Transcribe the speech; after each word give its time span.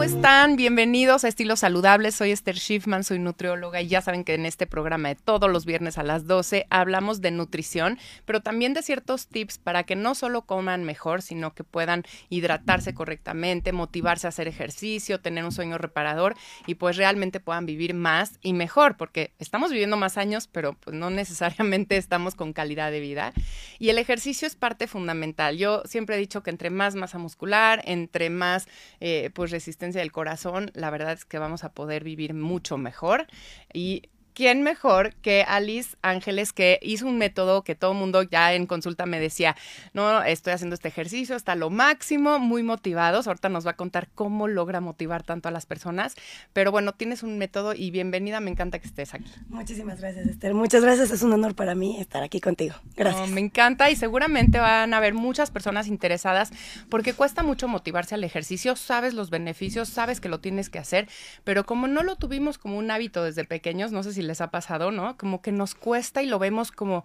¿cómo 0.00 0.08
están? 0.08 0.56
Bienvenidos 0.56 1.24
a 1.24 1.28
Estilos 1.28 1.60
Saludables. 1.60 2.14
Soy 2.14 2.30
Esther 2.30 2.56
Schiffman, 2.56 3.04
soy 3.04 3.18
nutrióloga 3.18 3.82
y 3.82 3.88
ya 3.88 4.00
saben 4.00 4.24
que 4.24 4.32
en 4.32 4.46
este 4.46 4.66
programa 4.66 5.08
de 5.08 5.14
todos 5.14 5.50
los 5.50 5.66
viernes 5.66 5.98
a 5.98 6.02
las 6.02 6.26
12 6.26 6.66
hablamos 6.70 7.20
de 7.20 7.30
nutrición, 7.30 7.98
pero 8.24 8.40
también 8.40 8.72
de 8.72 8.80
ciertos 8.80 9.26
tips 9.26 9.58
para 9.58 9.82
que 9.82 9.96
no 9.96 10.14
solo 10.14 10.46
coman 10.46 10.84
mejor, 10.84 11.20
sino 11.20 11.52
que 11.52 11.64
puedan 11.64 12.04
hidratarse 12.30 12.94
correctamente, 12.94 13.72
motivarse 13.72 14.26
a 14.26 14.30
hacer 14.30 14.48
ejercicio, 14.48 15.20
tener 15.20 15.44
un 15.44 15.52
sueño 15.52 15.76
reparador 15.76 16.34
y 16.66 16.76
pues 16.76 16.96
realmente 16.96 17.38
puedan 17.38 17.66
vivir 17.66 17.92
más 17.92 18.38
y 18.40 18.54
mejor, 18.54 18.96
porque 18.96 19.34
estamos 19.38 19.70
viviendo 19.70 19.98
más 19.98 20.16
años, 20.16 20.48
pero 20.50 20.78
pues 20.80 20.96
no 20.96 21.10
necesariamente 21.10 21.98
estamos 21.98 22.34
con 22.34 22.54
calidad 22.54 22.90
de 22.90 23.00
vida. 23.00 23.34
Y 23.78 23.90
el 23.90 23.98
ejercicio 23.98 24.48
es 24.48 24.56
parte 24.56 24.86
fundamental. 24.86 25.58
Yo 25.58 25.82
siempre 25.84 26.16
he 26.16 26.18
dicho 26.18 26.42
que 26.42 26.48
entre 26.48 26.70
más 26.70 26.94
masa 26.94 27.18
muscular, 27.18 27.82
entre 27.84 28.30
más 28.30 28.66
eh, 29.00 29.28
pues 29.34 29.50
resistencia 29.50 29.89
del 29.94 30.12
corazón, 30.12 30.70
la 30.74 30.90
verdad 30.90 31.12
es 31.12 31.24
que 31.24 31.38
vamos 31.38 31.64
a 31.64 31.72
poder 31.72 32.04
vivir 32.04 32.34
mucho 32.34 32.76
mejor 32.76 33.26
y 33.72 34.09
¿quién 34.34 34.62
mejor 34.62 35.14
que 35.16 35.42
Alice 35.46 35.96
Ángeles, 36.02 36.52
que 36.52 36.78
hizo 36.82 37.06
un 37.06 37.18
método 37.18 37.62
que 37.62 37.74
todo 37.74 37.92
el 37.92 37.98
mundo 37.98 38.22
ya 38.22 38.54
en 38.54 38.66
consulta 38.66 39.06
me 39.06 39.20
decía, 39.20 39.56
no, 39.92 40.22
estoy 40.22 40.52
haciendo 40.52 40.74
este 40.74 40.88
ejercicio 40.88 41.36
hasta 41.36 41.54
lo 41.54 41.70
máximo, 41.70 42.38
muy 42.38 42.62
motivados. 42.62 43.26
Ahorita 43.26 43.48
nos 43.48 43.66
va 43.66 43.72
a 43.72 43.76
contar 43.76 44.08
cómo 44.14 44.48
logra 44.48 44.80
motivar 44.80 45.22
tanto 45.22 45.48
a 45.48 45.52
las 45.52 45.66
personas. 45.66 46.14
Pero 46.52 46.70
bueno, 46.70 46.92
tienes 46.92 47.22
un 47.22 47.38
método 47.38 47.74
y 47.74 47.90
bienvenida, 47.90 48.40
me 48.40 48.50
encanta 48.50 48.78
que 48.78 48.86
estés 48.86 49.14
aquí. 49.14 49.30
Muchísimas 49.48 50.00
gracias, 50.00 50.26
Esther. 50.26 50.54
Muchas 50.54 50.82
gracias, 50.82 51.10
es 51.10 51.22
un 51.22 51.32
honor 51.32 51.54
para 51.54 51.74
mí 51.74 52.00
estar 52.00 52.22
aquí 52.22 52.40
contigo. 52.40 52.74
Gracias. 52.96 53.30
me 53.30 53.40
encanta 53.40 53.90
y 53.90 53.96
seguramente 53.96 54.58
van 54.58 54.94
a 54.94 54.96
haber 54.96 55.14
muchas 55.14 55.50
personas 55.50 55.86
interesadas 55.86 56.50
porque 56.88 57.14
cuesta 57.14 57.42
mucho 57.42 57.68
motivarse 57.68 58.14
al 58.14 58.24
ejercicio, 58.24 58.76
sabes 58.76 59.14
los 59.14 59.30
beneficios, 59.30 59.88
sabes 59.88 60.20
que 60.20 60.28
lo 60.28 60.40
tienes 60.40 60.70
que 60.70 60.78
hacer, 60.78 61.08
pero 61.44 61.64
como 61.64 61.86
no 61.86 62.02
lo 62.02 62.16
tuvimos 62.16 62.58
como 62.58 62.78
un 62.78 62.90
hábito 62.90 63.24
desde 63.24 63.44
pequeños, 63.44 63.92
no 63.92 64.02
sé 64.02 64.12
si 64.12 64.19
les 64.22 64.40
ha 64.40 64.50
pasado, 64.50 64.90
¿no? 64.90 65.16
Como 65.16 65.42
que 65.42 65.52
nos 65.52 65.74
cuesta 65.74 66.22
y 66.22 66.26
lo 66.26 66.38
vemos 66.38 66.72
como, 66.72 67.04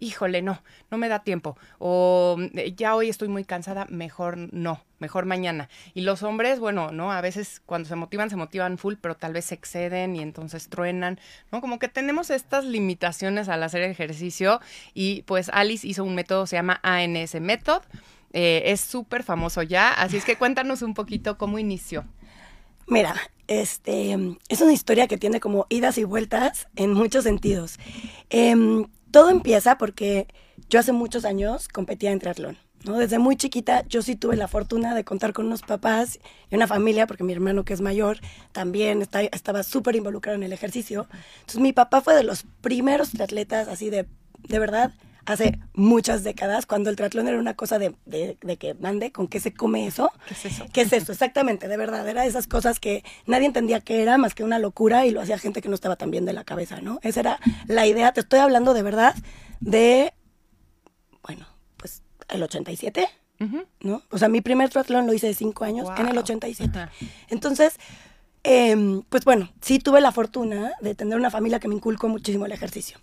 híjole, 0.00 0.42
no, 0.42 0.62
no 0.90 0.98
me 0.98 1.08
da 1.08 1.20
tiempo. 1.20 1.56
O 1.78 2.36
ya 2.76 2.94
hoy 2.94 3.08
estoy 3.08 3.28
muy 3.28 3.44
cansada, 3.44 3.86
mejor 3.88 4.36
no, 4.36 4.82
mejor 4.98 5.26
mañana. 5.26 5.68
Y 5.94 6.02
los 6.02 6.22
hombres, 6.22 6.58
bueno, 6.60 6.92
¿no? 6.92 7.12
A 7.12 7.20
veces 7.20 7.62
cuando 7.66 7.88
se 7.88 7.96
motivan, 7.96 8.30
se 8.30 8.36
motivan 8.36 8.78
full, 8.78 8.94
pero 9.00 9.16
tal 9.16 9.32
vez 9.32 9.46
se 9.46 9.54
exceden 9.54 10.16
y 10.16 10.20
entonces 10.20 10.68
truenan, 10.68 11.20
¿no? 11.52 11.60
Como 11.60 11.78
que 11.78 11.88
tenemos 11.88 12.30
estas 12.30 12.64
limitaciones 12.64 13.48
al 13.48 13.62
hacer 13.62 13.82
ejercicio 13.82 14.60
y 14.94 15.22
pues 15.22 15.50
Alice 15.52 15.86
hizo 15.86 16.04
un 16.04 16.14
método, 16.14 16.46
se 16.46 16.56
llama 16.56 16.80
ANS 16.82 17.40
Method. 17.40 17.82
Eh, 18.32 18.64
es 18.66 18.80
súper 18.82 19.22
famoso 19.22 19.62
ya, 19.62 19.92
así 19.92 20.18
es 20.18 20.24
que 20.24 20.36
cuéntanos 20.36 20.82
un 20.82 20.94
poquito 20.94 21.38
cómo 21.38 21.58
inició. 21.58 22.04
Mira, 22.86 23.16
este, 23.48 24.16
es 24.48 24.60
una 24.60 24.72
historia 24.72 25.08
que 25.08 25.18
tiene 25.18 25.40
como 25.40 25.66
idas 25.68 25.98
y 25.98 26.04
vueltas 26.04 26.68
en 26.76 26.92
muchos 26.92 27.24
sentidos. 27.24 27.78
Em, 28.30 28.86
todo 29.10 29.30
empieza 29.30 29.78
porque 29.78 30.28
yo 30.68 30.80
hace 30.80 30.92
muchos 30.92 31.24
años 31.24 31.68
competía 31.68 32.12
en 32.12 32.18
triatlón. 32.18 32.58
¿no? 32.84 32.98
Desde 32.98 33.18
muy 33.18 33.36
chiquita 33.36 33.84
yo 33.88 34.02
sí 34.02 34.14
tuve 34.14 34.36
la 34.36 34.48
fortuna 34.48 34.94
de 34.94 35.04
contar 35.04 35.32
con 35.32 35.46
unos 35.46 35.62
papás 35.62 36.20
y 36.50 36.54
una 36.54 36.66
familia, 36.66 37.06
porque 37.06 37.24
mi 37.24 37.32
hermano 37.32 37.64
que 37.64 37.72
es 37.74 37.80
mayor 37.80 38.18
también 38.52 39.02
estaba 39.02 39.62
súper 39.62 39.96
involucrado 39.96 40.36
en 40.36 40.44
el 40.44 40.52
ejercicio. 40.52 41.08
Entonces 41.40 41.60
mi 41.60 41.72
papá 41.72 42.00
fue 42.00 42.14
de 42.14 42.22
los 42.22 42.44
primeros 42.60 43.18
atletas 43.20 43.68
así 43.68 43.90
de, 43.90 44.06
de 44.48 44.58
verdad, 44.58 44.92
hace 45.26 45.58
muchas 45.74 46.22
décadas, 46.24 46.66
cuando 46.66 46.88
el 46.88 46.96
triatlón 46.96 47.28
era 47.28 47.38
una 47.38 47.54
cosa 47.54 47.78
de, 47.78 47.94
que 48.58 48.74
mande, 48.74 49.12
¿con 49.12 49.26
qué 49.26 49.40
se 49.40 49.52
come 49.52 49.86
eso? 49.86 50.10
¿Qué 50.26 50.34
es 50.34 50.44
eso? 50.46 50.66
¿Qué 50.72 50.80
es 50.82 50.92
eso? 50.92 51.12
Exactamente, 51.12 51.68
de 51.68 51.76
verdad, 51.76 52.08
era 52.08 52.24
esas 52.24 52.46
cosas 52.46 52.80
que 52.80 53.04
nadie 53.26 53.46
entendía 53.46 53.80
que 53.80 54.02
era 54.02 54.18
más 54.18 54.34
que 54.34 54.44
una 54.44 54.58
locura 54.58 55.04
y 55.04 55.10
lo 55.10 55.20
hacía 55.20 55.38
gente 55.38 55.60
que 55.60 55.68
no 55.68 55.74
estaba 55.74 55.96
tan 55.96 56.10
bien 56.10 56.24
de 56.24 56.32
la 56.32 56.44
cabeza, 56.44 56.80
¿no? 56.80 57.00
Esa 57.02 57.20
era 57.20 57.40
la 57.66 57.86
idea, 57.86 58.12
te 58.12 58.20
estoy 58.20 58.38
hablando 58.38 58.72
de 58.72 58.82
verdad 58.82 59.14
de, 59.60 60.14
bueno, 61.22 61.46
pues 61.76 62.02
el 62.28 62.42
87, 62.42 63.08
¿no? 63.80 64.02
O 64.10 64.18
sea, 64.18 64.28
mi 64.28 64.40
primer 64.40 64.70
triatlón 64.70 65.06
lo 65.06 65.12
hice 65.12 65.26
de 65.26 65.34
cinco 65.34 65.64
años 65.64 65.88
en 65.98 66.08
el 66.08 66.16
87. 66.16 66.88
Entonces... 67.28 67.78
Em, 68.48 69.02
pues 69.08 69.24
bueno, 69.24 69.50
sí 69.60 69.80
tuve 69.80 70.00
la 70.00 70.12
fortuna 70.12 70.70
de 70.80 70.94
tener 70.94 71.18
una 71.18 71.32
familia 71.32 71.58
que 71.58 71.66
me 71.66 71.74
inculcó 71.74 72.06
muchísimo 72.06 72.46
el 72.46 72.52
ejercicio. 72.52 72.96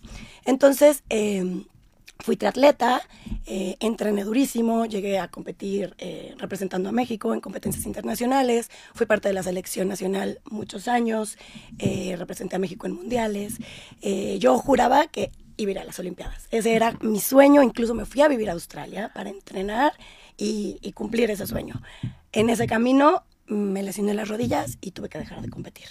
Entonces, 0.46 1.04
eh, 1.10 1.66
Fui 2.20 2.36
triatleta, 2.36 3.02
eh, 3.44 3.76
entrené 3.80 4.24
durísimo, 4.24 4.86
llegué 4.86 5.18
a 5.18 5.28
competir 5.28 5.94
eh, 5.98 6.34
representando 6.38 6.88
a 6.88 6.92
México 6.92 7.34
en 7.34 7.40
competencias 7.40 7.86
internacionales, 7.86 8.70
fui 8.94 9.04
parte 9.04 9.28
de 9.28 9.34
la 9.34 9.42
selección 9.42 9.88
nacional 9.88 10.40
muchos 10.48 10.86
años, 10.86 11.36
eh, 11.78 12.14
representé 12.16 12.56
a 12.56 12.58
México 12.60 12.86
en 12.86 12.94
mundiales. 12.94 13.58
yo 14.38 14.56
juraba 14.58 15.06
que 15.08 15.32
iba 15.56 15.70
a 15.70 15.72
ir 15.72 15.78
a 15.80 15.84
las 15.84 15.98
Olimpiadas. 15.98 16.46
Ese 16.50 16.74
era 16.74 16.96
mi 17.00 17.20
sueño, 17.20 17.62
incluso 17.62 17.94
me 17.94 18.06
fui 18.06 18.22
a 18.22 18.28
vivir 18.28 18.48
a 18.48 18.52
Australia 18.52 19.10
para 19.12 19.30
entrenar 19.30 19.92
y, 20.36 20.78
y 20.82 20.92
cumplir 20.92 21.30
ese 21.30 21.46
sueño. 21.46 21.82
En 22.32 22.48
ese 22.48 22.66
camino 22.66 23.24
me 23.46 23.82
lesioné 23.82 24.14
las 24.14 24.28
rodillas 24.28 24.78
y 24.80 24.92
tuve 24.92 25.08
que 25.08 25.18
dejar 25.18 25.42
de 25.42 25.50
competir. 25.50 25.88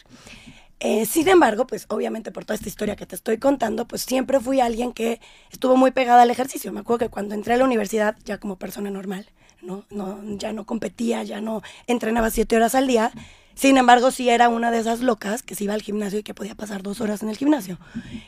Eh, 0.85 1.05
sin 1.05 1.29
embargo, 1.29 1.65
pues 1.65 1.85
obviamente 1.87 2.33
por 2.33 2.43
toda 2.43 2.55
esta 2.55 2.67
historia 2.67 2.97
que 2.97 3.05
te 3.05 3.15
estoy 3.15 3.37
contando, 3.37 3.87
pues 3.87 4.01
siempre 4.01 4.41
fui 4.41 4.59
alguien 4.59 4.91
que 4.91 5.21
estuvo 5.49 5.77
muy 5.77 5.91
pegada 5.91 6.23
al 6.23 6.29
ejercicio. 6.29 6.73
Me 6.73 6.81
acuerdo 6.81 7.05
que 7.05 7.09
cuando 7.09 7.35
entré 7.35 7.53
a 7.53 7.57
la 7.57 7.63
universidad, 7.63 8.17
ya 8.25 8.37
como 8.37 8.57
persona 8.57 8.91
normal, 8.91 9.25
¿no? 9.61 9.85
no 9.89 10.19
ya 10.37 10.51
no 10.51 10.65
competía, 10.65 11.23
ya 11.23 11.39
no 11.39 11.61
entrenaba 11.87 12.29
siete 12.31 12.57
horas 12.57 12.75
al 12.75 12.87
día. 12.87 13.13
Sin 13.55 13.77
embargo, 13.77 14.11
sí 14.11 14.27
era 14.27 14.49
una 14.49 14.71
de 14.71 14.79
esas 14.79 14.99
locas 14.99 15.41
que 15.41 15.55
se 15.55 15.63
iba 15.63 15.73
al 15.73 15.81
gimnasio 15.81 16.19
y 16.19 16.23
que 16.23 16.33
podía 16.33 16.53
pasar 16.53 16.83
dos 16.83 16.99
horas 16.99 17.23
en 17.23 17.29
el 17.29 17.37
gimnasio. 17.37 17.79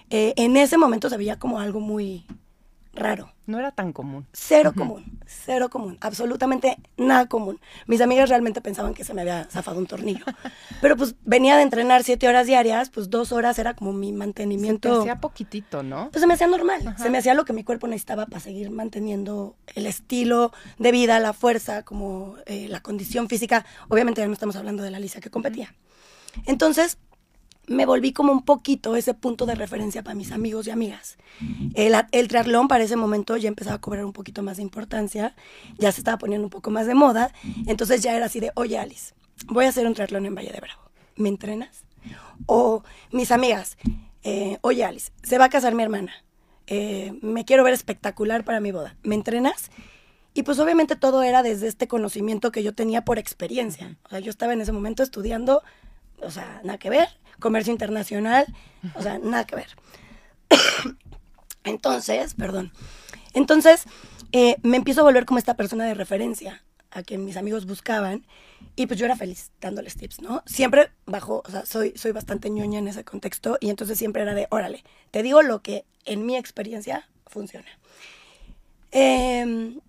Eh, 0.09 0.33
en 0.37 0.55
ese 0.55 0.77
momento 0.77 1.09
se 1.09 1.17
veía 1.17 1.37
como 1.37 1.59
algo 1.59 1.81
muy, 1.81 2.25
raro. 2.95 3.31
No 3.45 3.59
era 3.59 3.71
tan 3.71 3.93
común. 3.93 4.25
Cero 4.33 4.73
común, 4.75 5.14
cero 5.27 5.69
común, 5.69 5.97
absolutamente 6.01 6.77
nada 6.97 7.27
común. 7.27 7.59
Mis 7.87 8.01
amigas 8.01 8.29
realmente 8.29 8.61
pensaban 8.61 8.93
que 8.93 9.03
se 9.03 9.13
me 9.13 9.21
había 9.21 9.45
zafado 9.45 9.79
un 9.79 9.87
tornillo. 9.87 10.25
Pero 10.81 10.97
pues 10.97 11.15
venía 11.23 11.57
de 11.57 11.63
entrenar 11.63 12.03
siete 12.03 12.27
horas 12.27 12.47
diarias, 12.47 12.89
pues 12.89 13.09
dos 13.09 13.31
horas 13.31 13.59
era 13.59 13.73
como 13.73 13.93
mi 13.93 14.11
mantenimiento. 14.13 14.93
Se 14.93 14.99
hacía 15.01 15.19
poquitito, 15.21 15.83
¿no? 15.83 16.09
Pues 16.11 16.21
se 16.21 16.27
me 16.27 16.33
hacía 16.33 16.47
normal, 16.47 16.95
se 16.97 17.09
me 17.09 17.17
hacía 17.17 17.33
lo 17.33 17.45
que 17.45 17.53
mi 17.53 17.63
cuerpo 17.63 17.87
necesitaba 17.87 18.25
para 18.25 18.39
seguir 18.39 18.69
manteniendo 18.71 19.55
el 19.75 19.85
estilo 19.85 20.51
de 20.77 20.91
vida, 20.91 21.19
la 21.19 21.33
fuerza, 21.33 21.83
como 21.83 22.35
eh, 22.45 22.67
la 22.69 22.81
condición 22.81 23.29
física. 23.29 23.65
Obviamente 23.89 24.21
ya 24.21 24.27
no 24.27 24.33
estamos 24.33 24.55
hablando 24.55 24.83
de 24.83 24.91
la 24.91 24.97
Alicia 24.97 25.21
que 25.21 25.29
competía. 25.29 25.73
Entonces, 26.45 26.97
me 27.67 27.85
volví 27.85 28.13
como 28.13 28.31
un 28.31 28.43
poquito 28.43 28.95
ese 28.95 29.13
punto 29.13 29.45
de 29.45 29.55
referencia 29.55 30.03
para 30.03 30.15
mis 30.15 30.31
amigos 30.31 30.67
y 30.67 30.71
amigas. 30.71 31.17
El, 31.73 31.95
el, 32.11 32.27
triatlón 32.27 32.67
para 32.67 32.83
ese 32.83 32.95
momento 32.95 33.37
ya 33.37 33.47
empezaba 33.47 33.77
a 33.77 33.81
cobrar 33.81 34.05
un 34.05 34.13
poquito 34.13 34.43
más 34.43 34.57
de 34.57 34.63
importancia, 34.63 35.35
ya 35.77 35.91
se 35.91 36.01
estaba 36.01 36.17
poniendo 36.17 36.45
un 36.45 36.51
poco 36.51 36.69
más 36.71 36.87
de 36.87 36.95
moda, 36.95 37.31
entonces 37.67 38.01
ya 38.01 38.15
era 38.15 38.25
así 38.25 38.39
de, 38.39 38.51
oye 38.55 38.77
Alice, 38.77 39.13
voy 39.47 39.65
a 39.65 39.69
hacer 39.69 39.85
un 39.87 39.93
triatlón 39.93 40.25
en 40.25 40.35
Valle 40.35 40.51
de 40.51 40.59
Bravo, 40.59 40.81
¿me 41.15 41.29
entrenas? 41.29 41.83
O 42.45 42.83
mis 43.11 43.31
amigas, 43.31 43.77
eh, 44.23 44.57
oye 44.61 44.85
Alice, 44.85 45.11
se 45.23 45.37
va 45.37 45.45
a 45.45 45.49
casar 45.49 45.73
mi 45.73 45.83
hermana, 45.83 46.13
eh, 46.67 47.13
me 47.21 47.45
quiero 47.45 47.63
ver 47.63 47.73
espectacular 47.73 48.43
para 48.43 48.59
mi 48.59 48.71
boda, 48.71 48.95
¿me 49.03 49.15
entrenas? 49.15 49.71
Y 50.33 50.43
pues 50.43 50.59
obviamente 50.59 50.97
todo 50.97 51.23
era 51.23 51.43
desde 51.43 51.67
este 51.67 51.87
conocimiento 51.87 52.51
que 52.51 52.61
yo 52.61 52.75
tenía 52.75 53.05
por 53.05 53.19
experiencia. 53.19 53.95
O 54.03 54.09
sea, 54.09 54.19
yo 54.19 54.29
estaba 54.29 54.51
en 54.51 54.59
ese 54.59 54.73
momento 54.73 55.01
estudiando, 55.01 55.63
o 56.21 56.29
sea, 56.29 56.59
nada 56.65 56.77
que 56.77 56.89
ver, 56.89 57.07
comercio 57.39 57.71
internacional, 57.71 58.45
o 58.95 59.01
sea, 59.01 59.19
nada 59.19 59.45
que 59.45 59.55
ver. 59.55 59.69
Entonces, 61.63 62.33
perdón. 62.33 62.71
Entonces, 63.33 63.85
eh, 64.31 64.57
me 64.63 64.77
empiezo 64.77 65.01
a 65.01 65.03
volver 65.03 65.25
como 65.25 65.39
esta 65.39 65.55
persona 65.55 65.85
de 65.85 65.93
referencia 65.93 66.63
a 66.91 67.03
quien 67.03 67.25
mis 67.25 67.37
amigos 67.37 67.65
buscaban 67.65 68.25
y 68.75 68.87
pues 68.87 68.99
yo 68.99 69.05
era 69.05 69.15
feliz 69.15 69.51
dándoles 69.59 69.95
tips, 69.97 70.21
¿no? 70.21 70.43
Siempre 70.45 70.91
bajo, 71.05 71.43
o 71.45 71.51
sea, 71.51 71.65
soy, 71.65 71.93
soy 71.95 72.11
bastante 72.11 72.49
ñoña 72.49 72.79
en 72.79 72.87
ese 72.87 73.03
contexto 73.03 73.57
y 73.59 73.69
entonces 73.69 73.97
siempre 73.97 74.21
era 74.21 74.33
de, 74.33 74.47
órale, 74.49 74.83
te 75.11 75.21
digo 75.21 75.41
lo 75.41 75.61
que 75.61 75.85
en 76.05 76.25
mi 76.25 76.37
experiencia 76.37 77.09
funciona. 77.27 77.67
Em, 78.91 79.79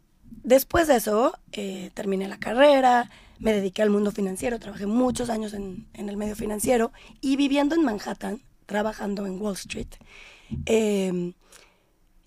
después 0.42 0.88
de 0.88 0.96
eso, 0.96 1.38
eh, 1.52 1.90
terminé 1.94 2.26
la 2.28 2.38
carrera, 2.38 3.08
me 3.38 3.52
dediqué 3.52 3.82
al 3.82 3.90
mundo 3.90 4.12
financiero, 4.12 4.58
trabajé 4.58 4.86
muchos 4.86 5.30
años 5.30 5.54
en, 5.54 5.86
el 5.94 6.16
medio 6.16 6.36
financiero 6.36 6.92
y 7.20 7.36
viviendo 7.36 7.74
en 7.74 7.84
Manhattan, 7.84 8.42
trabajando 8.66 9.26
en 9.26 9.40
Wall 9.40 9.54
Street, 9.54 9.88
em, 10.64 11.34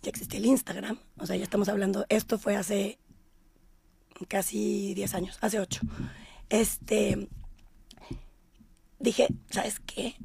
ya 0.02 0.10
existía 0.10 0.40
el 0.40 0.46
Instagram, 0.46 1.00
o 1.18 1.26
sea, 1.26 1.36
ya 1.36 1.44
estamos 1.44 1.70
hablando, 1.70 2.06
esto 2.10 2.38
fue 2.38 2.56
hace 2.56 2.98
casi 4.28 4.94
10 4.94 5.14
años, 5.14 5.38
hace 5.42 5.60
8. 5.60 5.82
Este, 6.50 7.28
dije, 9.00 9.28
¿sabes 9.50 9.80
qué? 9.80 10.16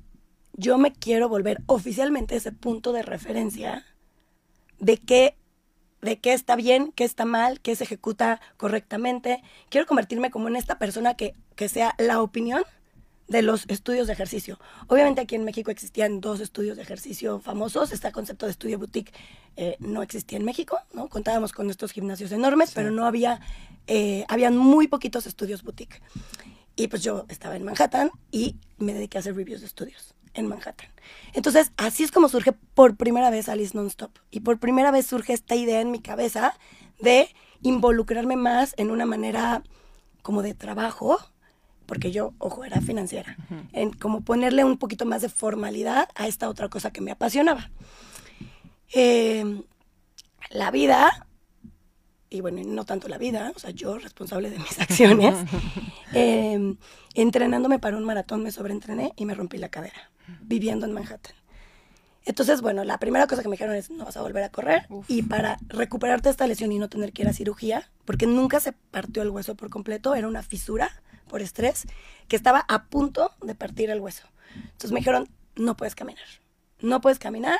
Yo 0.54 0.78
me 0.78 0.92
quiero 0.92 1.28
volver 1.28 1.62
oficialmente 1.66 2.36
ese 2.36 2.52
punto 2.52 2.92
de 2.92 3.02
referencia 3.02 3.84
de 4.78 4.96
qué 4.96 5.36
de 6.04 6.18
qué 6.18 6.34
está 6.34 6.54
bien, 6.54 6.92
qué 6.92 7.04
está 7.04 7.24
mal, 7.24 7.60
qué 7.60 7.74
se 7.74 7.84
ejecuta 7.84 8.40
correctamente. 8.56 9.42
Quiero 9.70 9.86
convertirme 9.86 10.30
como 10.30 10.48
en 10.48 10.56
esta 10.56 10.78
persona 10.78 11.14
que, 11.14 11.34
que 11.56 11.68
sea 11.68 11.94
la 11.98 12.20
opinión 12.20 12.62
de 13.26 13.40
los 13.40 13.64
estudios 13.68 14.06
de 14.06 14.12
ejercicio. 14.12 14.60
Obviamente 14.86 15.22
aquí 15.22 15.34
en 15.34 15.44
México 15.44 15.70
existían 15.70 16.20
dos 16.20 16.40
estudios 16.40 16.76
de 16.76 16.82
ejercicio 16.82 17.40
famosos. 17.40 17.90
Este 17.90 18.12
concepto 18.12 18.44
de 18.44 18.52
estudio 18.52 18.78
boutique 18.78 19.12
eh, 19.56 19.76
no 19.78 20.02
existía 20.02 20.36
en 20.36 20.44
México, 20.44 20.78
¿no? 20.92 21.08
Contábamos 21.08 21.52
con 21.52 21.70
estos 21.70 21.92
gimnasios 21.92 22.32
enormes, 22.32 22.72
pero 22.74 22.90
no 22.90 23.06
había, 23.06 23.40
eh, 23.86 24.26
habían 24.28 24.58
muy 24.58 24.88
poquitos 24.88 25.26
estudios 25.26 25.62
boutique. 25.62 26.02
Y 26.76 26.88
pues 26.88 27.02
yo 27.02 27.24
estaba 27.28 27.56
en 27.56 27.64
Manhattan 27.64 28.10
y 28.30 28.56
me 28.76 28.92
dediqué 28.92 29.16
a 29.18 29.20
hacer 29.20 29.34
reviews 29.34 29.60
de 29.60 29.68
estudios 29.68 30.14
en 30.34 30.46
Manhattan. 30.46 30.88
Entonces, 31.32 31.72
así 31.76 32.02
es 32.02 32.10
como 32.10 32.28
surge 32.28 32.52
por 32.52 32.96
primera 32.96 33.30
vez 33.30 33.48
Alice 33.48 33.76
Nonstop. 33.76 34.16
Y 34.30 34.40
por 34.40 34.58
primera 34.58 34.90
vez 34.90 35.06
surge 35.06 35.32
esta 35.32 35.54
idea 35.54 35.80
en 35.80 35.90
mi 35.90 36.00
cabeza 36.00 36.54
de 37.00 37.28
involucrarme 37.62 38.36
más 38.36 38.74
en 38.76 38.90
una 38.90 39.06
manera 39.06 39.62
como 40.22 40.42
de 40.42 40.54
trabajo, 40.54 41.18
porque 41.86 42.12
yo, 42.12 42.32
ojo, 42.38 42.64
era 42.64 42.80
financiera, 42.80 43.36
en 43.72 43.92
como 43.92 44.22
ponerle 44.22 44.64
un 44.64 44.78
poquito 44.78 45.04
más 45.04 45.22
de 45.22 45.28
formalidad 45.28 46.08
a 46.14 46.26
esta 46.26 46.48
otra 46.48 46.68
cosa 46.68 46.92
que 46.92 47.00
me 47.00 47.10
apasionaba. 47.10 47.70
Em, 48.92 49.62
la 50.50 50.70
vida, 50.70 51.26
y 52.34 52.40
bueno, 52.40 52.60
no 52.64 52.84
tanto 52.84 53.08
la 53.08 53.18
vida, 53.18 53.52
o 53.54 53.58
sea, 53.58 53.70
yo 53.70 53.98
responsable 53.98 54.50
de 54.50 54.58
mis 54.58 54.78
acciones, 54.80 55.34
em, 56.12 56.76
entrenándome 57.14 57.78
para 57.78 57.96
un 57.96 58.04
maratón 58.04 58.42
me 58.42 58.50
sobreentrené 58.50 59.12
y 59.16 59.24
me 59.24 59.34
rompí 59.34 59.58
la 59.58 59.68
cadera, 59.68 60.10
viviendo 60.42 60.86
en 60.86 60.92
Manhattan. 60.92 61.34
Entonces, 62.26 62.62
bueno, 62.62 62.84
la 62.84 62.98
primera 62.98 63.26
cosa 63.26 63.42
que 63.42 63.48
me 63.48 63.54
dijeron 63.54 63.76
es, 63.76 63.90
no 63.90 64.06
vas 64.06 64.16
a 64.16 64.22
volver 64.22 64.42
a 64.44 64.48
correr. 64.48 64.86
Y 65.08 65.24
para 65.24 65.58
recuperarte 65.68 66.30
esta 66.30 66.46
lesión 66.46 66.72
y 66.72 66.78
no 66.78 66.88
tener 66.88 67.12
que 67.12 67.20
ir 67.20 67.28
a 67.28 67.34
cirugía, 67.34 67.90
porque 68.06 68.26
nunca 68.26 68.60
se 68.60 68.72
partió 68.72 69.22
el 69.22 69.28
hueso 69.28 69.56
por 69.56 69.68
completo, 69.68 70.14
era 70.14 70.26
una 70.26 70.42
fisura 70.42 70.90
por 71.28 71.42
estrés, 71.42 71.84
que 72.26 72.36
estaba 72.36 72.64
a 72.66 72.84
punto 72.84 73.32
de 73.42 73.54
partir 73.54 73.90
el 73.90 74.00
hueso. 74.00 74.26
Entonces 74.56 74.92
me 74.92 75.00
dijeron, 75.00 75.28
no 75.56 75.76
puedes 75.76 75.94
caminar, 75.94 76.24
no 76.80 77.00
puedes 77.02 77.18
caminar, 77.18 77.58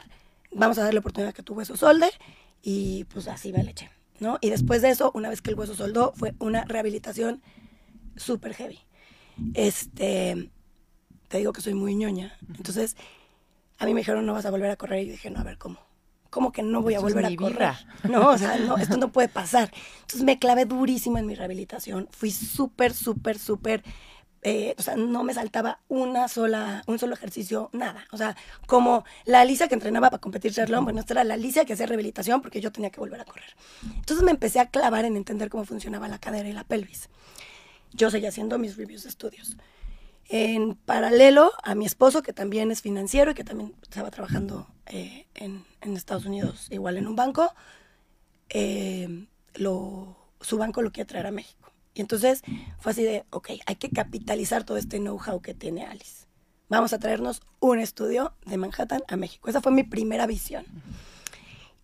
vamos 0.50 0.78
a 0.78 0.84
darle 0.84 1.00
oportunidad 1.00 1.34
que 1.34 1.42
tu 1.42 1.54
hueso 1.54 1.76
solde 1.76 2.10
y 2.62 3.04
pues 3.04 3.28
así 3.28 3.52
me 3.52 3.62
le 3.62 3.72
eché, 3.72 3.90
¿no? 4.20 4.38
Y 4.40 4.50
después 4.50 4.82
de 4.82 4.90
eso, 4.90 5.10
una 5.14 5.28
vez 5.28 5.42
que 5.42 5.50
el 5.50 5.58
hueso 5.58 5.74
soldó, 5.74 6.12
fue 6.16 6.34
una 6.38 6.64
rehabilitación 6.64 7.42
súper 8.16 8.54
heavy. 8.54 8.80
Este, 9.54 10.50
te 11.28 11.38
digo 11.38 11.52
que 11.52 11.60
soy 11.60 11.74
muy 11.74 11.94
ñoña, 11.94 12.36
entonces 12.56 12.96
a 13.78 13.86
mí 13.86 13.94
me 13.94 14.00
dijeron, 14.00 14.24
no 14.24 14.34
vas 14.34 14.46
a 14.46 14.50
volver 14.50 14.70
a 14.70 14.76
correr 14.76 15.02
y 15.02 15.10
dije, 15.10 15.30
no, 15.30 15.40
a 15.40 15.44
ver, 15.44 15.58
¿cómo? 15.58 15.78
¿cómo 16.34 16.50
que 16.50 16.64
no 16.64 16.82
voy 16.82 16.94
a 16.94 17.00
volver 17.00 17.24
a 17.24 17.36
correr? 17.36 17.74
No, 18.10 18.30
o 18.30 18.36
sea, 18.36 18.58
no, 18.58 18.76
esto 18.76 18.96
no 18.96 19.12
puede 19.12 19.28
pasar. 19.28 19.70
Entonces 20.00 20.24
me 20.24 20.40
clavé 20.40 20.64
durísimo 20.64 21.16
en 21.16 21.26
mi 21.26 21.36
rehabilitación. 21.36 22.08
Fui 22.10 22.32
súper, 22.32 22.92
súper, 22.92 23.38
súper 23.38 23.84
eh, 24.46 24.74
o 24.78 24.82
sea, 24.82 24.94
no 24.94 25.24
me 25.24 25.32
saltaba 25.32 25.80
una 25.88 26.28
sola, 26.28 26.82
un 26.86 26.98
solo 26.98 27.14
ejercicio, 27.14 27.70
nada. 27.72 28.06
O 28.12 28.18
sea, 28.18 28.36
como 28.66 29.04
la 29.24 29.40
Alicia 29.40 29.68
que 29.68 29.74
entrenaba 29.74 30.10
para 30.10 30.20
competir 30.20 30.52
triatlón, 30.52 30.84
bueno, 30.84 31.00
esta 31.00 31.14
era 31.14 31.24
la 31.24 31.34
Alicia 31.34 31.64
que 31.64 31.72
hacía 31.72 31.86
rehabilitación 31.86 32.42
porque 32.42 32.60
yo 32.60 32.70
tenía 32.70 32.90
que 32.90 33.00
volver 33.00 33.20
a 33.22 33.24
correr. 33.24 33.56
Entonces 33.96 34.22
me 34.22 34.30
empecé 34.30 34.60
a 34.60 34.66
clavar 34.66 35.06
en 35.06 35.16
entender 35.16 35.48
cómo 35.48 35.64
funcionaba 35.64 36.08
la 36.08 36.18
cadera 36.18 36.46
y 36.46 36.52
la 36.52 36.64
pelvis. 36.64 37.08
Yo 37.94 38.10
seguía 38.10 38.28
haciendo 38.28 38.58
mis 38.58 38.76
reviews 38.76 39.04
de 39.04 39.08
estudios 39.08 39.56
en 40.28 40.74
paralelo 40.74 41.52
a 41.62 41.74
mi 41.74 41.86
esposo, 41.86 42.22
que 42.22 42.34
también 42.34 42.70
es 42.70 42.82
financiero 42.82 43.30
y 43.30 43.34
que 43.34 43.44
también 43.44 43.74
estaba 43.82 44.10
trabajando 44.10 44.66
eh, 44.86 45.26
en, 45.34 45.64
Estados 45.80 46.26
Unidos, 46.26 46.66
igual 46.70 46.98
en 46.98 47.06
un 47.06 47.16
banco, 47.16 47.54
eh, 48.50 49.26
lo, 49.54 50.16
su 50.40 50.58
banco 50.58 50.82
lo 50.82 50.92
quiere 50.92 51.08
traer 51.08 51.26
a 51.26 51.30
México. 51.30 51.63
Y 51.94 52.00
entonces 52.00 52.42
fue 52.78 52.92
así 52.92 53.02
de, 53.02 53.24
ok, 53.30 53.50
hay 53.66 53.76
que 53.76 53.90
capitalizar 53.90 54.64
todo 54.64 54.76
este 54.76 54.98
know-how 54.98 55.40
que 55.40 55.54
tiene 55.54 55.84
Alice. 55.84 56.26
Vamos 56.68 56.92
a 56.92 56.98
traernos 56.98 57.40
un 57.60 57.78
estudio 57.78 58.34
de 58.46 58.56
Manhattan 58.56 59.02
a 59.08 59.16
México. 59.16 59.48
Esa 59.48 59.60
fue 59.60 59.70
mi 59.70 59.84
primera 59.84 60.26
visión. 60.26 60.64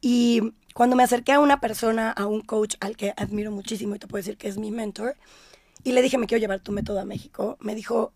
Y 0.00 0.54
cuando 0.74 0.96
me 0.96 1.02
acerqué 1.02 1.32
a 1.32 1.40
una 1.40 1.60
persona, 1.60 2.10
a 2.10 2.26
un 2.26 2.40
coach 2.40 2.76
al 2.80 2.96
que 2.96 3.12
admiro 3.16 3.50
muchísimo 3.52 3.94
y 3.94 3.98
te 3.98 4.06
puedo 4.06 4.20
decir 4.20 4.36
que 4.36 4.48
es 4.48 4.56
mi 4.56 4.70
mentor, 4.70 5.16
y 5.84 5.92
le 5.92 6.02
dije, 6.02 6.18
me 6.18 6.26
quiero 6.26 6.40
llevar 6.40 6.60
tu 6.60 6.72
método 6.72 7.00
a 7.00 7.04
México, 7.04 7.56
me 7.60 7.74
dijo, 7.74 8.12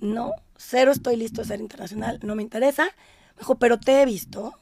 no, 0.00 0.32
cero 0.56 0.92
estoy 0.92 1.16
listo 1.16 1.42
a 1.42 1.44
ser 1.44 1.60
internacional, 1.60 2.18
no 2.22 2.34
me 2.34 2.42
interesa. 2.42 2.84
Me 2.84 3.40
dijo, 3.40 3.56
pero 3.56 3.78
te 3.78 4.02
he 4.02 4.06
visto. 4.06 4.54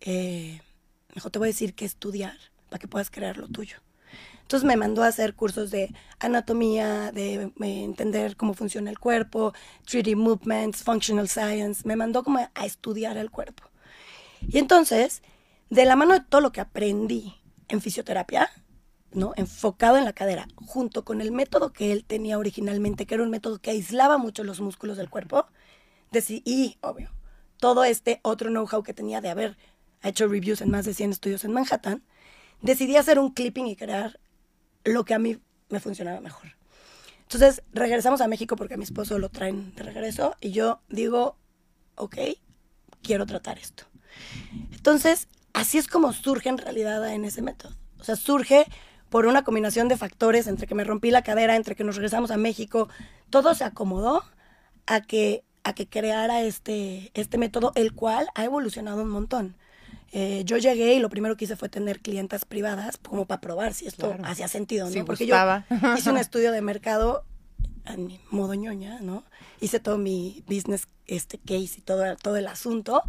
Eh, 0.00 0.60
me 1.08 1.14
dijo, 1.14 1.30
te 1.30 1.38
voy 1.38 1.46
a 1.46 1.50
decir 1.50 1.74
qué 1.74 1.84
estudiar 1.84 2.36
para 2.68 2.78
que 2.78 2.88
puedas 2.88 3.10
crear 3.10 3.36
lo 3.36 3.48
tuyo. 3.48 3.78
Entonces 4.44 4.66
me 4.66 4.76
mandó 4.76 5.02
a 5.02 5.06
hacer 5.06 5.34
cursos 5.34 5.70
de 5.70 5.94
anatomía, 6.18 7.10
de, 7.12 7.50
entender 7.58 8.36
cómo 8.36 8.52
funciona 8.52 8.90
el 8.90 8.98
cuerpo, 8.98 9.54
3D 9.86 10.16
movements, 10.16 10.82
functional 10.82 11.28
science. 11.28 11.82
Me 11.88 11.96
mandó 11.96 12.22
como 12.22 12.38
a 12.38 12.66
estudiar 12.66 13.16
el 13.16 13.30
cuerpo. 13.30 13.64
Y 14.46 14.58
entonces, 14.58 15.22
de 15.70 15.86
la 15.86 15.96
mano 15.96 16.12
de 16.12 16.20
todo 16.20 16.42
lo 16.42 16.52
que 16.52 16.60
aprendí 16.60 17.34
en 17.68 17.80
fisioterapia, 17.80 18.50
¿no? 19.12 19.32
enfocado 19.36 19.96
en 19.96 20.04
la 20.04 20.12
cadera, 20.12 20.46
junto 20.56 21.06
con 21.06 21.22
el 21.22 21.32
método 21.32 21.72
que 21.72 21.92
él 21.92 22.04
tenía 22.04 22.38
originalmente, 22.38 23.06
que 23.06 23.14
era 23.14 23.24
un 23.24 23.30
método 23.30 23.58
que 23.60 23.70
aislaba 23.70 24.18
mucho 24.18 24.44
los 24.44 24.60
músculos 24.60 24.98
del 24.98 25.08
cuerpo, 25.08 25.46
y, 26.28 26.76
obvio, 26.82 27.10
todo 27.58 27.82
este 27.84 28.20
otro 28.22 28.50
know-how 28.50 28.82
que 28.82 28.94
tenía 28.94 29.20
de 29.20 29.30
haber 29.30 29.56
hecho 30.02 30.28
reviews 30.28 30.60
en 30.60 30.70
más 30.70 30.84
de 30.84 30.94
100 30.94 31.10
estudios 31.10 31.44
en 31.44 31.52
Manhattan, 31.52 32.04
decidí 32.60 32.96
hacer 32.96 33.18
un 33.18 33.32
clipping 33.32 33.66
y 33.66 33.76
crear 33.76 34.20
lo 34.84 35.04
que 35.04 35.14
a 35.14 35.18
mí 35.18 35.38
me 35.70 35.80
funcionaba 35.80 36.20
mejor. 36.20 36.56
Entonces 37.22 37.62
regresamos 37.72 38.20
a 38.20 38.28
México 38.28 38.56
porque 38.56 38.74
a 38.74 38.76
mi 38.76 38.84
esposo 38.84 39.18
lo 39.18 39.28
traen 39.28 39.74
de 39.74 39.82
regreso 39.82 40.36
y 40.40 40.52
yo 40.52 40.80
digo, 40.88 41.36
ok, 41.96 42.16
quiero 43.02 43.26
tratar 43.26 43.58
esto. 43.58 43.84
Entonces, 44.72 45.28
así 45.52 45.78
es 45.78 45.88
como 45.88 46.12
surge 46.12 46.48
en 46.48 46.58
realidad 46.58 47.08
en 47.12 47.24
ese 47.24 47.42
método. 47.42 47.74
O 47.98 48.04
sea, 48.04 48.16
surge 48.16 48.66
por 49.08 49.26
una 49.26 49.44
combinación 49.44 49.88
de 49.88 49.96
factores, 49.96 50.46
entre 50.46 50.66
que 50.66 50.74
me 50.74 50.84
rompí 50.84 51.10
la 51.10 51.22
cadera, 51.22 51.56
entre 51.56 51.76
que 51.76 51.84
nos 51.84 51.96
regresamos 51.96 52.30
a 52.30 52.36
México, 52.36 52.88
todo 53.30 53.54
se 53.54 53.64
acomodó 53.64 54.24
a 54.86 55.00
que, 55.02 55.44
a 55.62 55.72
que 55.72 55.88
creara 55.88 56.42
este, 56.42 57.10
este 57.14 57.38
método, 57.38 57.72
el 57.76 57.94
cual 57.94 58.28
ha 58.34 58.44
evolucionado 58.44 59.02
un 59.02 59.10
montón. 59.10 59.56
Eh, 60.16 60.42
yo 60.44 60.58
llegué 60.58 60.94
y 60.94 61.00
lo 61.00 61.10
primero 61.10 61.36
que 61.36 61.44
hice 61.44 61.56
fue 61.56 61.68
tener 61.68 62.00
clientas 62.00 62.44
privadas 62.44 62.98
como 62.98 63.26
para 63.26 63.40
probar 63.40 63.74
si 63.74 63.86
esto 63.86 64.14
hacía 64.22 64.46
sentido, 64.46 64.88
¿no? 64.88 65.04
Porque 65.04 65.26
yo 65.26 65.34
hice 65.98 66.10
un 66.10 66.18
estudio 66.18 66.52
de 66.52 66.62
mercado 66.62 67.24
a 67.84 67.96
mi 67.96 68.20
modo 68.30 68.54
ñoña, 68.54 69.00
¿no? 69.00 69.24
Hice 69.60 69.80
todo 69.80 69.98
mi 69.98 70.44
business 70.46 70.86
este 71.06 71.38
case 71.38 71.78
y 71.78 71.80
todo, 71.80 72.16
todo 72.16 72.36
el 72.36 72.46
asunto. 72.46 73.02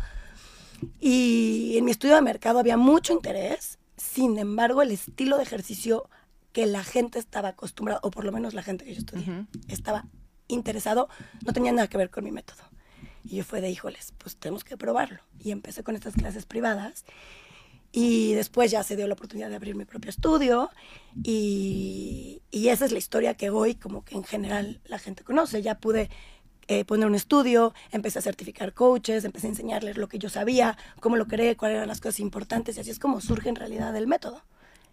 Y 0.99 1.75
en 1.77 1.85
mi 1.85 1.91
estudio 1.91 2.15
de 2.15 2.21
mercado 2.21 2.59
había 2.59 2.75
mucho 2.75 3.13
interés 3.13 3.77
sin 3.97 4.37
embargo, 4.37 4.81
el 4.81 4.91
estilo 4.91 5.37
de 5.37 5.43
ejercicio 5.43 6.09
que 6.51 6.65
la 6.65 6.83
gente 6.83 7.19
estaba 7.19 7.49
acostumbrada, 7.49 7.99
o 8.03 8.11
por 8.11 8.23
lo 8.23 8.31
menos 8.31 8.53
la 8.53 8.63
gente 8.63 8.85
que 8.85 8.93
yo 8.93 8.99
estudié, 8.99 9.45
estaba 9.67 10.05
interesado, 10.47 11.09
no 11.45 11.53
tenía 11.53 11.71
nada 11.71 11.87
que 11.87 11.97
ver 11.97 12.09
con 12.09 12.23
mi 12.23 12.31
método. 12.31 12.61
Y 13.25 13.37
yo 13.37 13.43
fue 13.43 13.59
de, 13.59 13.69
híjoles, 13.69 14.13
pues 14.17 14.35
tenemos 14.35 14.63
que 14.63 14.77
probarlo. 14.77 15.19
Y 15.39 15.51
empecé 15.51 15.83
con 15.83 15.95
estas 15.95 16.13
clases 16.13 16.45
privadas. 16.45 17.05
Y 17.91 18.33
después 18.33 18.71
ya 18.71 18.83
se 18.83 18.95
dio 18.95 19.07
la 19.07 19.13
oportunidad 19.13 19.49
de 19.49 19.55
abrir 19.55 19.75
mi 19.75 19.85
propio 19.85 20.09
estudio. 20.09 20.69
Y, 21.23 22.41
y 22.51 22.67
esa 22.67 22.85
es 22.85 22.91
la 22.91 22.99
historia 22.99 23.33
que 23.33 23.49
hoy 23.49 23.75
como 23.75 24.05
que 24.05 24.15
en 24.15 24.23
general 24.23 24.79
la 24.85 24.99
gente 24.99 25.23
conoce. 25.23 25.61
Ya 25.61 25.79
pude 25.79 26.09
eh, 26.67 26.83
poner 26.83 27.07
un 27.07 27.13
estudio, 27.13 27.73
empecé 27.91 28.17
a 28.19 28.21
certificar 28.23 28.73
coaches, 28.73 29.23
empecé 29.23 29.47
a 29.47 29.51
enseñarles 29.51 29.97
lo 29.97 30.07
que 30.07 30.17
yo 30.17 30.29
sabía, 30.29 30.77
cómo 30.99 31.15
lo 31.15 31.27
creé, 31.27 31.55
cuáles 31.55 31.75
eran 31.75 31.87
las 31.87 32.01
cosas 32.01 32.19
importantes 32.19 32.77
y 32.77 32.79
así 32.81 32.89
es 32.89 32.97
como 32.97 33.21
surge 33.21 33.49
en 33.49 33.55
realidad 33.55 33.95
el 33.95 34.07
método. 34.07 34.41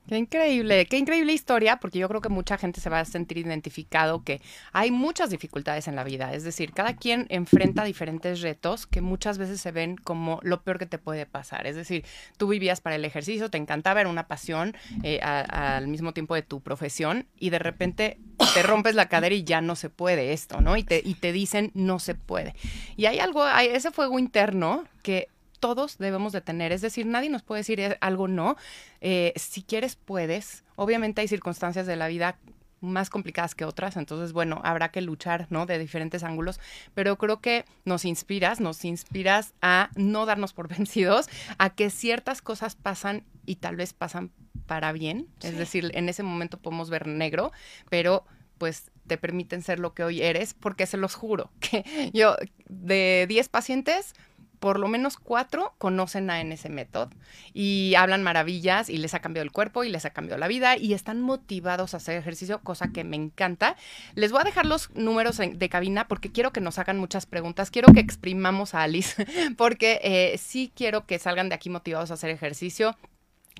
Qué 0.08 0.18
increíble, 0.18 0.86
qué 0.86 0.98
increíble 0.98 1.32
historia, 1.32 1.76
porque 1.76 2.00
yo 2.00 2.08
creo 2.08 2.20
que 2.20 2.28
mucha 2.28 2.58
gente 2.58 2.80
se 2.80 2.90
va 2.90 2.98
a 2.98 3.04
sentir 3.04 3.38
identificado 3.38 4.24
que 4.24 4.40
hay 4.72 4.90
muchas 4.90 5.30
dificultades 5.30 5.86
en 5.86 5.94
la 5.94 6.02
vida, 6.02 6.34
es 6.34 6.42
decir, 6.42 6.72
cada 6.72 6.96
quien 6.96 7.26
enfrenta 7.28 7.84
diferentes 7.84 8.40
retos 8.40 8.88
que 8.88 9.00
muchas 9.00 9.38
veces 9.38 9.60
se 9.60 9.70
ven 9.70 9.96
como 9.96 10.40
lo 10.42 10.62
peor 10.62 10.78
que 10.78 10.86
te 10.86 10.98
puede 10.98 11.24
pasar, 11.24 11.68
es 11.68 11.76
decir, 11.76 12.04
tú 12.36 12.48
vivías 12.48 12.80
para 12.80 12.96
el 12.96 13.04
ejercicio, 13.04 13.48
te 13.48 13.58
encantaba, 13.58 14.00
era 14.00 14.10
una 14.10 14.26
pasión 14.26 14.76
eh, 15.04 15.20
al 15.20 15.86
mismo 15.86 16.12
tiempo 16.12 16.34
de 16.34 16.42
tu 16.42 16.60
profesión 16.60 17.26
y 17.38 17.50
de 17.50 17.60
repente 17.60 18.18
te 18.54 18.62
rompes 18.64 18.96
la 18.96 19.08
cadera 19.08 19.36
y 19.36 19.44
ya 19.44 19.60
no 19.60 19.76
se 19.76 19.88
puede 19.88 20.32
esto, 20.32 20.60
¿no? 20.60 20.76
Y 20.76 20.82
te, 20.82 21.00
y 21.04 21.14
te 21.14 21.30
dicen 21.30 21.70
no 21.74 22.00
se 22.00 22.16
puede. 22.16 22.56
Y 22.96 23.06
hay 23.06 23.20
algo, 23.20 23.44
hay 23.44 23.68
ese 23.68 23.92
fuego 23.92 24.18
interno 24.18 24.84
que 25.02 25.28
todos 25.62 25.96
debemos 25.98 26.32
de 26.32 26.40
tener. 26.40 26.72
Es 26.72 26.80
decir, 26.80 27.06
nadie 27.06 27.30
nos 27.30 27.44
puede 27.44 27.60
decir 27.60 27.78
eh, 27.78 27.96
algo 28.00 28.26
no. 28.26 28.56
Eh, 29.00 29.32
si 29.36 29.62
quieres, 29.62 29.94
puedes. 29.94 30.64
Obviamente 30.74 31.20
hay 31.20 31.28
circunstancias 31.28 31.86
de 31.86 31.94
la 31.94 32.08
vida 32.08 32.36
más 32.80 33.10
complicadas 33.10 33.54
que 33.54 33.64
otras, 33.64 33.96
entonces 33.96 34.32
bueno, 34.32 34.60
habrá 34.64 34.90
que 34.90 35.00
luchar, 35.02 35.46
¿no? 35.50 35.66
De 35.66 35.78
diferentes 35.78 36.24
ángulos, 36.24 36.58
pero 36.94 37.16
creo 37.16 37.40
que 37.40 37.64
nos 37.84 38.04
inspiras, 38.04 38.58
nos 38.58 38.84
inspiras 38.84 39.54
a 39.62 39.90
no 39.94 40.26
darnos 40.26 40.52
por 40.52 40.66
vencidos, 40.76 41.28
a 41.58 41.70
que 41.70 41.90
ciertas 41.90 42.42
cosas 42.42 42.74
pasan 42.74 43.24
y 43.46 43.56
tal 43.56 43.76
vez 43.76 43.92
pasan 43.92 44.32
para 44.66 44.90
bien. 44.90 45.28
Es 45.42 45.56
decir, 45.56 45.92
en 45.94 46.08
ese 46.08 46.24
momento 46.24 46.58
podemos 46.58 46.90
ver 46.90 47.06
negro, 47.06 47.52
pero 47.88 48.24
pues 48.58 48.90
te 49.06 49.16
permiten 49.16 49.62
ser 49.62 49.78
lo 49.78 49.94
que 49.94 50.02
hoy 50.02 50.20
eres, 50.20 50.54
porque 50.54 50.86
se 50.86 50.96
los 50.96 51.14
juro 51.14 51.52
que 51.60 52.10
yo 52.12 52.36
de 52.68 53.26
10 53.28 53.48
pacientes, 53.48 54.14
por 54.62 54.78
lo 54.78 54.86
menos 54.86 55.16
cuatro 55.16 55.74
conocen 55.78 56.30
a 56.30 56.40
NS 56.40 56.70
Method 56.70 57.08
y 57.52 57.94
hablan 57.96 58.22
maravillas 58.22 58.88
y 58.88 58.96
les 58.96 59.12
ha 59.12 59.18
cambiado 59.18 59.42
el 59.42 59.50
cuerpo 59.50 59.82
y 59.82 59.88
les 59.88 60.04
ha 60.04 60.10
cambiado 60.10 60.38
la 60.38 60.46
vida 60.46 60.76
y 60.76 60.92
están 60.92 61.20
motivados 61.20 61.94
a 61.94 61.96
hacer 61.96 62.16
ejercicio, 62.16 62.60
cosa 62.60 62.92
que 62.92 63.02
me 63.02 63.16
encanta. 63.16 63.74
Les 64.14 64.30
voy 64.30 64.40
a 64.40 64.44
dejar 64.44 64.64
los 64.64 64.90
números 64.94 65.38
de 65.38 65.68
cabina 65.68 66.06
porque 66.06 66.30
quiero 66.30 66.52
que 66.52 66.60
nos 66.60 66.78
hagan 66.78 66.96
muchas 66.96 67.26
preguntas, 67.26 67.72
quiero 67.72 67.92
que 67.92 67.98
exprimamos 67.98 68.76
a 68.76 68.84
Alice 68.84 69.26
porque 69.56 69.98
eh, 70.04 70.38
sí 70.38 70.70
quiero 70.76 71.06
que 71.06 71.18
salgan 71.18 71.48
de 71.48 71.56
aquí 71.56 71.68
motivados 71.68 72.12
a 72.12 72.14
hacer 72.14 72.30
ejercicio 72.30 72.96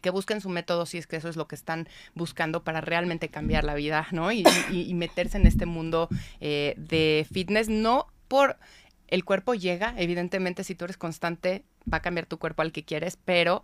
que 0.02 0.10
busquen 0.10 0.40
su 0.40 0.50
método 0.50 0.86
si 0.86 0.98
es 0.98 1.08
que 1.08 1.16
eso 1.16 1.28
es 1.28 1.34
lo 1.34 1.48
que 1.48 1.56
están 1.56 1.88
buscando 2.14 2.62
para 2.62 2.80
realmente 2.80 3.28
cambiar 3.28 3.64
la 3.64 3.74
vida, 3.74 4.06
¿no? 4.12 4.30
Y, 4.30 4.44
meterse 4.94 5.36
en 5.36 5.48
este 5.48 5.66
mundo 5.66 6.08
eh, 6.40 6.74
de 6.76 7.26
fitness, 7.32 7.68
no 7.68 8.06
por 8.28 8.56
el 9.12 9.26
cuerpo 9.26 9.52
llega, 9.52 9.92
evidentemente 9.98 10.64
si 10.64 10.74
tú 10.74 10.86
eres 10.86 10.96
constante 10.96 11.64
va 11.90 11.98
a 11.98 12.02
cambiar 12.02 12.24
tu 12.24 12.38
cuerpo 12.38 12.62
al 12.62 12.72
que 12.72 12.82
quieres, 12.82 13.18
pero 13.22 13.62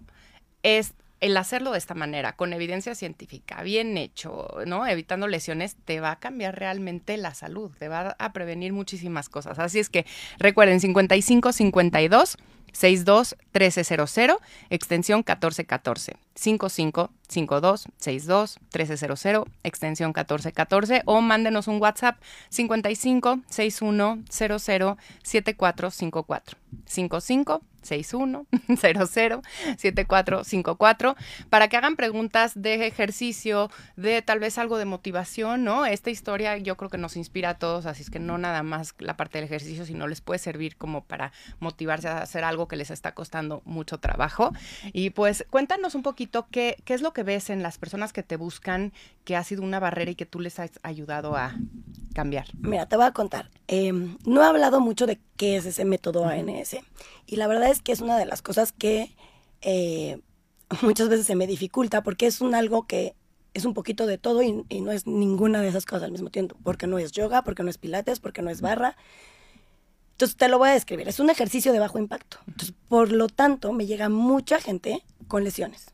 es 0.63 0.93
el 1.21 1.39
hacerlo 1.39 1.73
de 1.73 1.79
esta 1.79 1.95
manera, 1.95 2.37
con 2.37 2.53
evidencia 2.53 2.95
científica, 2.95 3.63
bien 3.63 3.97
hecho, 3.97 4.47
¿no? 4.67 4.87
Evitando 4.87 5.27
lesiones, 5.27 5.75
te 5.87 6.01
va 6.01 6.11
a 6.11 6.19
cambiar 6.19 6.59
realmente 6.59 7.17
la 7.17 7.33
salud, 7.33 7.71
te 7.79 7.89
va 7.89 8.15
a 8.19 8.33
prevenir 8.35 8.75
muchísimas 8.75 9.31
cosas. 9.31 9.59
Así 9.59 9.79
es 9.79 9.89
que 9.89 10.05
recuerden, 10.39 10.81
55 10.81 11.53
52 11.53 12.37
62 12.73 13.37
1300, 13.53 14.37
extensión 14.71 15.19
1414. 15.19 16.17
55 16.35 17.11
52 17.29 17.89
62 17.99 18.59
1300, 18.73 19.45
extensión 19.65 20.09
1414 20.11 21.03
o 21.05 21.21
mándenos 21.21 21.67
un 21.67 21.81
WhatsApp 21.81 22.21
55 22.51 23.41
61 23.49 24.25
00 24.31 24.59
7454. 25.23 26.59
55 26.87 27.63
61 27.83 28.47
00 28.77 29.43
7454 29.77 31.17
para 31.49 31.69
que 31.69 31.77
hagan 31.77 31.97
preguntas 31.97 32.53
de 32.55 32.87
ejercicio, 32.87 33.71
de 33.97 34.23
tal 34.23 34.39
vez 34.39 34.59
algo 34.59 34.79
de 34.79 34.85
motivación, 34.85 35.65
¿no? 35.65 35.87
Esta 35.87 36.11
historia 36.11 36.57
yo 36.59 36.77
creo 36.77 36.91
que 36.91 36.99
nos 36.99 37.17
inspira 37.17 37.51
a 37.51 37.59
todos, 37.59 37.87
así 37.87 38.03
es 38.03 38.11
que 38.11 38.19
no 38.19 38.39
nada 38.39 38.63
más 38.63 38.95
la 38.99 39.17
parte 39.17 39.39
del 39.39 39.47
ejercicio, 39.47 39.85
sino 39.85 40.07
les 40.07 40.21
puede 40.21 40.39
servir 40.39 40.77
como 40.77 41.05
para 41.05 41.33
motivarse 41.61 42.09
a 42.09 42.23
hacer 42.23 42.45
algo 42.45 42.58
que 42.67 42.77
les 42.77 42.91
está 42.91 43.15
costando 43.15 43.63
mucho 43.65 43.99
trabajo. 43.99 44.53
Y 44.93 45.11
pues 45.11 45.47
cuéntanos 45.51 45.95
un 45.95 46.03
poquito 46.03 46.49
qué, 46.51 46.77
qué 46.85 46.95
es 46.95 47.03
lo 47.03 47.13
que 47.13 47.23
ves 47.23 47.51
en 47.51 47.63
las 47.63 47.79
personas 47.79 48.13
que 48.13 48.23
te 48.23 48.37
buscan, 48.37 48.93
que 49.25 49.37
ha 49.37 49.45
sido 49.45 49.63
una 49.63 49.79
barrera 49.79 50.11
y 50.11 50.15
que 50.15 50.27
tú 50.27 50.41
les 50.41 50.59
has 50.59 50.73
ayudado 50.83 51.37
a 51.37 51.55
cambiar. 52.15 52.47
Mira, 52.59 52.87
te 52.87 52.97
voy 52.97 53.07
a 53.07 53.13
contar. 53.13 53.51
Em, 53.69 54.19
no 54.25 54.43
he 54.43 54.47
hablado 54.47 54.81
mucho 54.81 55.07
de 55.07 55.21
qué 55.37 55.57
es 55.57 55.67
ese 55.67 55.85
método 55.85 56.25
ANS. 56.25 56.77
Y 57.27 57.37
la 57.37 57.47
verdad 57.47 57.71
es 57.71 57.81
que 57.81 57.93
es 57.93 58.01
una 58.01 58.19
de 58.19 58.27
las 58.27 58.43
cosas 58.43 58.73
que 58.73 59.15
eh, 59.61 60.21
muchas 60.83 61.09
veces 61.09 61.27
se 61.27 61.37
me 61.37 61.47
dificulta 61.47 62.03
porque 62.03 62.27
es 62.27 62.41
un 62.41 62.55
algo 62.55 62.87
que 62.87 63.15
es 63.55 63.65
un 63.65 63.75
poquito 63.75 64.07
de 64.07 64.19
todo 64.19 64.43
y, 64.43 64.65
y, 64.69 64.81
no 64.81 64.93
es 64.93 65.07
ninguna 65.07 65.63
de 65.63 65.69
esas 65.69 65.85
cosas 65.85 66.05
al 66.05 66.13
mismo 66.13 66.31
tiempo. 66.31 66.57
Porque 66.65 66.87
no 66.87 66.99
es 66.99 67.13
yoga, 67.13 67.43
porque 67.43 67.63
no 67.63 67.71
es 67.71 67.79
pilates, 67.79 68.21
porque 68.21 68.43
no 68.43 68.51
es 68.51 68.61
barra. 68.61 68.97
Entonces 70.19 70.37
te 70.37 70.49
lo 70.49 70.59
voy 70.59 70.71
a 70.71 70.73
describir. 70.73 71.09
Es 71.09 71.21
un 71.21 71.31
ejercicio 71.31 71.73
de 71.73 71.79
bajo 71.79 71.99
impacto. 71.99 72.39
Entonces, 72.49 72.75
por 72.89 73.13
lo 73.13 73.29
tanto, 73.29 73.73
me 73.73 73.87
llega 73.87 74.09
mucha 74.09 74.61
gente 74.61 75.05
con 75.29 75.45
lesiones. 75.45 75.93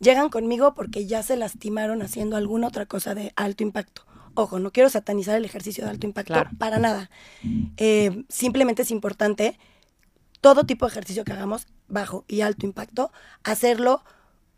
Llegan 0.00 0.30
conmigo 0.30 0.74
porque 0.74 1.06
ya 1.06 1.22
se 1.22 1.36
lastimaron 1.36 2.00
haciendo 2.00 2.36
alguna 2.36 2.68
otra 2.68 2.86
cosa 2.86 3.14
de 3.14 3.32
alto 3.36 3.62
impacto 3.62 4.06
Ojo, 4.38 4.58
no 4.58 4.70
quiero 4.70 4.90
satanizar 4.90 5.36
el 5.36 5.46
ejercicio 5.46 5.84
de 5.84 5.90
alto 5.90 6.06
impacto 6.06 6.34
para 6.58 6.78
nada. 6.78 7.10
Eh, 7.78 8.24
simplemente 8.28 8.82
es 8.82 8.90
importante 8.90 9.58
todo 10.42 10.64
tipo 10.64 10.84
de 10.84 10.90
ejercicio 10.90 11.24
que 11.24 11.32
hagamos, 11.32 11.66
bajo 11.88 12.26
y 12.28 12.42
alto 12.42 12.66
impacto, 12.66 13.10
hacerlo 13.44 14.04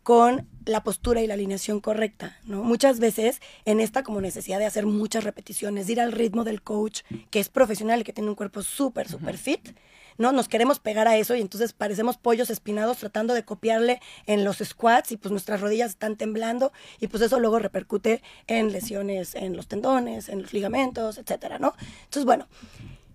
con 0.09 0.47
la 0.65 0.81
postura 0.81 1.21
y 1.21 1.27
la 1.27 1.35
alineación 1.35 1.81
correcta, 1.81 2.39
¿no? 2.45 2.63
Muchas 2.63 2.99
veces 2.99 3.41
en 3.65 3.79
esta 3.79 4.01
como 4.01 4.21
necesidad 4.21 4.57
de 4.57 4.65
hacer 4.65 4.87
muchas 4.87 5.23
repeticiones, 5.23 5.85
de 5.85 5.93
ir 5.93 6.01
al 6.01 6.13
ritmo 6.13 6.43
del 6.43 6.63
coach, 6.63 7.01
que 7.29 7.39
es 7.39 7.47
profesional 7.47 8.01
y 8.01 8.03
que 8.03 8.11
tiene 8.11 8.27
un 8.27 8.35
cuerpo 8.35 8.63
súper, 8.63 9.07
súper 9.07 9.37
fit, 9.37 9.69
¿no? 10.17 10.31
Nos 10.31 10.47
queremos 10.47 10.79
pegar 10.79 11.07
a 11.07 11.15
eso 11.15 11.35
y 11.35 11.41
entonces 11.41 11.73
parecemos 11.73 12.17
pollos 12.17 12.49
espinados 12.49 12.97
tratando 12.97 13.35
de 13.35 13.45
copiarle 13.45 14.01
en 14.25 14.43
los 14.43 14.57
squats 14.57 15.11
y 15.11 15.17
pues 15.17 15.31
nuestras 15.31 15.61
rodillas 15.61 15.91
están 15.91 16.15
temblando 16.15 16.71
y 16.99 17.05
pues 17.05 17.21
eso 17.21 17.39
luego 17.39 17.59
repercute 17.59 18.23
en 18.47 18.71
lesiones 18.71 19.35
en 19.35 19.55
los 19.55 19.67
tendones, 19.67 20.27
en 20.27 20.41
los 20.41 20.53
ligamentos, 20.53 21.19
etcétera, 21.19 21.59
¿no? 21.59 21.75
Entonces, 22.05 22.25
bueno, 22.25 22.47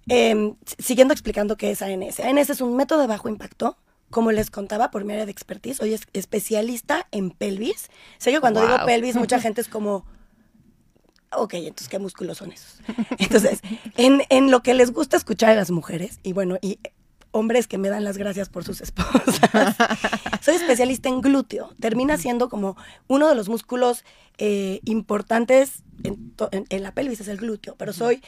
em, 0.06 0.54
siguiendo 0.78 1.12
explicando 1.12 1.56
qué 1.56 1.72
es 1.72 1.82
ANS. 1.82 2.20
ANS 2.20 2.50
es 2.50 2.60
un 2.60 2.76
método 2.76 3.00
de 3.00 3.08
bajo 3.08 3.28
impacto 3.28 3.78
como 4.14 4.30
les 4.30 4.48
contaba 4.48 4.92
por 4.92 5.04
mi 5.04 5.12
área 5.12 5.26
de 5.26 5.32
expertise, 5.32 5.78
soy 5.78 5.98
especialista 6.12 7.08
en 7.10 7.32
pelvis. 7.32 7.90
Sé 8.18 8.30
que 8.30 8.38
cuando 8.38 8.60
digo 8.60 8.76
pelvis, 8.86 9.16
mucha 9.16 9.40
gente 9.40 9.60
es 9.60 9.66
como, 9.66 10.06
ok, 11.32 11.54
entonces, 11.54 11.88
¿qué 11.88 11.98
músculos 11.98 12.38
son 12.38 12.52
esos? 12.52 12.78
Entonces, 13.18 13.60
en, 13.96 14.22
en 14.28 14.52
lo 14.52 14.62
que 14.62 14.72
les 14.74 14.92
gusta 14.92 15.16
escuchar 15.16 15.50
a 15.50 15.54
las 15.56 15.72
mujeres, 15.72 16.20
y 16.22 16.32
bueno, 16.32 16.58
y 16.62 16.78
hombres 17.32 17.66
que 17.66 17.76
me 17.76 17.88
dan 17.88 18.04
las 18.04 18.16
gracias 18.16 18.48
por 18.48 18.62
sus 18.62 18.80
esposas. 18.80 19.74
Soy 20.40 20.54
especialista 20.54 21.08
en 21.08 21.20
glúteo. 21.20 21.74
Termina 21.80 22.16
siendo 22.16 22.48
como 22.48 22.76
uno 23.08 23.28
de 23.28 23.34
los 23.34 23.48
músculos 23.48 24.04
eh, 24.38 24.78
importantes 24.84 25.82
en, 26.02 26.82
la 26.82 26.92
pelvis, 26.92 27.20
es 27.20 27.28
el 27.28 27.36
glúteo. 27.38 27.76
Pero 27.76 27.92
soy, 27.92 28.22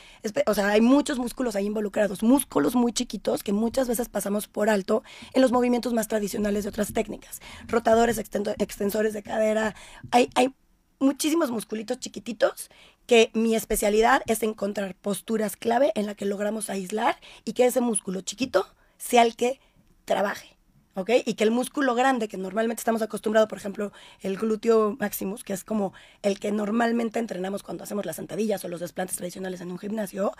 o 0.46 0.54
sea, 0.54 0.68
hay 0.68 0.80
muchos 0.80 1.18
músculos 1.18 1.56
ahí 1.56 1.66
involucrados. 1.66 2.22
Músculos 2.22 2.74
muy 2.74 2.92
chiquitos 2.92 3.42
que 3.42 3.52
muchas 3.52 3.88
veces 3.88 4.08
pasamos 4.08 4.48
por 4.48 4.70
alto 4.70 5.02
en 5.34 5.42
los 5.42 5.52
movimientos 5.52 5.92
más 5.92 6.08
tradicionales 6.08 6.64
de 6.64 6.70
otras 6.70 6.92
técnicas. 6.92 7.40
Rotadores, 7.66 8.18
extensores 8.18 9.12
de 9.12 9.22
cadera. 9.22 9.74
Hay, 10.10 10.30
hay 10.34 10.54
muchísimos 10.98 11.50
musculitos 11.50 11.98
chiquititos 11.98 12.70
que 13.06 13.30
mi 13.34 13.54
especialidad 13.54 14.22
es 14.26 14.42
encontrar 14.42 14.94
posturas 14.94 15.56
clave 15.56 15.92
en 15.94 16.06
la 16.06 16.14
que 16.14 16.24
logramos 16.24 16.70
aislar 16.70 17.16
y 17.44 17.52
que 17.52 17.66
ese 17.66 17.80
músculo 17.80 18.20
chiquito 18.22 18.66
sea 18.98 19.22
el 19.22 19.36
que 19.36 19.60
trabaje. 20.04 20.55
¿Ok? 20.96 21.10
Y 21.24 21.34
que 21.34 21.44
el 21.44 21.50
músculo 21.50 21.94
grande 21.94 22.26
que 22.26 22.36
normalmente 22.36 22.80
estamos 22.80 23.02
acostumbrados, 23.02 23.48
por 23.48 23.58
ejemplo, 23.58 23.92
el 24.22 24.36
glúteo 24.36 24.96
maximus, 24.98 25.44
que 25.44 25.52
es 25.52 25.62
como 25.62 25.92
el 26.22 26.40
que 26.40 26.50
normalmente 26.50 27.18
entrenamos 27.18 27.62
cuando 27.62 27.84
hacemos 27.84 28.04
las 28.06 28.16
sentadillas 28.16 28.64
o 28.64 28.68
los 28.68 28.80
desplantes 28.80 29.16
tradicionales 29.16 29.60
en 29.60 29.70
un 29.70 29.78
gimnasio, 29.78 30.32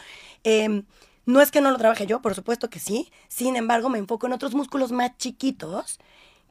em, 0.42 0.84
no 1.26 1.40
es 1.40 1.50
que 1.50 1.60
no 1.60 1.70
lo 1.70 1.78
trabaje 1.78 2.06
yo, 2.06 2.22
por 2.22 2.34
supuesto 2.34 2.70
que 2.70 2.78
sí, 2.78 3.12
sin 3.28 3.56
embargo 3.56 3.88
me 3.88 3.98
enfoco 3.98 4.26
en 4.26 4.32
otros 4.32 4.54
músculos 4.54 4.92
más 4.92 5.16
chiquitos 5.18 5.98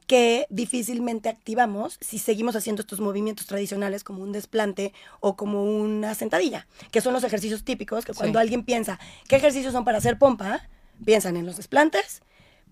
que 0.06 0.46
difícilmente 0.50 1.28
activamos 1.28 1.98
si 2.00 2.18
seguimos 2.18 2.54
haciendo 2.54 2.82
estos 2.82 3.00
movimientos 3.00 3.46
tradicionales 3.46 4.04
como 4.04 4.22
un 4.22 4.30
desplante 4.30 4.92
o 5.18 5.34
como 5.34 5.64
una 5.64 6.14
sentadilla, 6.14 6.68
que 6.92 7.00
son 7.00 7.12
los 7.12 7.24
ejercicios 7.24 7.64
típicos 7.64 8.04
que 8.04 8.14
cuando 8.14 8.38
alguien 8.38 8.62
piensa, 8.62 9.00
¿qué 9.26 9.34
ejercicios 9.36 9.72
son 9.72 9.84
para 9.84 9.98
hacer 9.98 10.16
pompa? 10.16 10.68
Piensan 11.04 11.36
en 11.36 11.44
los 11.44 11.56
desplantes, 11.56 12.22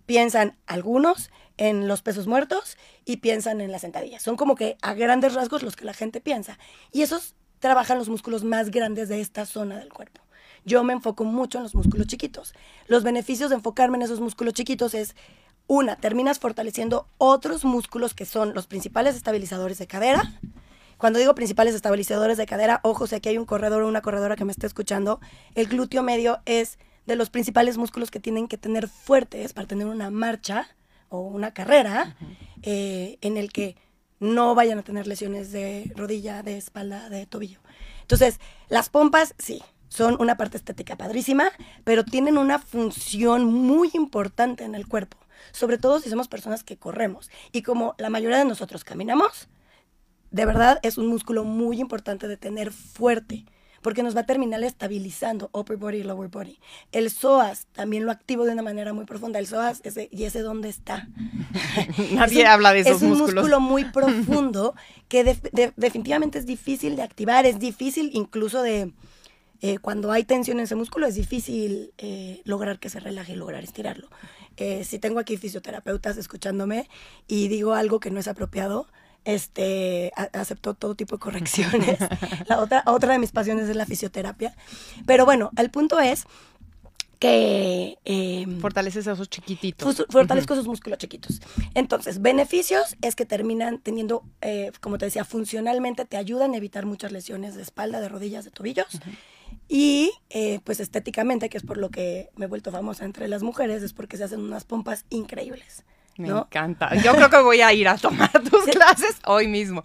piensan 0.06 0.56
algunos 0.66 1.30
en 1.56 1.88
los 1.88 2.02
pesos 2.02 2.26
muertos 2.26 2.76
y 3.04 3.18
piensan 3.18 3.60
en 3.60 3.70
las 3.70 3.82
sentadillas. 3.82 4.22
Son 4.22 4.36
como 4.36 4.54
que 4.54 4.76
a 4.82 4.94
grandes 4.94 5.34
rasgos 5.34 5.62
los 5.62 5.76
que 5.76 5.84
la 5.84 5.94
gente 5.94 6.20
piensa. 6.20 6.58
Y 6.92 7.02
esos 7.02 7.34
trabajan 7.60 7.98
los 7.98 8.08
músculos 8.08 8.44
más 8.44 8.70
grandes 8.70 9.08
de 9.08 9.20
esta 9.20 9.46
zona 9.46 9.78
del 9.78 9.92
cuerpo. 9.92 10.20
Yo 10.64 10.82
me 10.82 10.92
enfoco 10.92 11.24
mucho 11.24 11.58
en 11.58 11.64
los 11.64 11.74
músculos 11.74 12.06
chiquitos. 12.06 12.54
Los 12.86 13.04
beneficios 13.04 13.50
de 13.50 13.56
enfocarme 13.56 13.96
en 13.96 14.02
esos 14.02 14.20
músculos 14.20 14.54
chiquitos 14.54 14.94
es 14.94 15.14
una, 15.66 15.96
terminas 15.96 16.38
fortaleciendo 16.38 17.06
otros 17.18 17.64
músculos 17.64 18.14
que 18.14 18.26
son 18.26 18.54
los 18.54 18.66
principales 18.66 19.16
estabilizadores 19.16 19.78
de 19.78 19.86
cadera. 19.86 20.40
Cuando 20.98 21.18
digo 21.18 21.34
principales 21.34 21.74
estabilizadores 21.74 22.38
de 22.38 22.46
cadera, 22.46 22.80
ojo, 22.82 23.06
si 23.06 23.14
aquí 23.14 23.28
hay 23.28 23.38
un 23.38 23.46
corredor 23.46 23.82
o 23.82 23.88
una 23.88 24.00
corredora 24.00 24.36
que 24.36 24.44
me 24.44 24.52
esté 24.52 24.66
escuchando, 24.66 25.20
el 25.54 25.66
glúteo 25.66 26.02
medio 26.02 26.40
es 26.46 26.78
de 27.06 27.16
los 27.16 27.30
principales 27.30 27.76
músculos 27.76 28.10
que 28.10 28.20
tienen 28.20 28.48
que 28.48 28.58
tener 28.58 28.88
fuertes 28.88 29.52
para 29.52 29.66
tener 29.66 29.86
una 29.86 30.10
marcha 30.10 30.68
o 31.08 31.20
una 31.20 31.52
carrera 31.52 32.16
eh, 32.62 33.18
en 33.20 33.36
el 33.36 33.52
que 33.52 33.76
no 34.20 34.54
vayan 34.54 34.78
a 34.78 34.82
tener 34.82 35.06
lesiones 35.06 35.52
de 35.52 35.92
rodilla, 35.96 36.42
de 36.42 36.56
espalda, 36.56 37.08
de 37.08 37.26
tobillo. 37.26 37.60
Entonces, 38.00 38.40
las 38.68 38.88
pompas, 38.88 39.34
sí, 39.38 39.62
son 39.88 40.16
una 40.18 40.36
parte 40.36 40.56
estética 40.56 40.96
padrísima, 40.96 41.50
pero 41.84 42.04
tienen 42.04 42.38
una 42.38 42.58
función 42.58 43.44
muy 43.44 43.90
importante 43.92 44.64
en 44.64 44.74
el 44.74 44.88
cuerpo 44.88 45.18
sobre 45.52 45.78
todo 45.78 46.00
si 46.00 46.10
somos 46.10 46.28
personas 46.28 46.64
que 46.64 46.76
corremos. 46.76 47.30
Y 47.52 47.62
como 47.62 47.94
la 47.98 48.10
mayoría 48.10 48.38
de 48.38 48.44
nosotros 48.44 48.84
caminamos, 48.84 49.48
de 50.30 50.46
verdad 50.46 50.80
es 50.82 50.98
un 50.98 51.06
músculo 51.06 51.44
muy 51.44 51.80
importante 51.80 52.28
de 52.28 52.36
tener 52.36 52.72
fuerte, 52.72 53.44
porque 53.84 54.02
nos 54.02 54.16
va 54.16 54.20
a 54.20 54.26
terminar 54.26 54.64
estabilizando 54.64 55.50
upper 55.52 55.76
body 55.76 55.98
y 55.98 56.02
lower 56.04 56.28
body. 56.30 56.58
El 56.90 57.10
psoas 57.10 57.66
también 57.72 58.06
lo 58.06 58.10
activo 58.10 58.46
de 58.46 58.52
una 58.52 58.62
manera 58.62 58.94
muy 58.94 59.04
profunda. 59.04 59.38
El 59.38 59.46
psoas, 59.46 59.82
ese, 59.84 60.08
¿y 60.10 60.24
ese 60.24 60.40
dónde 60.40 60.70
está? 60.70 61.06
Nadie 62.12 62.46
habla 62.46 62.72
de 62.72 62.80
esos 62.80 62.96
Es 62.96 63.02
un 63.02 63.10
músculos. 63.10 63.34
músculo 63.34 63.60
muy 63.60 63.84
profundo 63.92 64.74
que 65.08 65.22
def- 65.24 65.50
de- 65.52 65.72
definitivamente 65.76 66.38
es 66.38 66.46
difícil 66.46 66.96
de 66.96 67.02
activar, 67.02 67.44
es 67.46 67.58
difícil 67.58 68.10
incluso 68.14 68.62
de... 68.62 68.90
eh, 69.60 69.78
cuando 69.78 70.10
hay 70.12 70.24
tensión 70.24 70.58
en 70.58 70.64
ese 70.64 70.74
músculo 70.76 71.06
es 71.06 71.14
difícil 71.14 71.92
eh, 71.98 72.40
lograr 72.44 72.78
que 72.78 72.88
se 72.88 73.00
relaje 73.00 73.34
y 73.34 73.36
lograr 73.36 73.62
estirarlo. 73.64 74.08
Eh, 74.56 74.84
si 74.84 74.98
tengo 74.98 75.18
aquí 75.20 75.36
fisioterapeutas 75.36 76.16
escuchándome 76.16 76.88
y 77.28 77.48
digo 77.48 77.74
algo 77.74 78.00
que 78.00 78.10
no 78.10 78.18
es 78.20 78.28
apropiado, 78.28 78.86
este, 79.24 80.12
a- 80.16 80.30
acepto 80.40 80.74
todo 80.74 80.94
tipo 80.94 81.16
de 81.16 81.20
correcciones. 81.20 81.98
la 82.46 82.60
otra, 82.60 82.82
otra 82.86 83.12
de 83.12 83.18
mis 83.18 83.32
pasiones 83.32 83.68
es 83.68 83.76
la 83.76 83.86
fisioterapia. 83.86 84.54
Pero 85.06 85.24
bueno, 85.24 85.50
el 85.56 85.70
punto 85.70 86.00
es 86.00 86.24
que... 87.18 87.98
em, 88.04 88.60
Fortaleces 88.60 89.06
esos 89.06 89.30
chiquititos. 89.30 90.04
Fortalezco 90.10 90.54
esos 90.54 90.66
músculos 90.66 90.98
chiquitos. 90.98 91.40
Entonces, 91.74 92.20
beneficios 92.20 92.96
es 93.02 93.14
que 93.16 93.24
terminan 93.24 93.78
teniendo, 93.78 94.24
eh, 94.40 94.72
como 94.80 94.98
te 94.98 95.06
decía, 95.06 95.24
funcionalmente 95.24 96.04
te 96.04 96.16
ayudan 96.16 96.52
a 96.54 96.56
evitar 96.56 96.86
muchas 96.86 97.12
lesiones 97.12 97.54
de 97.54 97.62
espalda, 97.62 98.00
de 98.00 98.08
rodillas, 98.08 98.44
de 98.44 98.50
tobillos. 98.50 99.00
Y 99.68 100.10
eh, 100.30 100.60
pues 100.64 100.80
estéticamente, 100.80 101.48
que 101.48 101.56
es 101.56 101.62
por 101.62 101.78
lo 101.78 101.88
que 101.90 102.30
me 102.36 102.44
he 102.44 102.48
vuelto 102.48 102.70
famosa 102.72 103.04
entre 103.04 103.28
las 103.28 103.42
mujeres, 103.42 103.82
es 103.82 103.92
porque 103.92 104.16
se 104.16 104.24
hacen 104.24 104.40
unas 104.40 104.64
pompas 104.64 105.04
increíbles. 105.10 105.84
Me 106.16 106.28
¿no? 106.28 106.42
encanta. 106.42 106.94
Yo 107.02 107.12
creo 107.14 107.28
que 107.30 107.40
voy 107.42 107.60
a 107.60 107.72
ir 107.72 107.88
a 107.88 107.96
tomar 107.98 108.30
tus 108.50 108.64
clases 108.66 109.16
hoy 109.26 109.48
mismo. 109.48 109.82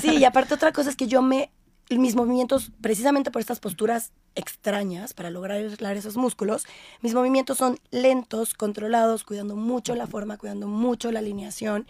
Sí, 0.00 0.16
y 0.18 0.24
aparte 0.24 0.54
otra 0.54 0.72
cosa 0.72 0.90
es 0.90 0.96
que 0.96 1.06
yo 1.08 1.22
me, 1.22 1.50
mis 1.90 2.14
movimientos, 2.14 2.70
precisamente 2.80 3.30
por 3.30 3.40
estas 3.40 3.58
posturas 3.60 4.12
extrañas 4.36 5.12
para 5.14 5.30
lograr 5.30 5.58
aislar 5.58 5.96
esos 5.96 6.16
músculos, 6.16 6.66
mis 7.00 7.14
movimientos 7.14 7.58
son 7.58 7.78
lentos, 7.90 8.54
controlados, 8.54 9.24
cuidando 9.24 9.56
mucho 9.56 9.94
la 9.94 10.06
forma, 10.06 10.36
cuidando 10.38 10.68
mucho 10.68 11.10
la 11.10 11.18
alineación. 11.18 11.86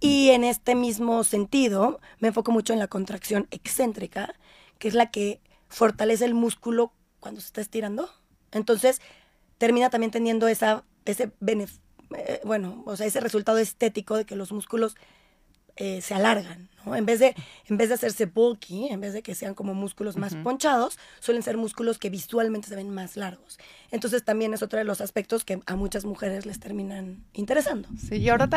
Y 0.00 0.28
en 0.30 0.44
este 0.44 0.76
mismo 0.76 1.24
sentido, 1.24 2.00
me 2.20 2.28
enfoco 2.28 2.52
mucho 2.52 2.72
en 2.72 2.78
la 2.78 2.86
contracción 2.86 3.48
excéntrica, 3.50 4.34
que 4.78 4.86
es 4.86 4.94
la 4.94 5.10
que 5.10 5.40
fortalece 5.68 6.24
el 6.24 6.34
músculo 6.34 6.92
cuando 7.18 7.40
se 7.40 7.48
está 7.48 7.60
estirando. 7.60 8.08
Entonces, 8.52 9.00
termina 9.58 9.90
también 9.90 10.12
teniendo 10.12 10.46
esa, 10.46 10.84
ese 11.04 11.32
benef- 11.40 11.80
eh, 12.16 12.40
bueno, 12.44 12.82
o 12.86 12.96
sea, 12.96 13.06
ese 13.06 13.20
resultado 13.20 13.58
estético 13.58 14.16
de 14.16 14.24
que 14.24 14.36
los 14.36 14.52
músculos 14.52 14.96
eh, 15.76 16.00
se 16.00 16.14
alargan, 16.14 16.68
¿no? 16.88 16.96
En 16.96 17.06
vez, 17.06 17.20
de, 17.20 17.34
en 17.66 17.76
vez 17.76 17.88
de 17.88 17.94
hacerse 17.94 18.26
bulky, 18.26 18.88
en 18.88 19.00
vez 19.00 19.12
de 19.12 19.22
que 19.22 19.34
sean 19.34 19.54
como 19.54 19.74
músculos 19.74 20.16
más 20.16 20.34
ponchados, 20.36 20.98
suelen 21.20 21.42
ser 21.42 21.56
músculos 21.56 21.98
que 21.98 22.10
visualmente 22.10 22.68
se 22.68 22.76
ven 22.76 22.90
más 22.90 23.16
largos. 23.16 23.58
Entonces 23.90 24.24
también 24.24 24.54
es 24.54 24.62
otro 24.62 24.78
de 24.78 24.84
los 24.84 25.00
aspectos 25.00 25.44
que 25.44 25.60
a 25.66 25.76
muchas 25.76 26.04
mujeres 26.04 26.46
les 26.46 26.60
terminan 26.60 27.24
interesando. 27.32 27.88
Sí, 27.98 28.16
y 28.16 28.28
ahora 28.28 28.48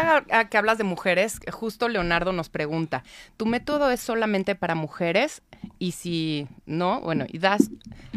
que 0.50 0.58
hablas 0.58 0.78
de 0.78 0.84
mujeres, 0.84 1.40
justo 1.52 1.88
Leonardo 1.88 2.34
nos 2.34 2.50
pregunta, 2.50 3.04
¿tu 3.38 3.46
método 3.46 3.92
es 3.92 4.02
solamente 4.02 4.56
para 4.56 4.76
mujeres? 4.76 5.42
Y 5.78 5.92
si 5.92 6.48
no, 6.66 7.02
bueno, 7.02 7.26
y 7.28 7.38
das, 7.38 7.70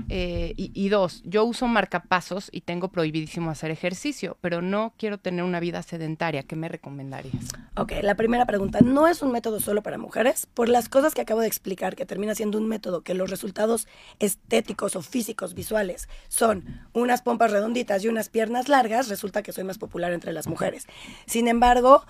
eh, 0.08 0.54
y, 0.56 0.70
y 0.74 0.88
dos, 0.88 1.22
yo 1.24 1.44
uso 1.44 1.66
marcapasos 1.66 2.48
y 2.52 2.62
tengo 2.62 2.88
prohibidísimo 2.88 3.50
hacer 3.50 3.70
ejercicio, 3.70 4.38
pero 4.40 4.62
no 4.62 4.94
quiero 4.98 5.18
tener 5.18 5.44
una 5.44 5.60
vida 5.60 5.82
sedentaria, 5.82 6.42
¿qué 6.42 6.56
me 6.56 6.68
recomendarías? 6.68 7.44
Ok, 7.76 7.92
la 8.02 8.14
primera 8.14 8.46
pregunta, 8.46 8.80
no 8.80 9.08
es 9.08 9.22
un 9.22 9.32
método 9.32 9.60
solo 9.60 9.82
para 9.82 9.98
mujeres, 9.98 10.03
por 10.54 10.68
las 10.68 10.88
cosas 10.88 11.14
que 11.14 11.20
acabo 11.20 11.40
de 11.40 11.46
explicar, 11.46 11.96
que 11.96 12.06
termina 12.06 12.34
siendo 12.34 12.58
un 12.58 12.66
método 12.66 13.02
que 13.02 13.14
los 13.14 13.30
resultados 13.30 13.86
estéticos 14.18 14.96
o 14.96 15.02
físicos 15.02 15.54
visuales 15.54 16.08
son 16.28 16.86
unas 16.92 17.22
pompas 17.22 17.50
redonditas 17.50 18.04
y 18.04 18.08
unas 18.08 18.28
piernas 18.28 18.68
largas, 18.68 19.08
resulta 19.08 19.42
que 19.42 19.52
soy 19.52 19.64
más 19.64 19.78
popular 19.78 20.12
entre 20.12 20.32
las 20.32 20.46
mujeres. 20.46 20.86
Sin 21.26 21.48
embargo, 21.48 22.04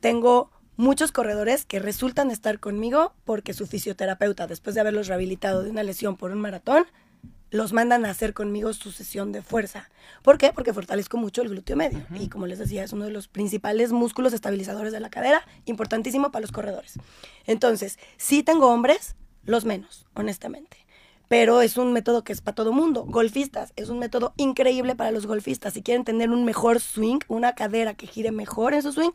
tengo 0.00 0.50
muchos 0.76 1.12
corredores 1.12 1.64
que 1.64 1.80
resultan 1.80 2.30
estar 2.30 2.60
conmigo 2.60 3.12
porque 3.24 3.52
su 3.52 3.66
fisioterapeuta, 3.66 4.46
después 4.46 4.74
de 4.74 4.80
haberlos 4.80 5.08
rehabilitado 5.08 5.62
de 5.62 5.70
una 5.70 5.82
lesión 5.82 6.16
por 6.16 6.30
un 6.30 6.40
maratón, 6.40 6.86
los 7.50 7.72
mandan 7.72 8.04
a 8.04 8.10
hacer 8.10 8.34
conmigo 8.34 8.72
su 8.72 8.92
sesión 8.92 9.32
de 9.32 9.42
fuerza. 9.42 9.88
¿Por 10.22 10.38
qué? 10.38 10.52
Porque 10.52 10.74
fortalezco 10.74 11.16
mucho 11.16 11.42
el 11.42 11.48
glúteo 11.48 11.76
medio. 11.76 12.04
Y 12.18 12.28
como 12.28 12.46
les 12.46 12.58
decía, 12.58 12.84
es 12.84 12.92
uno 12.92 13.06
de 13.06 13.10
los 13.10 13.28
principales 13.28 13.92
músculos 13.92 14.32
estabilizadores 14.32 14.92
de 14.92 15.00
la 15.00 15.10
cadera, 15.10 15.46
importantísimo 15.64 16.30
para 16.30 16.42
los 16.42 16.52
corredores. 16.52 16.94
Entonces, 17.46 17.98
sí 18.16 18.42
tengo 18.42 18.68
hombres, 18.68 19.16
los 19.44 19.64
menos, 19.64 20.06
honestamente. 20.14 20.76
Pero 21.28 21.60
es 21.60 21.76
un 21.76 21.92
método 21.92 22.24
que 22.24 22.32
es 22.32 22.40
para 22.40 22.54
todo 22.54 22.72
mundo. 22.72 23.04
Golfistas, 23.04 23.72
es 23.76 23.90
un 23.90 23.98
método 23.98 24.32
increíble 24.36 24.94
para 24.94 25.10
los 25.10 25.26
golfistas. 25.26 25.74
Si 25.74 25.82
quieren 25.82 26.04
tener 26.04 26.30
un 26.30 26.44
mejor 26.44 26.80
swing, 26.80 27.18
una 27.28 27.54
cadera 27.54 27.94
que 27.94 28.06
gire 28.06 28.32
mejor 28.32 28.72
en 28.72 28.82
su 28.82 28.92
swing, 28.92 29.10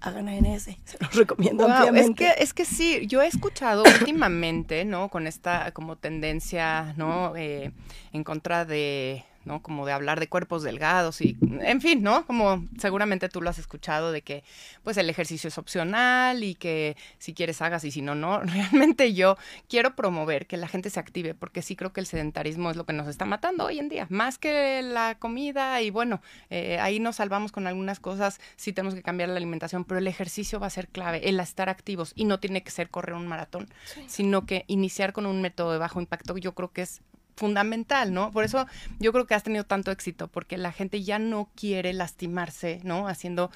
hagan 0.00 0.28
ANS. 0.28 0.62
Se 0.84 0.98
los 1.00 1.14
recomiendo 1.14 1.64
Wow, 1.64 1.72
es 1.72 1.78
ampliamente. 1.80 2.24
que, 2.24 2.42
es 2.42 2.52
que 2.54 2.64
sí, 2.64 3.06
yo 3.06 3.22
he 3.22 3.26
escuchado 3.26 3.82
últimamente, 4.00 4.84
¿no? 4.84 5.08
Con 5.08 5.26
esta 5.26 5.72
como 5.72 5.96
tendencia, 5.96 6.94
¿no? 6.96 7.34
Eh, 7.36 7.72
en 8.12 8.24
contra 8.24 8.64
de, 8.64 9.24
¿no? 9.48 9.62
Como 9.62 9.84
de 9.84 9.92
hablar 9.92 10.20
de 10.20 10.28
cuerpos 10.28 10.62
delgados 10.62 11.20
y, 11.20 11.36
en 11.60 11.80
fin, 11.80 12.02
¿no? 12.02 12.24
Como 12.26 12.66
seguramente 12.78 13.28
tú 13.28 13.42
lo 13.42 13.50
has 13.50 13.58
escuchado 13.58 14.12
de 14.12 14.22
que, 14.22 14.44
pues 14.84 14.96
el 14.98 15.10
ejercicio 15.10 15.48
es 15.48 15.58
opcional 15.58 16.44
y 16.44 16.54
que 16.54 16.96
si 17.18 17.34
quieres 17.34 17.60
hagas 17.60 17.82
y 17.84 17.90
si 17.90 18.02
no, 18.02 18.14
no. 18.14 18.40
Realmente 18.44 19.12
yo 19.14 19.36
quiero 19.68 19.96
promover 19.96 20.46
que 20.46 20.56
la 20.56 20.68
gente 20.68 20.90
se 20.90 21.00
active 21.00 21.34
porque 21.34 21.62
sí 21.62 21.74
creo 21.74 21.92
que 21.92 22.00
el 22.00 22.06
sedentarismo 22.06 22.70
es 22.70 22.76
lo 22.76 22.84
que 22.84 22.92
nos 22.92 23.08
está 23.08 23.24
matando 23.24 23.64
hoy 23.64 23.80
en 23.80 23.88
día, 23.88 24.06
más 24.10 24.38
que 24.38 24.82
la 24.82 25.16
comida 25.18 25.82
y 25.82 25.90
bueno, 25.90 26.20
eh, 26.50 26.78
ahí 26.80 27.00
nos 27.00 27.16
salvamos 27.16 27.50
con 27.50 27.66
algunas 27.66 27.98
cosas, 27.98 28.40
sí 28.56 28.72
tenemos 28.72 28.94
que 28.94 29.02
cambiar 29.02 29.30
la 29.30 29.36
alimentación, 29.36 29.84
pero 29.84 29.98
el 29.98 30.06
ejercicio 30.06 30.60
va 30.60 30.66
a 30.66 30.70
ser 30.70 30.88
clave, 30.88 31.28
el 31.28 31.40
estar 31.40 31.68
activos 31.68 32.12
y 32.14 32.26
no 32.26 32.38
tiene 32.38 32.62
que 32.62 32.70
ser 32.70 32.90
correr 32.90 33.16
un 33.16 33.26
maratón, 33.26 33.68
sino 34.06 34.44
que 34.44 34.64
iniciar 34.66 35.12
con 35.12 35.24
un 35.24 35.40
método 35.40 35.72
de 35.72 35.78
bajo 35.78 36.00
impacto 36.00 36.28
yo 36.36 36.54
creo 36.54 36.72
que 36.72 36.82
es 36.82 37.00
fundamental, 37.38 38.12
¿no? 38.12 38.30
Por 38.32 38.44
eso 38.44 38.66
yo 38.98 39.12
creo 39.12 39.26
que 39.26 39.34
has 39.34 39.42
tenido 39.42 39.64
tanto 39.64 39.90
éxito, 39.90 40.28
porque 40.28 40.58
la 40.58 40.72
gente 40.72 41.02
ya 41.02 41.18
no 41.18 41.48
quiere 41.54 41.92
lastimarse, 41.92 42.80
¿no? 42.84 43.08
Haciendo 43.08 43.50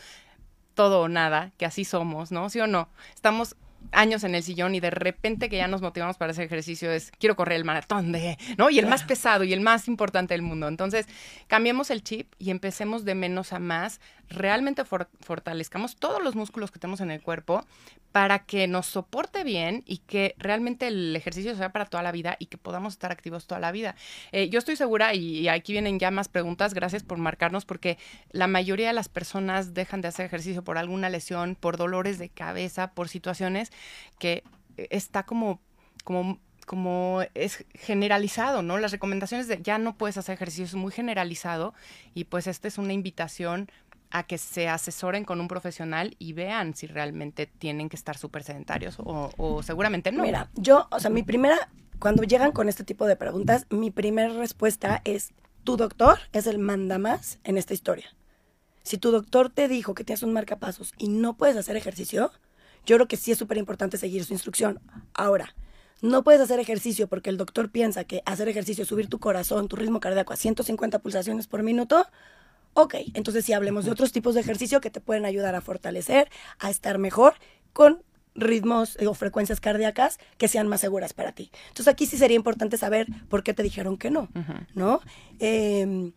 todo 0.75 1.03
o 1.03 1.09
nada, 1.09 1.53
que 1.59 1.67
así 1.67 1.85
somos, 1.85 2.33
¿no? 2.33 2.49
¿Sí 2.49 2.61
o 2.61 2.67
no? 2.67 2.89
Estamos 3.15 3.57
años 3.91 4.23
en 4.23 4.35
el 4.35 4.43
sillón 4.43 4.75
y 4.77 4.81
de 4.81 4.91
repente 4.91 5.49
que 5.49 5.57
ya 5.57 5.67
nos 5.67 5.83
motivamos 5.83 6.17
para 6.17 6.31
ese 6.31 6.45
ejercicio 6.45 6.93
es 6.93 7.11
quiero 7.19 7.35
correr 7.35 7.57
el 7.57 7.65
maratón 7.65 8.13
de, 8.13 8.39
¿no? 8.57 8.71
Y 8.71 8.79
el 8.79 8.87
más 8.87 9.03
pesado 9.03 9.45
y 9.45 9.53
el 9.53 9.61
más 9.61 9.89
importante 9.89 10.35
del 10.35 10.43
mundo. 10.43 10.69
Entonces, 10.69 11.07
cambiemos 11.49 11.91
el 11.91 12.05
chip 12.05 12.33
y 12.39 12.51
empecemos 12.51 13.05
de 13.05 13.15
menos 13.15 13.53
a 13.53 13.59
más, 13.59 14.01
realmente 14.29 14.85
for 14.85 15.09
fortalezcamos 15.21 15.97
todos 15.97 16.23
los 16.23 16.37
músculos 16.37 16.71
que 16.71 16.79
tenemos 16.79 17.01
en 17.01 17.11
el 17.11 17.21
cuerpo 17.21 17.67
para 18.13 18.41
que 18.41 18.69
nos 18.69 18.87
soporte 18.87 19.43
bien 19.43 19.83
y 19.87 19.99
que 19.99 20.35
realmente 20.39 20.87
el 20.87 21.17
ejercicio 21.17 21.57
sea 21.57 21.73
para 21.73 21.87
toda 21.87 22.03
la 22.03 22.13
vida 22.13 22.37
y 22.39 22.47
que 22.47 22.59
podamos 22.59 22.93
estar 22.93 23.11
activos 23.11 23.47
toda 23.47 23.61
la 23.61 23.73
vida. 23.73 23.97
Eh, 24.31 24.51
yo 24.51 24.59
estoy 24.59 24.77
segura, 24.77 25.15
y, 25.15 25.41
y, 25.41 25.49
aquí 25.49 25.73
vienen 25.73 25.99
ya 25.99 26.11
más 26.11 26.29
preguntas, 26.29 26.75
gracias 26.75 27.03
por 27.03 27.19
marcarnos, 27.19 27.65
porque 27.65 27.99
la 28.31 28.47
mayoría 28.47 28.89
de 28.89 28.93
las 28.93 29.09
personas 29.09 29.75
dejan 29.75 30.03
de 30.03 30.09
hacer 30.09 30.27
ejercicio 30.27 30.63
por 30.63 30.79
alguna 30.79 31.09
lesión, 31.09 31.57
por 31.59 31.77
dolores 31.77 32.19
de 32.19 32.29
cabeza, 32.29 32.93
por 32.93 33.09
situaciones 33.09 33.73
que 34.19 34.45
está 34.77 35.25
como, 35.25 35.61
como 36.05 36.39
como 36.67 37.23
es 37.35 37.65
generalizado, 37.75 38.63
¿no? 38.63 38.79
Las 38.79 38.93
recomendaciones 38.93 39.49
de 39.49 39.61
ya 39.61 39.79
no 39.79 39.97
puedes 39.97 40.17
hacer 40.17 40.35
ejercicio 40.35 40.65
es 40.65 40.75
muy 40.75 40.93
generalizado 40.93 41.75
y 42.15 42.25
pues 42.25 42.47
esta 42.47 42.69
es 42.69 42.79
una 42.79 42.93
invitación 42.93 43.69
a 44.13 44.25
que 44.25 44.39
se 44.39 44.69
asesoren 44.69 45.25
con 45.25 45.41
un 45.41 45.49
profesional 45.49 46.15
y 46.19 46.35
vean 46.35 46.75
si 46.75 46.87
realmente 46.87 47.47
tienen 47.47 47.89
que 47.89 47.97
estar 47.97 48.19
súper 48.19 48.45
sedentarios 48.45 48.97
o, 48.99 49.31
o, 49.37 49.63
seguramente 49.63 50.13
no. 50.13 50.23
Mira, 50.23 50.51
yo, 50.55 50.87
o 50.91 51.01
sea, 51.01 51.11
mi 51.11 51.23
primera, 51.23 51.71
cuando 51.99 52.23
llegan 52.23 52.53
con 52.53 52.69
este 52.69 52.85
tipo 52.85 53.07
de 53.07 53.17
preguntas, 53.17 53.67
mi 53.71 53.91
primera 53.91 54.33
respuesta 54.35 55.01
es, 55.05 55.33
tu 55.65 55.77
doctor 55.77 56.19
es 56.33 56.47
el 56.47 56.59
mandamás 56.59 57.39
en 57.43 57.57
esta 57.57 57.73
historia. 57.73 58.15
Si 58.83 58.99
tu 58.99 59.11
doctor 59.11 59.49
te 59.49 59.67
dijo 59.67 59.95
que 59.95 60.05
tienes 60.05 60.23
un 60.23 60.33
marcapasos 60.33 60.93
y 60.99 61.09
no 61.09 61.37
puedes 61.37 61.57
hacer 61.57 61.77
ejercicio, 61.77 62.33
yo 62.85 62.97
creo 62.97 63.09
que 63.09 63.17
sí 63.17 63.33
es 63.33 63.39
súper 63.39 63.57
importante 63.57 63.97
seguir 63.97 64.25
su 64.25 64.35
instrucción. 64.35 64.81
Ahora, 65.15 65.55
no 66.03 66.25
puedes 66.25 66.41
hacer 66.41 66.59
ejercicio 66.61 67.07
porque 67.07 67.31
el 67.31 67.39
doctor 67.39 67.71
piensa 67.71 68.05
que 68.05 68.23
hacer 68.27 68.49
ejercicio 68.49 68.85
subir 68.85 69.09
tu 69.09 69.21
corazón, 69.21 69.69
tu 69.69 69.77
ritmo 69.77 70.01
cardíaco 70.01 70.33
a 70.33 70.37
150 70.37 70.99
pulsaciones 70.99 71.47
por 71.47 71.63
minuto, 71.63 72.07
Ok, 72.75 72.95
entonces 73.15 73.45
sí 73.45 73.53
hablemos 73.53 73.85
de 73.85 73.91
otros 73.91 74.13
tipos 74.13 74.35
de 74.35 74.41
ejercicio 74.41 74.81
que 74.81 74.91
te 74.91 75.01
pueden 75.01 75.25
ayudar 75.25 75.55
a 75.55 75.61
fortalecer, 75.61 76.31
a 76.59 76.71
estar 76.71 76.99
mejor 76.99 77.35
con 77.73 78.03
ritmos 78.35 78.97
o 79.07 79.13
frecuencias 79.15 79.61
cardíacas 79.61 80.19
que 80.39 80.49
sean 80.49 80.67
más 80.69 80.81
seguras 80.81 81.13
para 81.13 81.33
ti. 81.33 81.51
Entonces 81.69 81.89
aquí 81.89 82.07
sí 82.07 82.17
sería 82.17 82.37
importante 82.37 82.79
saber 82.79 83.07
por 83.29 83.43
qué 83.43 83.53
te 83.53 83.63
dijeron 83.63 83.99
que 83.99 84.11
no, 84.11 84.23
uh 84.35 84.39
-huh. 84.39 84.67
¿no? 84.75 85.01
Eh, 85.39 86.13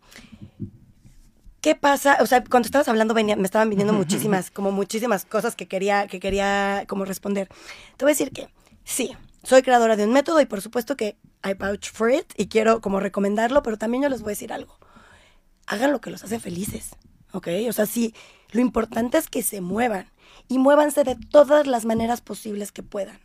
¿Qué 1.60 1.74
pasa? 1.74 2.18
O 2.20 2.26
sea, 2.26 2.44
cuando 2.44 2.66
estabas 2.66 2.88
hablando 2.88 3.12
venía, 3.12 3.34
me 3.34 3.42
estaban 3.42 3.68
viniendo 3.68 3.92
muchísimas, 3.92 4.52
como 4.52 4.70
muchísimas 4.70 5.24
cosas 5.24 5.56
que 5.56 5.66
quería, 5.66 6.06
que 6.06 6.20
quería 6.20 6.84
como 6.86 7.04
responder. 7.04 7.48
Te 7.96 8.04
voy 8.04 8.10
a 8.10 8.14
decir 8.14 8.30
que 8.30 8.48
sí, 8.84 9.16
soy 9.42 9.62
creadora 9.62 9.96
de 9.96 10.04
un 10.04 10.12
método 10.12 10.40
y 10.40 10.46
por 10.46 10.60
supuesto 10.60 10.96
que 10.96 11.16
I 11.44 11.54
vouch 11.54 11.90
for 11.90 12.10
it 12.12 12.32
y 12.36 12.46
quiero 12.46 12.80
como 12.80 13.00
recomendarlo, 13.00 13.64
pero 13.64 13.78
también 13.78 14.04
yo 14.04 14.08
les 14.08 14.20
voy 14.20 14.28
a 14.28 14.36
decir 14.38 14.52
algo. 14.52 14.78
Hagan 15.66 15.92
lo 15.92 16.00
que 16.00 16.10
los 16.10 16.22
hace 16.24 16.38
felices, 16.38 16.90
¿ok? 17.32 17.48
O 17.68 17.72
sea, 17.72 17.86
sí, 17.86 18.14
lo 18.52 18.60
importante 18.60 19.18
es 19.18 19.28
que 19.28 19.42
se 19.42 19.60
muevan 19.60 20.10
y 20.48 20.58
muévanse 20.58 21.04
de 21.04 21.16
todas 21.16 21.66
las 21.66 21.84
maneras 21.84 22.20
posibles 22.20 22.72
que 22.72 22.82
puedan. 22.82 23.18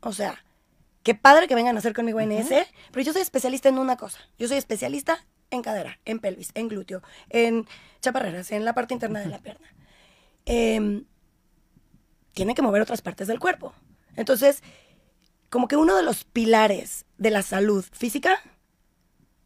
O 0.00 0.12
sea, 0.12 0.44
qué 1.02 1.14
padre 1.14 1.48
que 1.48 1.54
vengan 1.54 1.76
a 1.76 1.80
hacer 1.80 1.94
conmigo 1.94 2.20
en 2.20 2.32
ese, 2.32 2.66
pero 2.90 3.04
yo 3.04 3.12
soy 3.12 3.22
especialista 3.22 3.68
en 3.68 3.78
una 3.78 3.96
cosa. 3.96 4.18
Yo 4.38 4.48
soy 4.48 4.56
especialista 4.56 5.24
en 5.50 5.62
cadera, 5.62 6.00
en 6.04 6.18
pelvis, 6.18 6.50
en 6.54 6.68
glúteo, 6.68 7.02
en 7.28 7.66
chaparreras, 8.00 8.50
en 8.52 8.64
la 8.64 8.74
parte 8.74 8.94
interna 8.94 9.20
de 9.20 9.26
la 9.26 9.38
pierna. 9.38 9.68
Eh, 10.46 11.04
tiene 12.32 12.54
que 12.54 12.62
mover 12.62 12.82
otras 12.82 13.02
partes 13.02 13.28
del 13.28 13.38
cuerpo. 13.38 13.74
Entonces, 14.16 14.62
como 15.50 15.68
que 15.68 15.76
uno 15.76 15.96
de 15.96 16.02
los 16.02 16.24
pilares 16.24 17.04
de 17.18 17.30
la 17.30 17.42
salud 17.42 17.84
física 17.92 18.40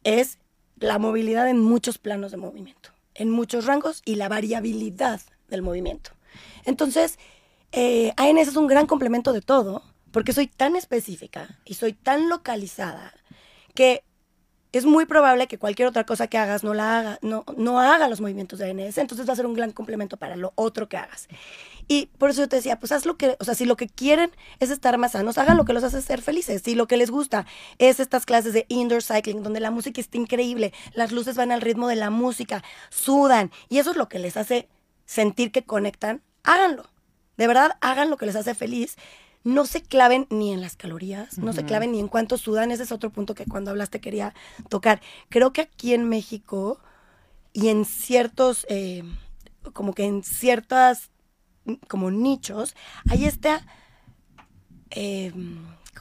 es 0.03 0.39
la 0.79 0.99
movilidad 0.99 1.49
en 1.49 1.59
muchos 1.59 1.97
planos 1.97 2.31
de 2.31 2.37
movimiento, 2.37 2.89
en 3.13 3.29
muchos 3.29 3.65
rangos 3.65 4.01
y 4.05 4.15
la 4.15 4.29
variabilidad 4.29 5.21
del 5.47 5.61
movimiento. 5.61 6.11
Entonces, 6.65 7.17
eh, 7.71 8.13
ANS 8.17 8.49
es 8.49 8.55
un 8.55 8.67
gran 8.67 8.87
complemento 8.87 9.33
de 9.33 9.41
todo, 9.41 9.83
porque 10.11 10.33
soy 10.33 10.47
tan 10.47 10.75
específica 10.75 11.59
y 11.65 11.75
soy 11.75 11.93
tan 11.93 12.29
localizada 12.29 13.13
que 13.73 14.03
es 14.71 14.85
muy 14.85 15.05
probable 15.05 15.47
que 15.47 15.57
cualquier 15.57 15.87
otra 15.87 16.05
cosa 16.05 16.27
que 16.27 16.37
hagas 16.37 16.63
no 16.63 16.73
la 16.73 16.99
haga, 16.99 17.19
no, 17.21 17.45
no 17.55 17.79
haga 17.79 18.07
los 18.07 18.21
movimientos 18.21 18.59
de 18.59 18.69
ANS, 18.69 18.97
entonces 18.97 19.27
va 19.27 19.33
a 19.33 19.35
ser 19.35 19.45
un 19.45 19.53
gran 19.53 19.71
complemento 19.71 20.17
para 20.17 20.35
lo 20.35 20.53
otro 20.55 20.89
que 20.89 20.97
hagas. 20.97 21.27
Y 21.87 22.07
por 22.17 22.29
eso 22.29 22.41
yo 22.41 22.49
te 22.49 22.57
decía, 22.57 22.79
pues 22.79 22.91
haz 22.91 23.05
lo 23.05 23.17
que, 23.17 23.37
o 23.39 23.45
sea, 23.45 23.55
si 23.55 23.65
lo 23.65 23.77
que 23.77 23.87
quieren 23.87 24.31
es 24.59 24.69
estar 24.69 24.97
más 24.97 25.13
sanos, 25.13 25.37
hagan 25.37 25.57
lo 25.57 25.65
que 25.65 25.73
los 25.73 25.83
hace 25.83 26.01
ser 26.01 26.21
felices. 26.21 26.61
Si 26.63 26.75
lo 26.75 26.87
que 26.87 26.97
les 26.97 27.09
gusta 27.09 27.45
es 27.77 27.99
estas 27.99 28.25
clases 28.25 28.53
de 28.53 28.65
indoor 28.67 29.03
cycling, 29.03 29.43
donde 29.43 29.59
la 29.59 29.71
música 29.71 30.01
está 30.01 30.17
increíble, 30.17 30.73
las 30.93 31.11
luces 31.11 31.35
van 31.35 31.51
al 31.51 31.61
ritmo 31.61 31.87
de 31.87 31.95
la 31.95 32.09
música, 32.09 32.63
sudan, 32.89 33.51
y 33.69 33.77
eso 33.77 33.91
es 33.91 33.97
lo 33.97 34.09
que 34.09 34.19
les 34.19 34.35
hace 34.37 34.67
sentir 35.05 35.51
que 35.51 35.63
conectan, 35.63 36.21
háganlo. 36.43 36.83
De 37.37 37.47
verdad, 37.47 37.77
hagan 37.81 38.09
lo 38.09 38.17
que 38.17 38.25
les 38.25 38.35
hace 38.35 38.55
feliz 38.55 38.97
no 39.47 39.65
se 39.65 39.81
claven 39.81 40.27
ni 40.29 40.51
en 40.51 40.59
las 40.59 40.75
calorías, 40.75 41.37
no 41.37 41.53
se 41.53 41.63
claven 41.63 41.93
ni 41.93 42.01
en 42.01 42.09
cuánto 42.09 42.37
sudan. 42.37 42.69
Ese 42.69 42.83
es 42.83 42.91
otro 42.91 43.11
punto 43.11 43.33
que 43.33 43.45
cuando 43.45 43.71
hablaste 43.71 44.01
quería 44.01 44.33
tocar. 44.67 44.99
Creo 45.29 45.53
que 45.53 45.61
aquí 45.61 45.93
en 45.93 46.09
México 46.09 46.81
y 47.53 47.69
en 47.69 47.85
ciertos, 47.85 48.65
eh, 48.67 49.03
como 49.71 49.93
que 49.93 50.03
en 50.03 50.21
ciertas, 50.21 51.11
como 51.87 52.11
nichos, 52.11 52.75
hay 53.09 53.25
esta, 53.25 53.65
eh, 54.89 55.31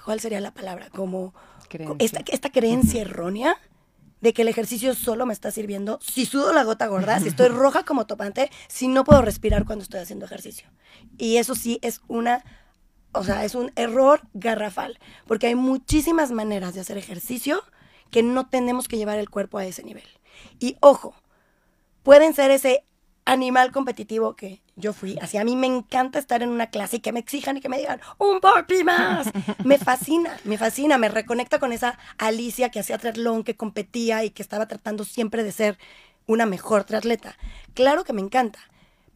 ¿cuál 0.05 0.21
sería 0.21 0.41
la 0.41 0.53
palabra? 0.53 0.91
Como 0.91 1.35
esta, 1.99 2.23
esta, 2.27 2.51
creencia 2.51 3.03
errónea 3.03 3.57
de 4.21 4.33
que 4.33 4.43
el 4.43 4.49
ejercicio 4.49 4.95
solo 4.95 5.27
me 5.27 5.33
está 5.33 5.51
sirviendo 5.51 5.99
si 6.01 6.25
sudo 6.27 6.53
la 6.53 6.65
gota 6.65 6.87
gorda, 6.87 7.21
si 7.21 7.29
estoy 7.29 7.49
roja 7.49 7.85
como 7.85 8.07
topante, 8.07 8.51
si 8.69 8.89
no 8.89 9.05
puedo 9.05 9.23
respirar 9.23 9.65
cuando 9.65 9.83
estoy 9.83 10.01
haciendo 10.01 10.25
ejercicio. 10.27 10.69
Y 11.19 11.37
eso 11.37 11.55
sí 11.55 11.79
es 11.83 12.01
una 12.09 12.45
o 13.17 13.25
sea, 13.25 13.45
es 13.45 13.55
un 13.55 13.73
error 13.77 14.21
garrafal, 14.35 14.99
porque 15.27 15.47
hay 15.47 15.55
muchísimas 15.55 16.33
maneras 16.33 16.75
de 16.75 16.81
hacer 16.81 16.99
ejercicio 16.99 17.63
que 18.11 18.23
no 18.23 18.49
tenemos 18.49 18.89
que 18.89 18.99
llevar 18.99 19.19
el 19.19 19.31
cuerpo 19.31 19.59
a 19.59 19.65
ese 19.65 19.83
nivel. 19.83 20.07
Y 20.59 20.77
ojo, 20.81 21.15
pueden 22.03 22.35
ser 22.35 22.51
ese 22.51 22.85
animal 23.27 23.73
competitivo 23.73 24.35
que 24.35 24.63
yo 24.77 24.95
fui. 24.95 25.19
Así 25.21 25.37
a 25.37 25.45
mí 25.45 25.55
me 25.55 25.67
encanta 25.67 26.19
estar 26.19 26.43
en 26.43 26.49
una 26.49 26.69
clase 26.69 26.97
y 26.97 27.01
que 27.01 27.13
me 27.13 27.21
exijan 27.21 27.59
y 27.59 27.61
que 27.61 27.69
me 27.69 27.79
digan, 27.79 28.01
un 28.17 28.41
burpee 28.41 28.85
más. 28.85 29.31
Me 29.65 29.77
fascina, 29.77 30.39
me 30.45 30.57
fascina, 30.57 30.97
me 30.97 31.11
reconecta 31.11 31.59
con 31.59 31.73
esa 31.73 31.99
Alicia 32.17 32.71
que 32.71 32.81
hacía 32.81 32.97
triatlón, 32.97 33.45
que 33.45 33.57
competía 33.57 34.25
y 34.25 34.31
que 34.31 34.43
estaba 34.43 34.67
tratando 34.67 35.05
siempre 35.05 35.45
de 35.45 35.53
ser 35.53 35.79
una 36.27 36.47
mejor 36.47 36.85
triatleta. 36.85 37.37
Claro 37.75 38.05
que 38.05 38.15
me 38.15 38.23
encanta 38.23 38.61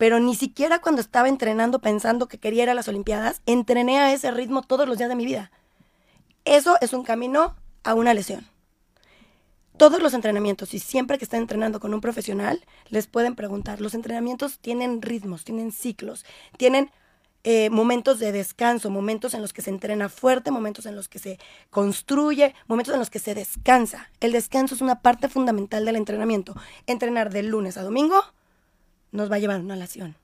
pero 0.00 0.18
ni 0.18 0.34
siquiera 0.34 0.78
cuando 0.78 1.02
estaba 1.02 1.28
entrenando 1.28 1.80
pensando 1.80 2.26
que 2.26 2.38
quería 2.38 2.62
ir 2.62 2.70
a 2.70 2.74
las 2.74 2.88
Olimpiadas, 2.88 3.42
entrené 3.44 3.98
a 3.98 4.14
ese 4.14 4.30
ritmo 4.30 4.62
todos 4.62 4.88
los 4.88 4.96
días 4.96 5.10
de 5.10 5.14
mi 5.14 5.26
vida. 5.26 5.50
Eso 6.46 6.78
es 6.80 6.94
un 6.94 7.04
camino 7.04 7.54
a 7.84 7.92
una 7.92 8.14
lesión. 8.14 8.49
Todos 9.80 10.02
los 10.02 10.12
entrenamientos, 10.12 10.74
y 10.74 10.78
siempre 10.78 11.16
que 11.16 11.24
estén 11.24 11.40
entrenando 11.40 11.80
con 11.80 11.94
un 11.94 12.02
profesional, 12.02 12.62
les 12.90 13.06
pueden 13.06 13.34
preguntar, 13.34 13.80
los 13.80 13.94
entrenamientos 13.94 14.58
tienen 14.58 15.00
ritmos, 15.00 15.42
tienen 15.42 15.72
ciclos, 15.72 16.26
tienen 16.58 16.90
eh, 17.44 17.70
momentos 17.70 18.18
de 18.18 18.30
descanso, 18.30 18.90
momentos 18.90 19.32
en 19.32 19.40
los 19.40 19.54
que 19.54 19.62
se 19.62 19.70
entrena 19.70 20.10
fuerte, 20.10 20.50
momentos 20.50 20.84
en 20.84 20.96
los 20.96 21.08
que 21.08 21.18
se 21.18 21.38
construye, 21.70 22.54
momentos 22.66 22.92
en 22.92 23.00
los 23.00 23.08
que 23.08 23.20
se 23.20 23.34
descansa. 23.34 24.10
El 24.20 24.32
descanso 24.32 24.74
es 24.74 24.82
una 24.82 25.00
parte 25.00 25.30
fundamental 25.30 25.86
del 25.86 25.96
entrenamiento. 25.96 26.54
Entrenar 26.86 27.30
de 27.30 27.42
lunes 27.42 27.78
a 27.78 27.82
domingo 27.82 28.22
nos 29.12 29.32
va 29.32 29.36
a 29.36 29.38
llevar 29.38 29.60
a 29.60 29.64
una 29.64 29.76
lesión. 29.76 30.14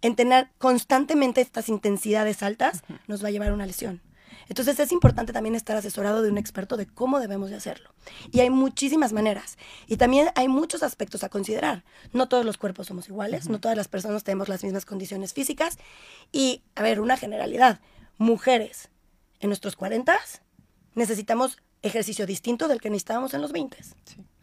En 0.00 0.14
tener 0.14 0.50
constantemente 0.58 1.40
estas 1.40 1.68
intensidades 1.68 2.40
altas 2.44 2.84
nos 3.08 3.24
va 3.24 3.28
a 3.28 3.30
llevar 3.32 3.48
a 3.48 3.54
una 3.54 3.66
lesión. 3.66 4.00
Entonces 4.48 4.78
es 4.78 4.92
importante 4.92 5.32
también 5.32 5.54
estar 5.54 5.76
asesorado 5.76 6.22
de 6.22 6.30
un 6.30 6.38
experto 6.38 6.76
de 6.76 6.86
cómo 6.86 7.18
debemos 7.18 7.50
de 7.50 7.56
hacerlo. 7.56 7.90
Y 8.30 8.40
hay 8.40 8.50
muchísimas 8.50 9.12
maneras. 9.12 9.58
Y 9.86 9.96
también 9.96 10.28
hay 10.34 10.48
muchos 10.48 10.82
aspectos 10.82 11.24
a 11.24 11.28
considerar. 11.28 11.84
No 12.12 12.28
todos 12.28 12.44
los 12.44 12.58
cuerpos 12.58 12.86
somos 12.86 13.08
iguales, 13.08 13.48
no 13.48 13.60
todas 13.60 13.76
las 13.76 13.88
personas 13.88 14.24
tenemos 14.24 14.48
las 14.48 14.62
mismas 14.62 14.84
condiciones 14.84 15.32
físicas. 15.32 15.78
Y, 16.32 16.62
a 16.74 16.82
ver, 16.82 17.00
una 17.00 17.16
generalidad. 17.16 17.80
Mujeres 18.18 18.90
en 19.40 19.48
nuestros 19.50 19.76
40 19.76 20.18
necesitamos 20.94 21.58
ejercicio 21.82 22.26
distinto 22.26 22.68
del 22.68 22.80
que 22.80 22.90
necesitábamos 22.90 23.34
en 23.34 23.42
los 23.42 23.52
20. 23.52 23.76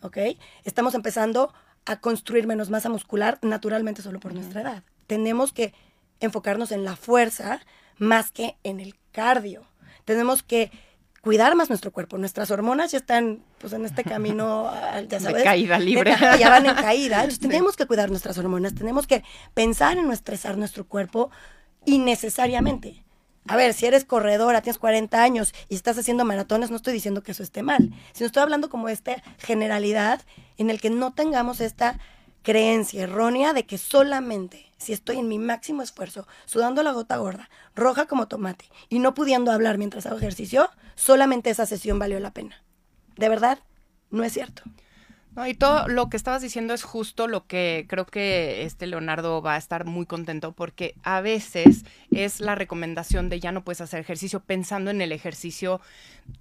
¿Ok? 0.02 0.18
Estamos 0.64 0.94
empezando 0.96 1.54
a 1.86 2.00
construir 2.00 2.48
menos 2.48 2.70
masa 2.70 2.90
muscular 2.90 3.40
naturalmente 3.42 4.02
solo 4.02 4.20
por 4.20 4.34
nuestra 4.34 4.62
edad. 4.62 4.84
Tenemos 5.08 5.52
que 5.52 5.74
enfocarnos 6.20 6.72
en 6.72 6.86
la 6.86 6.96
fuerza 6.96 7.62
más 7.98 8.32
que 8.32 8.58
en 8.64 8.80
el 8.80 8.96
cardio. 9.12 9.66
Tenemos 10.06 10.44
que 10.44 10.72
cuidar 11.22 11.56
más 11.56 11.70
nuestro 11.70 11.92
cuerpo. 11.92 12.18
Nuestras 12.18 12.52
hormonas 12.52 12.92
ya 12.92 12.98
están 12.98 13.44
pues 13.60 13.72
en 13.74 13.86
este 13.86 14.04
camino, 14.04 14.72
ya 15.10 15.20
sabes, 15.20 15.38
de 15.38 15.44
caída 15.44 15.80
libre. 15.80 16.16
ya 16.38 16.50
van 16.50 16.66
en 16.66 16.76
caída. 16.76 17.24
Entonces 17.24 17.40
tenemos 17.50 17.78
que 17.78 17.86
cuidar 17.86 18.10
nuestras 18.10 18.38
hormonas, 18.38 18.76
tenemos 18.76 19.08
que 19.08 19.24
pensar 19.54 19.98
en 19.98 20.08
no 20.08 20.14
estresar 20.14 20.58
nuestro 20.58 20.86
cuerpo 20.86 21.32
innecesariamente. 21.86 23.04
A 23.48 23.58
ver, 23.58 23.74
si 23.74 23.86
eres 23.86 24.06
corredora, 24.06 24.62
tienes 24.62 24.78
40 24.78 25.22
años 25.22 25.54
y 25.68 25.76
estás 25.76 25.98
haciendo 25.98 26.24
maratones, 26.24 26.70
no 26.70 26.78
estoy 26.78 26.94
diciendo 26.94 27.24
que 27.24 27.34
eso 27.34 27.44
esté 27.44 27.62
mal, 27.62 27.92
sino 28.14 28.28
estoy 28.28 28.42
hablando 28.42 28.70
como 28.70 28.88
esta 28.88 29.22
generalidad 29.38 30.22
en 30.58 30.70
el 30.70 30.80
que 30.80 30.90
no 30.90 31.14
tengamos 31.14 31.60
esta 31.60 32.00
creencia 32.44 33.04
errónea 33.04 33.54
de 33.54 33.66
que 33.66 33.78
solamente 33.78 34.72
si 34.78 34.94
estoy 34.94 35.18
en 35.18 35.30
mi 35.30 35.40
máximo 35.40 35.82
esfuerzo, 35.82 36.28
sudando 36.46 36.84
la 36.84 36.92
gota 36.92 37.18
gorda, 37.18 37.50
roja 37.74 38.06
como 38.06 38.28
tomate 38.28 38.70
y 38.90 39.00
no 39.00 39.14
pudiendo 39.14 39.52
hablar 39.52 39.78
mientras 39.78 40.06
hago 40.06 40.18
ejercicio, 40.18 40.70
solamente 40.96 41.50
esa 41.50 41.66
sesión 41.66 41.98
valió 42.00 42.20
la 42.20 42.32
pena. 42.32 42.62
De 43.16 43.30
verdad, 43.30 43.60
no 44.12 44.24
es 44.24 44.34
cierto. 44.34 44.64
No, 45.36 45.48
y 45.48 45.56
todo 45.56 45.88
lo 45.88 46.10
que 46.10 46.18
estabas 46.18 46.42
diciendo 46.42 46.74
es 46.74 46.84
justo 46.84 47.28
lo 47.28 47.48
que 47.48 47.86
creo 47.90 48.06
que 48.06 48.64
este 48.64 48.86
Leonardo 48.86 49.42
va 49.42 49.56
a 49.56 49.58
estar 49.58 49.86
muy 49.86 50.06
contento 50.06 50.52
porque 50.52 50.96
a 51.04 51.22
veces 51.22 51.86
es 52.12 52.40
la 52.40 52.54
recomendación 52.54 53.30
de 53.30 53.40
ya 53.40 53.52
no 53.52 53.64
puedes 53.64 53.82
hacer 53.82 54.00
ejercicio 54.00 54.42
pensando 54.42 54.92
en 54.92 55.02
el 55.02 55.12
ejercicio 55.12 55.82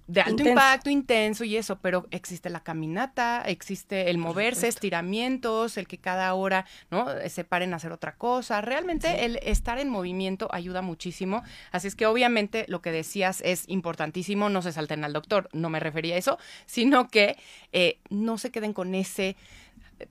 de 0.07 0.21
alto 0.21 0.47
impacto, 0.47 0.89
intenso 0.89 1.43
y 1.43 1.57
eso, 1.57 1.79
pero 1.79 2.07
existe 2.11 2.49
la 2.49 2.61
caminata, 2.61 3.41
existe 3.45 4.09
el 4.09 4.17
moverse, 4.17 4.67
estiramientos, 4.67 5.77
el 5.77 5.87
que 5.87 5.97
cada 5.97 6.33
hora, 6.33 6.65
¿no? 6.91 7.07
Se 7.27 7.43
paren 7.43 7.73
a 7.73 7.77
hacer 7.77 7.91
otra 7.91 8.15
cosa. 8.15 8.61
Realmente 8.61 9.25
el 9.25 9.37
estar 9.43 9.79
en 9.79 9.89
movimiento 9.89 10.49
ayuda 10.51 10.81
muchísimo. 10.81 11.43
Así 11.71 11.87
es 11.87 11.95
que 11.95 12.05
obviamente 12.05 12.65
lo 12.67 12.81
que 12.81 12.91
decías 12.91 13.41
es 13.41 13.63
importantísimo, 13.67 14.49
no 14.49 14.61
se 14.61 14.71
salten 14.71 15.03
al 15.03 15.13
doctor, 15.13 15.49
no 15.53 15.69
me 15.69 15.79
refería 15.79 16.15
a 16.15 16.17
eso, 16.17 16.37
sino 16.65 17.07
que 17.07 17.37
eh, 17.71 17.97
no 18.09 18.37
se 18.37 18.51
queden 18.51 18.73
con 18.73 18.82
ese 18.93 19.35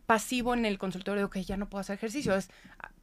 pasivo 0.07 0.55
en 0.55 0.65
el 0.65 0.79
consultorio 0.79 1.31
que 1.31 1.45
ya 1.45 1.57
no 1.57 1.69
puedo 1.69 1.81
hacer 1.81 1.95
ejercicio. 1.95 2.35
Es, 2.35 2.51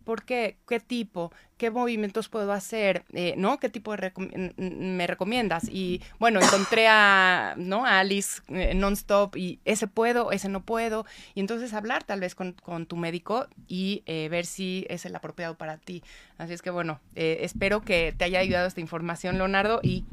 ¿Por 0.04 0.24
qué? 0.24 0.58
¿Qué 0.68 0.80
tipo? 0.80 1.32
¿Qué 1.60 1.72
movimientos 1.72 2.30
puedo 2.30 2.54
hacer? 2.54 3.04
Eh, 3.12 3.34
¿No? 3.36 3.60
¿Qué 3.60 3.68
tipo 3.68 3.94
de 3.94 4.14
me 4.56 5.06
recomiendas? 5.08 5.68
Y 5.68 6.02
bueno, 6.18 6.40
encontré 6.40 6.88
a, 6.88 7.54
¿no? 7.58 7.86
Alice 7.86 8.42
eh, 8.48 8.74
Nonstop 8.74 9.36
y 9.36 9.60
ese 9.66 9.88
puedo, 9.88 10.32
ese 10.32 10.48
no 10.48 10.62
puedo. 10.62 11.06
Y 11.36 11.42
entonces 11.42 11.74
hablar 11.74 12.06
tal 12.06 12.22
vez 12.22 12.34
con, 12.34 12.56
tu 12.86 12.96
médico 12.96 13.46
y 13.68 14.04
eh, 14.06 14.30
ver 14.30 14.46
si 14.46 14.86
es 14.90 15.06
el 15.06 15.14
apropiado 15.14 15.56
para 15.56 15.76
ti. 15.76 16.02
Así 16.38 16.54
es 16.54 16.62
que 16.62 16.70
bueno, 16.70 17.02
espero 17.16 17.82
que 17.82 18.16
te 18.18 18.24
haya 18.24 18.40
ayudado 18.40 18.66
esta 18.66 18.80
información, 18.80 19.38
Leonardo. 19.38 19.82
Y 19.84 20.06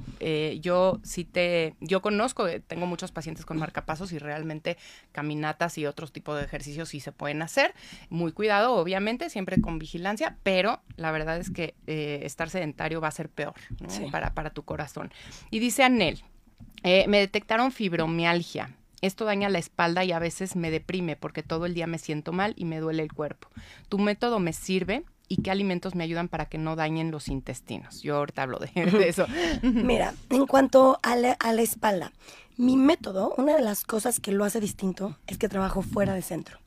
yo 0.60 0.98
sí 1.04 1.24
te, 1.24 1.76
yo 1.78 2.02
conozco, 2.02 2.48
tengo 2.66 2.86
muchos 2.86 3.12
pacientes 3.12 3.46
con 3.46 3.58
marcapasos 3.58 4.10
y 4.10 4.18
realmente 4.18 4.76
caminatas 5.12 5.78
y 5.78 5.86
otros 5.86 6.10
tipos 6.10 6.36
de 6.36 6.44
ejercicios 6.44 6.88
sí 6.88 6.98
se 6.98 7.12
pueden 7.12 7.42
hacer. 7.42 7.74
Muy 8.10 8.32
cuidado, 8.32 8.74
obviamente, 8.74 9.30
siempre 9.30 9.60
con 9.60 9.78
vigilancia, 9.78 10.36
pero 10.42 10.80
la 10.96 11.12
verdad 11.12 11.35
verdad 11.36 11.48
es 11.48 11.54
que 11.54 11.74
eh, 11.86 12.20
estar 12.24 12.50
sedentario 12.50 13.00
va 13.00 13.08
a 13.08 13.12
ser 13.12 13.28
peor 13.28 13.54
¿no? 13.80 13.90
Sí. 13.90 14.06
para, 14.10 14.34
para 14.34 14.50
tu 14.50 14.64
corazón. 14.64 15.12
Y 15.50 15.58
dice 15.58 15.82
Anel, 15.84 16.22
eh, 16.82 17.06
me 17.08 17.18
detectaron 17.18 17.72
fibromialgia. 17.72 18.74
Esto 19.02 19.24
daña 19.24 19.48
la 19.48 19.58
espalda 19.58 20.04
y 20.04 20.12
a 20.12 20.18
veces 20.18 20.56
me 20.56 20.70
deprime 20.70 21.16
porque 21.16 21.42
todo 21.42 21.66
el 21.66 21.74
día 21.74 21.86
me 21.86 21.98
siento 21.98 22.32
mal 22.32 22.54
y 22.56 22.64
me 22.64 22.80
duele 22.80 23.02
el 23.02 23.12
cuerpo. 23.12 23.48
¿Tu 23.88 23.98
método 23.98 24.38
me 24.38 24.52
sirve? 24.52 25.04
¿Y 25.28 25.42
qué 25.42 25.50
alimentos 25.50 25.94
me 25.94 26.04
ayudan 26.04 26.28
para 26.28 26.46
que 26.46 26.56
no 26.56 26.76
dañen 26.76 27.10
los 27.10 27.28
intestinos? 27.28 28.02
Yo 28.02 28.16
ahorita 28.16 28.42
hablo 28.42 28.58
de, 28.58 28.86
de 28.86 29.08
eso. 29.08 29.26
Mira, 29.62 30.14
en 30.30 30.46
cuanto 30.46 30.98
a 31.02 31.16
la, 31.16 31.32
a 31.32 31.52
la 31.52 31.62
espalda, 31.62 32.12
mi 32.56 32.76
método, 32.76 33.34
una 33.36 33.56
de 33.56 33.62
las 33.62 33.82
cosas 33.84 34.20
que 34.20 34.32
lo 34.32 34.44
hace 34.44 34.60
distinto 34.60 35.18
es 35.26 35.36
que 35.36 35.48
trabajo 35.48 35.82
fuera 35.82 36.14
de 36.14 36.22
centro. 36.22 36.58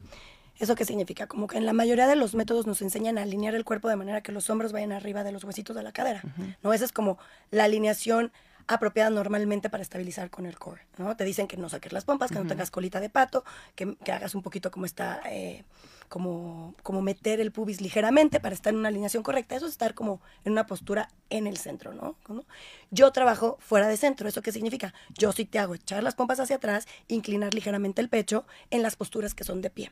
¿Eso 0.60 0.76
qué 0.76 0.86
significa? 0.86 1.28
Como 1.28 1.48
que 1.48 1.58
en 1.58 1.66
la 1.66 1.74
mayoría 1.74 2.06
de 2.08 2.16
los 2.16 2.36
métodos 2.36 2.68
nos 2.68 2.82
enseñan 2.82 3.18
a 3.18 3.24
alinear 3.24 3.56
el 3.56 3.64
cuerpo 3.64 3.88
de 3.88 3.96
manera 3.96 4.22
que 4.22 4.32
los 4.32 4.50
hombros 4.50 4.74
vayan 4.74 4.92
arriba 4.92 5.24
de 5.24 5.32
los 5.32 5.44
huesitos 5.44 5.76
de 5.76 5.84
la 5.84 5.94
cadera. 5.94 6.22
¿no? 6.62 6.74
Esa 6.74 6.86
es 6.86 6.92
como 6.92 7.18
la 7.50 7.64
alineación 7.64 8.32
apropiada 8.68 9.10
normalmente 9.10 9.70
para 9.70 9.82
estabilizar 9.82 10.30
con 10.30 10.46
el 10.46 10.60
core, 10.60 10.82
¿no? 11.00 11.16
Te 11.18 11.24
dicen 11.24 11.48
que 11.48 11.58
no 11.58 11.70
saques 11.70 11.92
las 11.92 12.06
pompas, 12.06 12.30
que 12.30 12.38
no 12.38 12.46
tengas 12.46 12.70
colita 12.70 13.00
de 13.00 13.10
pato, 13.10 13.44
que, 13.74 13.96
que 14.04 14.12
hagas 14.12 14.36
un 14.36 14.44
poquito 14.44 14.70
como 14.70 14.86
esta, 14.86 15.22
eh, 15.26 15.64
como, 16.10 16.76
como 16.84 17.02
meter 17.02 17.40
el 17.40 17.52
pubis 17.52 17.80
ligeramente 17.82 18.40
para 18.40 18.54
estar 18.56 18.74
en 18.74 18.80
una 18.80 18.90
alineación 18.90 19.24
correcta. 19.24 19.56
Eso 19.56 19.66
es 19.68 19.72
estar 19.72 19.94
como 19.94 20.22
en 20.44 20.52
una 20.54 20.66
postura 20.66 21.08
en 21.30 21.48
el 21.48 21.58
centro, 21.58 21.94
¿no? 21.94 22.16
¿no? 22.28 22.44
Yo 22.92 23.12
trabajo 23.12 23.58
fuera 23.62 23.88
de 23.88 23.96
centro. 23.96 24.28
¿Eso 24.28 24.42
qué 24.42 24.52
significa? 24.52 24.94
Yo 25.18 25.32
sí 25.32 25.46
te 25.46 25.60
hago 25.60 25.76
echar 25.76 26.04
las 26.04 26.16
pompas 26.16 26.40
hacia 26.40 26.58
atrás, 26.58 26.88
inclinar 27.08 27.54
ligeramente 27.54 28.02
el 28.02 28.10
pecho 28.10 28.46
en 28.72 28.82
las 28.82 28.96
posturas 28.96 29.34
que 29.36 29.44
son 29.44 29.62
de 29.62 29.70
pie. 29.70 29.92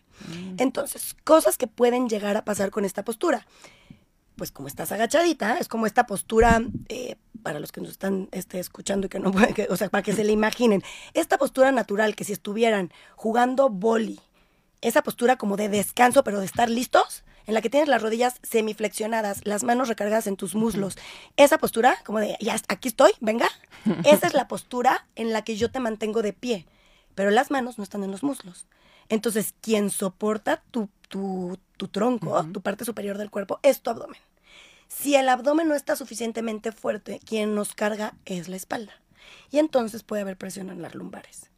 Entonces, 0.57 1.15
cosas 1.23 1.57
que 1.57 1.67
pueden 1.67 2.09
llegar 2.09 2.35
a 2.35 2.43
pasar 2.43 2.71
con 2.71 2.83
esta 2.83 3.03
postura 3.05 3.45
pues 4.35 4.51
como 4.51 4.67
estás 4.67 4.91
agachadita, 4.91 5.57
es 5.57 5.67
como 5.67 5.87
esta 5.87 6.05
postura, 6.05 6.61
eh, 6.89 7.15
para 7.41 7.59
los 7.59 7.71
que 7.71 7.81
nos 7.81 7.89
están 7.89 8.29
este, 8.31 8.59
escuchando 8.59 9.07
y 9.07 9.09
que 9.09 9.17
no 9.19 9.31
pueden, 9.31 9.55
que- 9.55 9.65
o 9.71 9.75
sea, 9.75 9.89
para 9.89 10.03
que 10.03 10.13
se 10.13 10.23
le 10.23 10.31
imaginen, 10.31 10.83
esta 11.15 11.39
postura 11.39 11.71
natural 11.71 12.15
que 12.15 12.23
si 12.23 12.33
estuvieran 12.33 12.91
jugando 13.15 13.69
boli, 13.71 14.19
esa 14.81 15.03
postura 15.03 15.37
como 15.37 15.57
de 15.57 15.69
descanso, 15.69 16.23
pero 16.23 16.39
de 16.39 16.45
estar 16.45 16.69
listos, 16.69 17.23
en 17.45 17.53
la 17.53 17.61
que 17.61 17.69
tienes 17.69 17.87
las 17.87 18.01
rodillas 18.01 18.35
semiflexionadas, 18.43 19.45
las 19.45 19.63
manos 19.63 19.87
recargadas 19.87 20.27
en 20.27 20.35
tus 20.35 20.53
muslos, 20.53 20.97
esa 21.37 21.57
postura 21.57 21.97
como 22.05 22.19
de, 22.19 22.37
ya, 22.41 22.55
aquí 22.67 22.89
estoy, 22.89 23.11
venga, 23.21 23.49
esa 24.03 24.27
es 24.27 24.33
la 24.33 24.47
postura 24.47 25.07
en 25.15 25.31
la 25.31 25.43
que 25.43 25.55
yo 25.55 25.71
te 25.71 25.79
mantengo 25.79 26.21
de 26.21 26.33
pie, 26.33 26.67
pero 27.15 27.31
las 27.31 27.49
manos 27.49 27.77
no 27.77 27.83
están 27.83 28.03
en 28.03 28.11
los 28.11 28.23
muslos. 28.23 28.67
Entonces, 29.09 29.55
quien 29.61 29.89
soporta 29.89 30.61
tu, 30.71 30.89
tu, 31.07 31.57
tu 31.77 31.87
tronco, 31.87 32.43
tu 32.51 32.61
parte 32.61 32.83
superior 32.83 33.17
del 33.17 33.31
cuerpo, 33.31 33.59
es 33.63 33.81
tu 33.81 33.89
abdomen. 33.89 34.19
Si 34.89 35.15
el 35.15 35.29
abdomen 35.29 35.67
no 35.67 35.75
está 35.75 35.95
suficientemente 35.95 36.71
fuerte, 36.71 37.19
quien 37.25 37.55
nos 37.55 37.73
carga 37.73 38.13
es 38.25 38.49
la 38.49 38.57
espalda. 38.57 38.93
Y 39.51 39.59
entonces 39.59 40.03
puede 40.03 40.21
haber 40.21 40.37
presión 40.37 40.69
en 40.69 40.81
las 40.81 40.95
lumbares. 40.95 41.49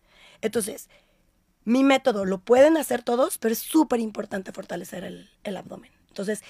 Entonces, 0.42 0.90
mi 1.66 1.84
método 1.84 2.26
lo 2.26 2.40
pueden 2.40 2.78
hacer 2.78 3.04
todos, 3.04 3.38
pero 3.38 3.54
es 3.54 3.60
súper 3.60 4.00
importante 4.00 4.52
fortalecer 4.52 5.04
el, 5.04 5.30
el 5.44 5.58
abdomen. 5.58 5.92
Entonces, 6.08 6.42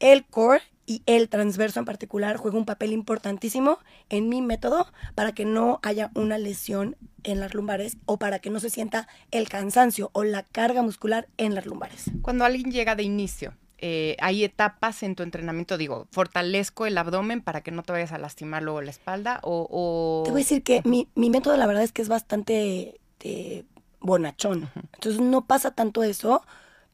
el 0.00 0.24
core 0.24 0.62
y 0.86 1.02
el 1.06 1.28
transverso 1.28 1.80
en 1.80 1.84
particular 1.84 2.36
juega 2.36 2.56
un 2.56 2.64
papel 2.64 2.92
importantísimo 2.92 3.78
en 4.08 4.28
mi 4.28 4.40
método 4.40 4.86
para 5.14 5.32
que 5.32 5.44
no 5.44 5.80
haya 5.82 6.10
una 6.14 6.38
lesión 6.38 6.96
en 7.24 7.40
las 7.40 7.52
lumbares 7.52 7.96
o 8.06 8.16
para 8.18 8.38
que 8.38 8.48
no 8.50 8.60
se 8.60 8.70
sienta 8.70 9.08
el 9.30 9.48
cansancio 9.48 10.10
o 10.12 10.24
la 10.24 10.44
carga 10.44 10.82
muscular 10.82 11.28
en 11.36 11.54
las 11.54 11.66
lumbares. 11.66 12.04
Cuando 12.22 12.44
alguien 12.44 12.70
llega 12.70 12.94
de 12.94 13.02
inicio, 13.02 13.54
eh, 13.78 14.16
hay 14.20 14.44
etapas 14.44 15.02
en 15.02 15.14
tu 15.14 15.22
entrenamiento, 15.24 15.76
digo, 15.76 16.06
fortalezco 16.10 16.86
el 16.86 16.96
abdomen 16.96 17.42
para 17.42 17.60
que 17.60 17.70
no 17.70 17.82
te 17.82 17.92
vayas 17.92 18.12
a 18.12 18.18
lastimar 18.18 18.62
luego 18.62 18.80
la 18.80 18.90
espalda 18.90 19.40
o... 19.42 19.66
o- 19.70 20.22
Te 20.24 20.30
voy 20.30 20.40
a 20.40 20.44
decir 20.44 20.62
que 20.62 20.80
mi, 20.84 21.08
mi 21.14 21.28
método 21.28 21.56
la 21.56 21.66
verdad 21.66 21.82
es 21.82 21.92
que 21.92 22.02
es 22.02 22.08
bastante 22.08 22.98
eh, 23.20 23.64
bonachón. 24.00 24.70
Entonces 24.94 25.20
no 25.20 25.46
pasa 25.46 25.70
tanto 25.72 26.02
eso, 26.02 26.42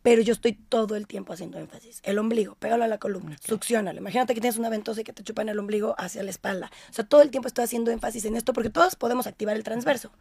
pero 0.04 0.20
yo 0.20 0.34
estoy 0.34 0.52
todo 0.52 0.96
el 0.96 1.06
tiempo 1.06 1.32
haciendo 1.32 1.58
énfasis. 1.58 2.00
El 2.02 2.18
ombligo, 2.18 2.56
pégalo 2.56 2.84
a 2.84 2.88
la 2.88 2.98
columna, 2.98 3.38
succionalo. 3.42 3.98
Imagínate 3.98 4.34
que 4.34 4.40
tienes 4.42 4.58
una 4.58 4.68
ventosa 4.68 5.00
y 5.00 5.04
que 5.04 5.14
te 5.14 5.22
chupan 5.22 5.48
el 5.48 5.58
ombligo 5.58 5.94
hacia 5.96 6.22
la 6.22 6.30
espalda. 6.30 6.70
O 6.90 6.92
sea, 6.92 7.06
todo 7.06 7.22
el 7.22 7.30
tiempo 7.30 7.48
estoy 7.48 7.64
haciendo 7.64 7.90
énfasis 7.90 8.26
en 8.26 8.36
esto 8.36 8.52
porque 8.52 8.68
todos 8.68 8.96
podemos 8.96 9.26
activar 9.26 9.56
el 9.56 9.64
transverso. 9.64 10.12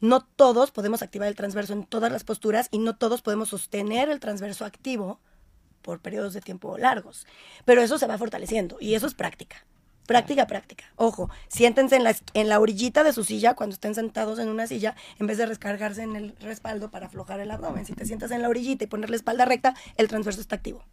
No 0.00 0.20
todos 0.20 0.70
podemos 0.70 1.02
activar 1.02 1.26
el 1.26 1.34
transverso 1.34 1.72
en 1.72 1.84
todas 1.84 2.12
las 2.12 2.22
posturas 2.22 2.68
y 2.70 2.78
no 2.78 2.94
todos 2.94 3.20
podemos 3.20 3.48
sostener 3.48 4.10
el 4.10 4.20
transverso 4.20 4.64
activo 4.64 5.18
por 5.82 5.98
periodos 5.98 6.34
de 6.34 6.40
tiempo 6.40 6.78
largos. 6.78 7.26
Pero 7.64 7.82
eso 7.82 7.98
se 7.98 8.06
va 8.06 8.18
fortaleciendo 8.18 8.76
y 8.80 8.94
eso 8.94 9.08
es 9.08 9.14
práctica. 9.14 9.66
Práctica, 10.06 10.46
práctica. 10.48 10.84
Ojo, 10.96 11.30
siéntense 11.48 11.96
en 11.96 12.04
la, 12.04 12.16
en 12.34 12.48
la 12.48 12.58
orillita 12.58 13.04
de 13.04 13.12
su 13.12 13.22
silla 13.22 13.54
cuando 13.54 13.74
estén 13.74 13.94
sentados 13.94 14.38
en 14.40 14.48
una 14.48 14.66
silla 14.66 14.96
en 15.20 15.28
vez 15.28 15.38
de 15.38 15.46
descargarse 15.46 16.02
en 16.02 16.16
el 16.16 16.36
respaldo 16.40 16.90
para 16.90 17.06
aflojar 17.06 17.38
el 17.40 17.50
abdomen. 17.50 17.86
Si 17.86 17.92
te 17.92 18.04
sientas 18.04 18.32
en 18.32 18.42
la 18.42 18.48
orillita 18.48 18.84
y 18.84 18.88
poner 18.88 19.10
la 19.10 19.16
espalda 19.16 19.44
recta, 19.44 19.74
el 19.96 20.08
transverso 20.08 20.40
está 20.40 20.56
activo. 20.56 20.84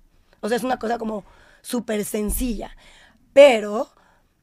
O 0.42 0.48
sea, 0.48 0.58
es 0.58 0.64
una 0.64 0.78
cosa 0.78 1.00
como 1.00 1.24
súper 1.62 2.06
sencilla. 2.06 2.76
Pero, 3.34 3.90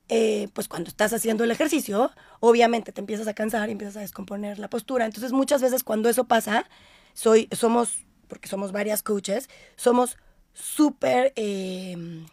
eh, 0.08 0.48
pues 0.52 0.68
cuando 0.68 0.88
estás 0.88 1.12
haciendo 1.12 1.44
el 1.44 1.50
ejercicio, 1.52 2.10
obviamente 2.40 2.92
te 2.92 3.00
empiezas 3.00 3.28
a 3.28 3.34
cansar 3.34 3.68
y 3.68 3.72
empiezas 3.72 3.96
a 3.96 4.00
descomponer 4.00 4.58
la 4.58 4.68
postura. 4.68 5.06
Entonces, 5.06 5.32
muchas 5.32 5.62
veces 5.62 5.84
cuando 5.84 6.08
eso 6.08 6.24
pasa, 6.24 6.68
soy, 7.14 7.48
somos, 7.52 8.04
porque 8.28 8.48
somos 8.48 8.72
varias 8.72 9.02
coaches, 9.02 9.48
somos 9.76 10.16
súper 10.52 11.32
eh, 11.36 12.26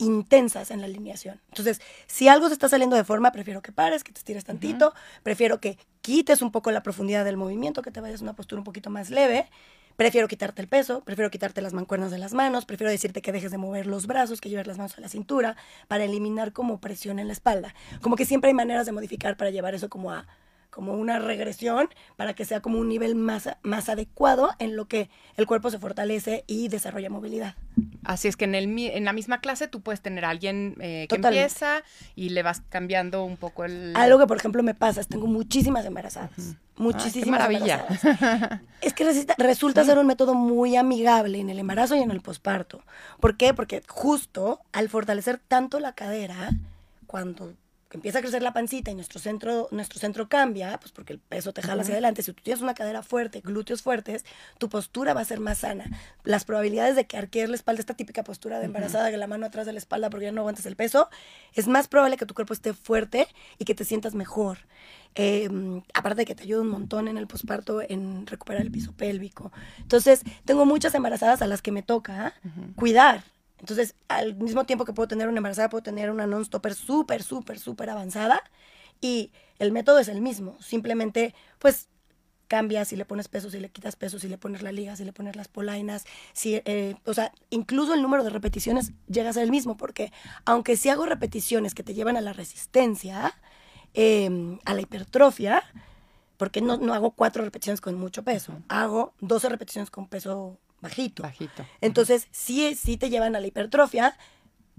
intensas 0.00 0.70
en 0.70 0.80
la 0.80 0.86
alineación. 0.86 1.40
Entonces, 1.48 1.80
si 2.06 2.28
algo 2.28 2.48
se 2.48 2.54
está 2.54 2.68
saliendo 2.68 2.96
de 2.96 3.04
forma, 3.04 3.32
prefiero 3.32 3.62
que 3.62 3.72
pares, 3.72 4.02
que 4.02 4.12
te 4.12 4.18
estires 4.18 4.44
tantito, 4.44 4.94
prefiero 5.22 5.60
que 5.60 5.78
quites 6.00 6.42
un 6.42 6.50
poco 6.50 6.70
la 6.70 6.82
profundidad 6.82 7.24
del 7.24 7.36
movimiento, 7.36 7.82
que 7.82 7.90
te 7.90 8.00
vayas 8.00 8.20
a 8.20 8.24
una 8.24 8.32
postura 8.34 8.60
un 8.60 8.64
poquito 8.64 8.90
más 8.90 9.10
leve. 9.10 9.48
Prefiero 9.96 10.28
quitarte 10.28 10.62
el 10.62 10.68
peso, 10.68 11.02
prefiero 11.02 11.30
quitarte 11.30 11.60
las 11.60 11.74
mancuernas 11.74 12.10
de 12.10 12.16
las 12.16 12.32
manos, 12.32 12.64
prefiero 12.64 12.90
decirte 12.90 13.20
que 13.20 13.32
dejes 13.32 13.50
de 13.50 13.58
mover 13.58 13.86
los 13.86 14.06
brazos, 14.06 14.40
que 14.40 14.48
lleves 14.48 14.66
las 14.66 14.78
manos 14.78 14.96
a 14.96 15.00
la 15.02 15.08
cintura, 15.10 15.56
para 15.88 16.04
eliminar 16.04 16.52
como 16.52 16.80
presión 16.80 17.18
en 17.18 17.26
la 17.26 17.34
espalda. 17.34 17.74
Como 18.00 18.16
que 18.16 18.24
siempre 18.24 18.48
hay 18.48 18.54
maneras 18.54 18.86
de 18.86 18.92
modificar 18.92 19.36
para 19.36 19.50
llevar 19.50 19.74
eso 19.74 19.90
como 19.90 20.10
a 20.10 20.26
como 20.70 20.94
una 20.94 21.18
regresión 21.18 21.88
para 22.16 22.34
que 22.34 22.44
sea 22.44 22.60
como 22.60 22.78
un 22.78 22.88
nivel 22.88 23.14
más, 23.14 23.48
más 23.62 23.88
adecuado 23.88 24.50
en 24.58 24.76
lo 24.76 24.86
que 24.86 25.10
el 25.36 25.46
cuerpo 25.46 25.70
se 25.70 25.78
fortalece 25.78 26.44
y 26.46 26.68
desarrolla 26.68 27.10
movilidad. 27.10 27.56
Así 28.04 28.28
es 28.28 28.36
que 28.36 28.44
en, 28.46 28.54
el, 28.54 28.78
en 28.78 29.04
la 29.04 29.12
misma 29.12 29.40
clase 29.40 29.68
tú 29.68 29.80
puedes 29.80 30.00
tener 30.00 30.24
a 30.24 30.30
alguien 30.30 30.76
eh, 30.80 31.06
que 31.08 31.16
Totalmente. 31.16 31.42
empieza 31.42 31.82
y 32.14 32.30
le 32.30 32.42
vas 32.42 32.62
cambiando 32.68 33.24
un 33.24 33.36
poco 33.36 33.64
el... 33.64 33.94
Algo 33.94 34.18
que, 34.18 34.26
por 34.26 34.36
ejemplo, 34.36 34.62
me 34.62 34.74
pasa 34.74 35.00
es 35.00 35.08
tengo 35.08 35.26
muchísimas 35.26 35.84
embarazadas. 35.84 36.56
Muchísimas 36.76 37.28
maravilla. 37.28 37.80
embarazadas. 37.80 38.60
Es 38.80 38.94
que 38.94 39.04
resulta, 39.04 39.34
resulta 39.38 39.84
ser 39.84 39.98
un 39.98 40.06
método 40.06 40.34
muy 40.34 40.76
amigable 40.76 41.38
en 41.40 41.50
el 41.50 41.58
embarazo 41.58 41.94
y 41.96 42.00
en 42.00 42.10
el 42.10 42.20
posparto. 42.20 42.82
¿Por 43.20 43.36
qué? 43.36 43.52
Porque 43.52 43.82
justo 43.86 44.60
al 44.72 44.88
fortalecer 44.88 45.38
tanto 45.38 45.78
la 45.78 45.92
cadera, 45.92 46.50
cuando 47.06 47.52
empieza 47.96 48.18
a 48.18 48.22
crecer 48.22 48.42
la 48.42 48.52
pancita 48.52 48.90
y 48.90 48.94
nuestro 48.94 49.20
centro, 49.20 49.68
nuestro 49.70 49.98
centro 49.98 50.28
cambia, 50.28 50.78
pues 50.78 50.92
porque 50.92 51.12
el 51.12 51.18
peso 51.18 51.52
te 51.52 51.62
jala 51.62 51.82
hacia 51.82 51.94
adelante. 51.94 52.22
Si 52.22 52.32
tú 52.32 52.42
tienes 52.42 52.62
una 52.62 52.74
cadera 52.74 53.02
fuerte, 53.02 53.40
glúteos 53.40 53.82
fuertes, 53.82 54.24
tu 54.58 54.68
postura 54.68 55.14
va 55.14 55.20
a 55.22 55.24
ser 55.24 55.40
más 55.40 55.58
sana. 55.58 55.90
Las 56.24 56.44
probabilidades 56.44 56.96
de 56.96 57.06
que 57.06 57.16
arquees 57.16 57.48
la 57.48 57.56
espalda, 57.56 57.80
esta 57.80 57.94
típica 57.94 58.22
postura 58.22 58.58
de 58.58 58.66
embarazada, 58.66 59.10
que 59.10 59.16
la 59.16 59.26
mano 59.26 59.46
atrás 59.46 59.66
de 59.66 59.72
la 59.72 59.78
espalda 59.78 60.10
porque 60.10 60.26
ya 60.26 60.32
no 60.32 60.42
aguantas 60.42 60.66
el 60.66 60.76
peso, 60.76 61.08
es 61.54 61.66
más 61.66 61.88
probable 61.88 62.16
que 62.16 62.26
tu 62.26 62.34
cuerpo 62.34 62.52
esté 62.52 62.74
fuerte 62.74 63.26
y 63.58 63.64
que 63.64 63.74
te 63.74 63.84
sientas 63.84 64.14
mejor. 64.14 64.58
Eh, 65.16 65.48
aparte 65.92 66.20
de 66.20 66.24
que 66.26 66.34
te 66.36 66.44
ayuda 66.44 66.60
un 66.60 66.68
montón 66.68 67.08
en 67.08 67.18
el 67.18 67.26
posparto 67.26 67.82
en 67.82 68.26
recuperar 68.26 68.62
el 68.62 68.70
piso 68.70 68.92
pélvico. 68.92 69.50
Entonces, 69.78 70.22
tengo 70.44 70.64
muchas 70.64 70.94
embarazadas 70.94 71.42
a 71.42 71.46
las 71.46 71.62
que 71.62 71.72
me 71.72 71.82
toca 71.82 72.34
cuidar. 72.76 73.24
Entonces, 73.60 73.94
al 74.08 74.34
mismo 74.36 74.64
tiempo 74.64 74.84
que 74.84 74.92
puedo 74.92 75.06
tener 75.06 75.28
una 75.28 75.38
embarazada, 75.38 75.68
puedo 75.68 75.82
tener 75.82 76.10
una 76.10 76.26
non-stopper 76.26 76.74
súper, 76.74 77.22
súper, 77.22 77.58
súper 77.58 77.90
avanzada. 77.90 78.42
Y 79.00 79.32
el 79.58 79.72
método 79.72 79.98
es 79.98 80.08
el 80.08 80.20
mismo. 80.20 80.56
Simplemente, 80.60 81.34
pues, 81.58 81.88
cambias 82.48 82.88
si 82.88 82.96
le 82.96 83.04
pones 83.04 83.28
peso, 83.28 83.50
si 83.50 83.60
le 83.60 83.70
quitas 83.70 83.96
peso, 83.96 84.18
si 84.18 84.28
le 84.28 84.38
pones 84.38 84.62
la 84.62 84.72
liga, 84.72 84.96
si 84.96 85.04
le 85.04 85.12
pones 85.12 85.36
las 85.36 85.48
polainas. 85.48 86.04
Si, 86.32 86.60
eh, 86.64 86.96
o 87.04 87.14
sea, 87.14 87.32
incluso 87.50 87.94
el 87.94 88.02
número 88.02 88.24
de 88.24 88.30
repeticiones 88.30 88.92
llega 89.08 89.30
a 89.30 89.32
ser 89.32 89.44
el 89.44 89.50
mismo. 89.50 89.76
Porque 89.76 90.12
aunque 90.46 90.76
si 90.76 90.88
hago 90.88 91.06
repeticiones 91.06 91.74
que 91.74 91.82
te 91.82 91.94
llevan 91.94 92.16
a 92.16 92.20
la 92.20 92.32
resistencia, 92.32 93.34
eh, 93.94 94.58
a 94.64 94.74
la 94.74 94.80
hipertrofia, 94.80 95.62
porque 96.38 96.62
no, 96.62 96.78
no 96.78 96.94
hago 96.94 97.10
cuatro 97.10 97.44
repeticiones 97.44 97.82
con 97.82 97.96
mucho 97.96 98.22
peso, 98.24 98.62
hago 98.68 99.12
12 99.20 99.50
repeticiones 99.50 99.90
con 99.90 100.08
peso 100.08 100.58
bajito. 100.80 101.22
Bajito. 101.22 101.64
Entonces, 101.80 102.28
sí, 102.30 102.74
sí 102.74 102.96
te 102.96 103.10
llevan 103.10 103.36
a 103.36 103.40
la 103.40 103.46
hipertrofia, 103.46 104.16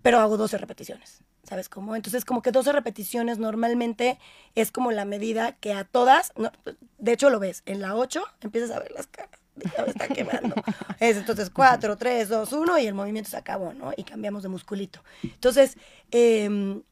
pero 0.01 0.19
hago 0.19 0.37
12 0.37 0.57
repeticiones. 0.57 1.23
¿Sabes 1.43 1.69
cómo? 1.69 1.95
Entonces, 1.95 2.23
como 2.23 2.41
que 2.41 2.51
12 2.51 2.71
repeticiones 2.71 3.39
normalmente 3.39 4.19
es 4.55 4.71
como 4.71 4.91
la 4.91 5.05
medida 5.05 5.53
que 5.53 5.73
a 5.73 5.83
todas, 5.83 6.33
no, 6.37 6.51
de 6.97 7.11
hecho 7.13 7.29
lo 7.29 7.39
ves, 7.39 7.63
en 7.65 7.81
la 7.81 7.95
8 7.95 8.23
empiezas 8.41 8.71
a 8.71 8.79
ver 8.79 8.91
las 8.91 9.07
caras. 9.07 9.39
me 9.55 9.91
está 9.91 10.07
quemando. 10.07 10.55
Es 10.99 11.17
entonces 11.17 11.49
4, 11.49 11.97
3, 11.97 12.29
2, 12.29 12.53
1 12.53 12.77
y 12.79 12.85
el 12.85 12.93
movimiento 12.93 13.29
se 13.31 13.37
acabó, 13.37 13.73
¿no? 13.73 13.91
Y 13.97 14.03
cambiamos 14.03 14.43
de 14.43 14.49
musculito. 14.49 15.03
Entonces, 15.23 15.77
em, 16.11 16.83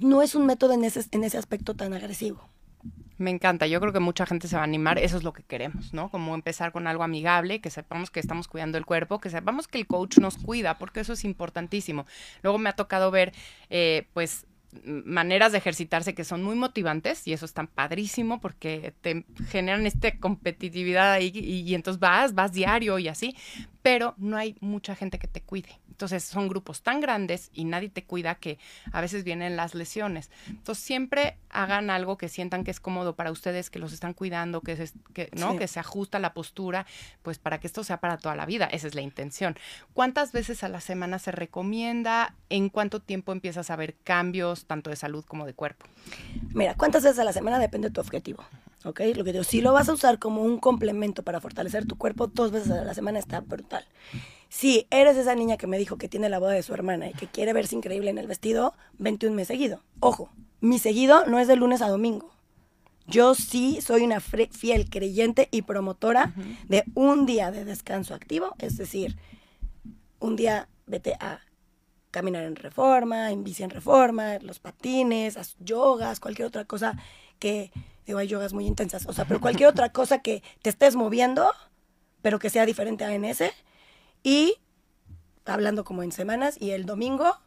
no 0.00 0.22
es 0.22 0.34
un 0.34 0.44
método 0.44 0.72
en 0.72 0.84
ese, 0.84 1.04
en 1.12 1.24
ese 1.24 1.38
aspecto 1.38 1.74
tan 1.74 1.92
agresivo. 1.92 2.48
Me 3.20 3.28
encanta, 3.28 3.66
yo 3.66 3.80
creo 3.82 3.92
que 3.92 4.00
mucha 4.00 4.24
gente 4.24 4.48
se 4.48 4.56
va 4.56 4.62
a 4.62 4.64
animar, 4.64 4.98
eso 4.98 5.18
es 5.18 5.24
lo 5.24 5.34
que 5.34 5.42
queremos, 5.42 5.92
¿no? 5.92 6.08
Como 6.08 6.34
empezar 6.34 6.72
con 6.72 6.86
algo 6.86 7.02
amigable, 7.02 7.60
que 7.60 7.68
sepamos 7.68 8.10
que 8.10 8.18
estamos 8.18 8.48
cuidando 8.48 8.78
el 8.78 8.86
cuerpo, 8.86 9.20
que 9.20 9.28
sepamos 9.28 9.68
que 9.68 9.76
el 9.76 9.86
coach 9.86 10.16
nos 10.16 10.38
cuida, 10.38 10.78
porque 10.78 11.00
eso 11.00 11.12
es 11.12 11.26
importantísimo. 11.26 12.06
Luego 12.40 12.56
me 12.56 12.70
ha 12.70 12.72
tocado 12.72 13.10
ver, 13.10 13.34
eh, 13.68 14.06
pues, 14.14 14.46
maneras 14.84 15.52
de 15.52 15.58
ejercitarse 15.58 16.14
que 16.14 16.24
son 16.24 16.42
muy 16.42 16.56
motivantes 16.56 17.26
y 17.26 17.32
eso 17.32 17.44
es 17.44 17.52
tan 17.52 17.66
padrísimo 17.66 18.40
porque 18.40 18.94
te 19.00 19.24
generan 19.48 19.86
esta 19.86 20.16
competitividad 20.18 21.12
ahí 21.12 21.32
y, 21.34 21.60
y 21.60 21.74
entonces 21.74 22.00
vas, 22.00 22.34
vas 22.34 22.52
diario 22.52 22.98
y 22.98 23.08
así, 23.08 23.36
pero 23.82 24.14
no 24.18 24.36
hay 24.36 24.56
mucha 24.60 24.94
gente 24.94 25.18
que 25.18 25.28
te 25.28 25.42
cuide. 25.42 25.80
Entonces 26.00 26.24
son 26.24 26.48
grupos 26.48 26.82
tan 26.82 27.00
grandes 27.00 27.50
y 27.52 27.64
nadie 27.64 27.90
te 27.90 28.04
cuida 28.04 28.34
que 28.34 28.58
a 28.90 29.02
veces 29.02 29.22
vienen 29.22 29.54
las 29.56 29.74
lesiones. 29.74 30.30
Entonces 30.48 30.82
siempre 30.82 31.36
hagan 31.50 31.90
algo 31.90 32.16
que 32.16 32.30
sientan 32.30 32.64
que 32.64 32.70
es 32.70 32.80
cómodo 32.80 33.16
para 33.16 33.30
ustedes, 33.30 33.68
que 33.68 33.78
los 33.78 33.92
están 33.92 34.14
cuidando, 34.14 34.62
que 34.62 34.76
se, 34.76 34.94
que, 35.12 35.28
¿no? 35.36 35.58
que 35.58 35.68
se 35.68 35.78
ajusta 35.78 36.18
la 36.18 36.32
postura, 36.32 36.86
pues 37.20 37.38
para 37.38 37.60
que 37.60 37.66
esto 37.66 37.84
sea 37.84 38.00
para 38.00 38.16
toda 38.16 38.34
la 38.34 38.46
vida. 38.46 38.64
Esa 38.64 38.86
es 38.86 38.94
la 38.94 39.02
intención. 39.02 39.58
¿Cuántas 39.92 40.32
veces 40.32 40.64
a 40.64 40.70
la 40.70 40.80
semana 40.80 41.18
se 41.18 41.32
recomienda? 41.32 42.34
¿En 42.48 42.70
cuánto 42.70 43.00
tiempo 43.00 43.32
empiezas 43.32 43.68
a 43.68 43.76
ver 43.76 43.94
cambios, 44.02 44.59
tanto 44.64 44.90
de 44.90 44.96
salud 44.96 45.24
como 45.24 45.46
de 45.46 45.54
cuerpo? 45.54 45.86
Mira, 46.54 46.74
¿cuántas 46.74 47.02
veces 47.02 47.18
a 47.18 47.24
la 47.24 47.32
semana 47.32 47.58
depende 47.58 47.88
de 47.88 47.94
tu 47.94 48.00
objetivo? 48.00 48.44
¿ok? 48.84 49.00
Lo 49.14 49.24
que 49.24 49.32
digo, 49.32 49.44
si 49.44 49.60
lo 49.60 49.72
vas 49.72 49.88
a 49.88 49.92
usar 49.92 50.18
como 50.18 50.42
un 50.42 50.58
complemento 50.58 51.22
para 51.22 51.40
fortalecer 51.40 51.86
tu 51.86 51.96
cuerpo 51.96 52.26
dos 52.28 52.50
veces 52.50 52.70
a 52.72 52.84
la 52.84 52.94
semana 52.94 53.18
está 53.18 53.40
brutal. 53.40 53.84
Si 54.48 54.86
eres 54.90 55.16
esa 55.16 55.34
niña 55.34 55.56
que 55.56 55.66
me 55.66 55.78
dijo 55.78 55.96
que 55.96 56.08
tiene 56.08 56.28
la 56.28 56.38
boda 56.38 56.52
de 56.52 56.62
su 56.62 56.74
hermana 56.74 57.08
y 57.08 57.12
que 57.12 57.26
quiere 57.26 57.52
verse 57.52 57.76
increíble 57.76 58.10
en 58.10 58.18
el 58.18 58.26
vestido, 58.26 58.74
21 58.98 59.34
mes 59.34 59.48
seguido. 59.48 59.82
Ojo, 60.00 60.30
mi 60.60 60.78
seguido 60.78 61.24
no 61.26 61.38
es 61.38 61.46
de 61.46 61.56
lunes 61.56 61.82
a 61.82 61.88
domingo. 61.88 62.30
Yo 63.06 63.34
sí 63.34 63.80
soy 63.80 64.02
una 64.02 64.20
fiel 64.20 64.88
creyente 64.88 65.48
y 65.50 65.62
promotora 65.62 66.32
de 66.68 66.84
un 66.94 67.26
día 67.26 67.50
de 67.50 67.64
descanso 67.64 68.14
activo, 68.14 68.54
es 68.58 68.76
decir, 68.76 69.16
un 70.20 70.36
día 70.36 70.68
vete 70.86 71.14
a 71.14 71.40
caminar 72.10 72.44
en 72.44 72.56
reforma, 72.56 73.30
en 73.30 73.44
bici 73.44 73.62
en 73.62 73.70
reforma, 73.70 74.38
los 74.38 74.58
patines, 74.58 75.36
las 75.36 75.56
yogas, 75.58 76.20
cualquier 76.20 76.48
otra 76.48 76.64
cosa 76.64 76.96
que, 77.38 77.72
digo, 78.06 78.18
hay 78.18 78.28
yogas 78.28 78.52
muy 78.52 78.66
intensas, 78.66 79.06
o 79.06 79.12
sea, 79.12 79.24
pero 79.24 79.40
cualquier 79.40 79.68
otra 79.68 79.88
cosa 79.92 80.18
que 80.18 80.42
te 80.62 80.70
estés 80.70 80.96
moviendo, 80.96 81.50
pero 82.22 82.38
que 82.38 82.50
sea 82.50 82.66
diferente 82.66 83.04
a 83.04 83.16
NS, 83.16 83.44
y 84.22 84.56
hablando 85.44 85.84
como 85.84 86.02
en 86.02 86.12
semanas, 86.12 86.56
y 86.60 86.70
el 86.70 86.86
domingo 86.86 87.38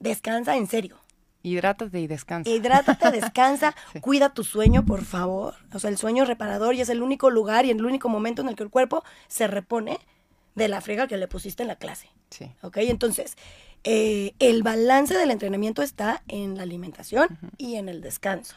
descansa 0.00 0.56
en 0.56 0.66
serio. 0.66 0.98
Hidrátate 1.42 2.00
y 2.00 2.06
descansa. 2.06 2.50
Hidrátate, 2.50 3.10
descansa, 3.12 3.74
cuida 4.00 4.34
tu 4.34 4.44
sueño, 4.44 4.84
por 4.84 5.04
favor. 5.04 5.54
O 5.72 5.78
sea, 5.78 5.90
el 5.90 5.98
sueño 5.98 6.24
reparador 6.24 6.74
y 6.74 6.80
es 6.80 6.88
el 6.88 7.02
único 7.02 7.30
lugar 7.30 7.64
y 7.64 7.70
el 7.70 7.84
único 7.84 8.08
momento 8.08 8.42
en 8.42 8.48
el 8.48 8.56
que 8.56 8.64
el 8.64 8.70
cuerpo 8.70 9.04
se 9.28 9.46
repone 9.46 9.98
de 10.54 10.68
la 10.68 10.80
frega 10.80 11.06
que 11.06 11.16
le 11.16 11.28
pusiste 11.28 11.62
en 11.62 11.68
la 11.68 11.76
clase. 11.76 12.10
Sí. 12.30 12.50
¿Ok? 12.62 12.78
Entonces, 12.78 13.36
eh, 13.84 14.34
el 14.38 14.62
balance 14.62 15.16
del 15.16 15.30
entrenamiento 15.30 15.82
está 15.82 16.22
en 16.28 16.56
la 16.56 16.62
alimentación 16.62 17.38
y 17.56 17.76
en 17.76 17.88
el 17.88 18.00
descanso. 18.00 18.56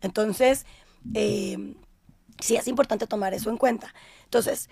Entonces, 0.00 0.66
eh, 1.14 1.74
sí 2.40 2.56
es 2.56 2.68
importante 2.68 3.06
tomar 3.06 3.34
eso 3.34 3.50
en 3.50 3.56
cuenta. 3.56 3.94
Entonces, 4.24 4.68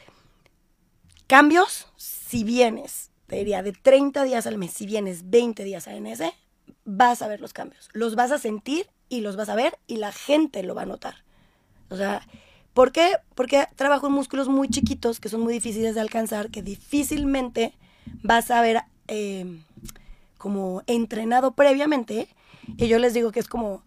cambios, 1.27 1.89
si 1.97 2.45
vienes, 2.45 3.11
te 3.27 3.37
diría, 3.37 3.63
de 3.63 3.73
30 3.73 4.25
días 4.25 4.47
al 4.47 4.59
mes, 4.59 4.73
si 4.73 4.87
vienes 4.87 5.31
20 5.31 5.65
días 5.65 5.87
a 5.87 5.95
NS, 5.95 6.33
vas 6.85 7.23
a 7.23 7.29
ver 7.29 7.41
los 7.41 7.53
cambios. 7.53 7.89
Los 7.93 8.15
vas 8.17 8.33
a 8.33 8.39
sentir 8.39 8.89
y 9.09 9.21
los 9.21 9.37
vas 9.37 9.49
a 9.49 9.55
ver 9.55 9.79
y 9.87 9.97
la 9.97 10.13
gente 10.13 10.63
lo 10.63 10.75
va 10.75 10.83
a 10.83 10.87
notar. 10.87 11.25
O 11.89 11.97
sea, 11.97 12.27
¿por 12.75 12.93
qué? 12.93 13.17
Porque 13.35 13.69
trabajo 13.77 14.07
en 14.07 14.15
músculos 14.15 14.49
muy 14.49 14.69
chiquitos 14.69 15.21
que 15.21 15.29
son 15.29 15.41
muy 15.43 15.53
difíciles 15.53 15.95
de 15.95 16.01
alcanzar, 16.01 16.51
que 16.51 16.63
difícilmente 16.63 17.75
vas 18.23 18.51
a 18.51 18.61
ver 18.63 18.83
eh, 19.09 19.61
como 20.41 20.83
entrenado 20.87 21.53
previamente. 21.53 22.27
Y 22.79 22.89
yo 22.89 22.99
les 22.99 23.13
digo 23.13 23.31
que 23.31 23.41
es 23.41 23.47
como, 23.47 23.85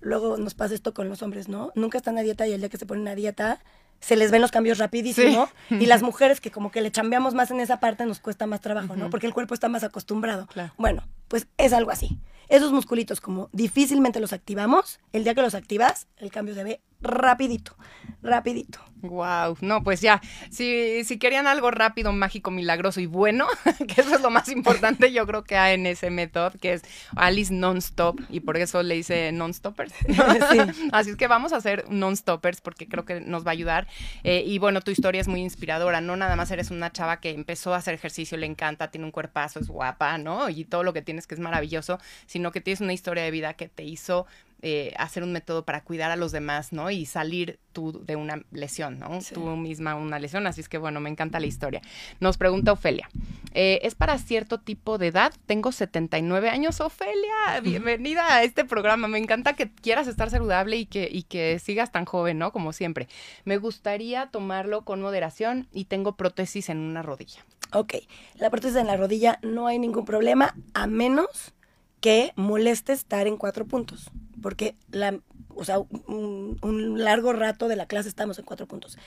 luego 0.00 0.38
nos 0.38 0.54
pasa 0.54 0.74
esto 0.74 0.94
con 0.94 1.08
los 1.08 1.20
hombres, 1.20 1.48
¿no? 1.48 1.72
Nunca 1.74 1.98
están 1.98 2.16
a 2.16 2.22
dieta 2.22 2.46
y 2.46 2.52
el 2.52 2.60
día 2.60 2.70
que 2.70 2.78
se 2.78 2.86
ponen 2.86 3.08
a 3.08 3.14
dieta 3.14 3.60
se 3.98 4.16
les 4.16 4.30
ven 4.30 4.40
los 4.40 4.52
cambios 4.52 4.78
rapidísimo 4.78 5.48
y 5.68 5.86
las 5.86 6.02
mujeres 6.10 6.40
que 6.40 6.50
como 6.50 6.70
que 6.70 6.80
le 6.80 6.90
chambeamos 6.90 7.34
más 7.34 7.50
en 7.50 7.60
esa 7.60 7.80
parte 7.80 8.06
nos 8.06 8.20
cuesta 8.20 8.46
más 8.46 8.60
trabajo, 8.60 8.94
¿no? 8.96 9.10
Porque 9.10 9.26
el 9.26 9.34
cuerpo 9.34 9.52
está 9.52 9.68
más 9.68 9.82
acostumbrado. 9.82 10.48
Bueno, 10.78 11.02
pues 11.30 11.46
es 11.56 11.72
algo 11.72 11.92
así. 11.92 12.18
Esos 12.48 12.72
musculitos 12.72 13.20
como 13.20 13.48
difícilmente 13.52 14.18
los 14.18 14.32
activamos, 14.32 14.98
el 15.12 15.22
día 15.22 15.36
que 15.36 15.40
los 15.40 15.54
activas, 15.54 16.08
el 16.16 16.32
cambio 16.32 16.54
se 16.54 16.64
ve 16.64 16.80
rapidito, 17.00 17.76
rapidito. 18.22 18.80
Wow, 19.02 19.56
no, 19.62 19.82
pues 19.82 20.02
ya, 20.02 20.20
si, 20.50 21.04
si 21.04 21.18
querían 21.18 21.46
algo 21.46 21.70
rápido, 21.70 22.12
mágico, 22.12 22.50
milagroso 22.50 23.00
y 23.00 23.06
bueno, 23.06 23.46
que 23.88 24.02
eso 24.02 24.14
es 24.14 24.20
lo 24.20 24.28
más 24.28 24.50
importante, 24.50 25.10
yo 25.10 25.26
creo 25.26 25.42
que 25.42 25.56
hay 25.56 25.74
en 25.74 25.86
ese 25.86 26.10
método, 26.10 26.50
que 26.60 26.74
es 26.74 26.82
Alice 27.16 27.52
Non-Stop, 27.52 28.20
y 28.28 28.40
por 28.40 28.58
eso 28.58 28.82
le 28.82 28.98
hice 28.98 29.32
Non-Stoppers. 29.32 29.94
Así 30.92 31.10
es 31.10 31.16
que 31.16 31.28
vamos 31.28 31.54
a 31.54 31.56
hacer 31.56 31.86
Non-Stoppers 31.88 32.60
porque 32.60 32.88
creo 32.88 33.06
que 33.06 33.20
nos 33.22 33.46
va 33.46 33.50
a 33.50 33.52
ayudar. 33.52 33.86
Eh, 34.22 34.42
y 34.46 34.58
bueno, 34.58 34.82
tu 34.82 34.90
historia 34.90 35.22
es 35.22 35.28
muy 35.28 35.40
inspiradora, 35.40 36.02
no 36.02 36.16
nada 36.16 36.36
más 36.36 36.50
eres 36.50 36.70
una 36.70 36.92
chava 36.92 37.20
que 37.20 37.30
empezó 37.30 37.72
a 37.72 37.78
hacer 37.78 37.94
ejercicio, 37.94 38.36
le 38.36 38.46
encanta, 38.46 38.90
tiene 38.90 39.06
un 39.06 39.12
cuerpazo, 39.12 39.60
es 39.60 39.68
guapa, 39.68 40.18
¿no? 40.18 40.50
Y 40.50 40.66
todo 40.66 40.82
lo 40.82 40.92
que 40.92 41.00
tienes 41.00 41.19
que 41.26 41.34
es 41.34 41.40
maravilloso, 41.40 41.98
sino 42.26 42.52
que 42.52 42.60
tienes 42.60 42.80
una 42.80 42.92
historia 42.92 43.22
de 43.22 43.30
vida 43.30 43.54
que 43.54 43.68
te 43.68 43.84
hizo 43.84 44.26
eh, 44.62 44.92
hacer 44.98 45.22
un 45.22 45.32
método 45.32 45.64
para 45.64 45.82
cuidar 45.82 46.10
a 46.10 46.16
los 46.16 46.32
demás, 46.32 46.74
¿no? 46.74 46.90
Y 46.90 47.06
salir 47.06 47.58
tú 47.72 48.04
de 48.04 48.16
una 48.16 48.42
lesión, 48.50 48.98
¿no? 48.98 49.20
Tú 49.32 49.56
misma 49.56 49.94
una 49.94 50.18
lesión, 50.18 50.46
así 50.46 50.60
es 50.60 50.68
que 50.68 50.76
bueno, 50.76 51.00
me 51.00 51.08
encanta 51.08 51.40
la 51.40 51.46
historia. 51.46 51.80
Nos 52.20 52.36
pregunta 52.36 52.72
Ofelia, 52.72 53.08
eh, 53.54 53.80
¿es 53.84 53.94
para 53.94 54.18
cierto 54.18 54.60
tipo 54.60 54.98
de 54.98 55.06
edad? 55.06 55.32
Tengo 55.46 55.72
79 55.72 56.50
años, 56.50 56.82
Ofelia, 56.82 57.60
bienvenida 57.62 58.34
a 58.34 58.42
este 58.42 58.66
programa, 58.66 59.08
me 59.08 59.18
encanta 59.18 59.54
que 59.54 59.70
quieras 59.70 60.06
estar 60.08 60.28
saludable 60.28 60.76
y 60.76 60.84
que, 60.84 61.08
y 61.10 61.22
que 61.22 61.58
sigas 61.58 61.90
tan 61.90 62.04
joven, 62.04 62.38
¿no? 62.38 62.52
Como 62.52 62.74
siempre. 62.74 63.08
Me 63.46 63.56
gustaría 63.56 64.26
tomarlo 64.26 64.84
con 64.84 65.00
moderación 65.00 65.68
y 65.72 65.86
tengo 65.86 66.16
prótesis 66.16 66.68
en 66.68 66.78
una 66.78 67.02
rodilla. 67.02 67.46
Ok, 67.72 67.94
la 68.36 68.50
prótesis 68.50 68.76
en 68.76 68.86
la 68.86 68.96
rodilla 68.96 69.38
no 69.42 69.66
hay 69.66 69.78
ningún 69.78 70.04
problema, 70.04 70.54
a 70.74 70.86
menos 70.86 71.54
que 72.00 72.32
moleste 72.36 72.92
estar 72.92 73.26
en 73.26 73.36
cuatro 73.36 73.66
puntos, 73.66 74.10
porque 74.42 74.74
la, 74.90 75.20
o 75.54 75.64
sea, 75.64 75.78
un, 75.78 76.94
largo 76.96 77.32
rato 77.32 77.68
de 77.68 77.76
la 77.76 77.86
clase 77.86 78.08
estamos 78.08 78.38
en 78.38 78.44
cuatro 78.44 78.66
puntos. 78.66 78.98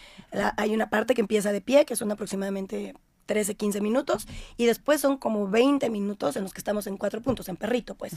hay 0.57 0.73
una 0.73 0.89
parte 0.89 1.13
que 1.13 1.21
empieza 1.21 1.51
de 1.51 1.61
pie, 1.61 1.85
que 1.85 1.95
son 1.95 2.11
aproximadamente 2.11 2.93
13, 3.25 3.55
15 3.55 3.81
minutos, 3.81 4.27
y 4.57 4.65
después 4.65 5.01
son 5.01 5.17
como 5.17 5.47
20 5.47 5.89
minutos 5.89 6.35
en 6.35 6.43
los 6.43 6.53
que 6.53 6.59
estamos 6.59 6.87
en 6.87 6.97
cuatro 6.97 7.21
puntos, 7.21 7.49
en 7.49 7.55
perrito, 7.55 7.95
pues. 7.95 8.13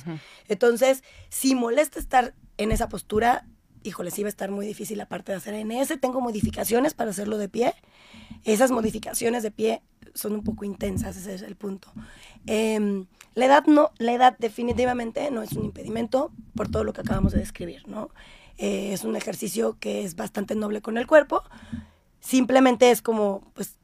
Entonces, 0.48 1.02
si 1.28 1.54
molesta 1.54 1.98
estar 1.98 2.35
en 2.59 2.72
esa 2.72 2.88
postura, 2.88 3.46
híjole, 3.87 4.11
sí 4.11 4.22
va 4.22 4.29
a 4.29 4.31
estar 4.31 4.51
muy 4.51 4.66
difícil 4.66 4.99
la 4.99 5.07
parte 5.07 5.33
de 5.33 5.38
hacer 5.38 5.55
NS. 5.55 6.01
Tengo 6.01 6.20
modificaciones 6.20 6.94
para 6.94 7.11
hacerlo 7.11 7.38
de 7.38 7.49
pie. 7.49 7.75
Esas 8.44 8.70
modificaciones 8.70 9.42
de 9.42 9.51
pie 9.51 9.83
son 10.14 10.33
un 10.33 10.42
poco 10.42 10.64
intensas, 10.64 11.16
ese 11.16 11.35
es 11.35 11.42
el 11.42 11.57
punto. 11.57 11.92
Em, 12.46 13.07
la 13.35 13.46
edad 13.46 13.64
no, 13.66 13.90
la 13.99 14.12
edad 14.12 14.37
definitivamente 14.38 15.31
no 15.31 15.42
es 15.42 15.53
un 15.53 15.64
impedimento 15.64 16.33
por 16.55 16.70
todo 16.70 16.85
lo 16.85 16.92
que 16.92 17.03
acabamos 17.03 17.33
de 17.33 17.38
describir, 17.38 17.87
¿no? 17.87 18.11
Eh, 18.59 18.92
es 18.92 19.05
un 19.05 19.16
ejercicio 19.16 19.77
que 19.79 20.05
es 20.05 20.16
bastante 20.16 20.55
noble 20.55 20.81
con 20.81 20.96
el 20.96 21.07
cuerpo. 21.07 21.42
Simplemente 22.20 22.90
es 22.90 23.03
como, 23.03 23.42
pues, 23.55 23.77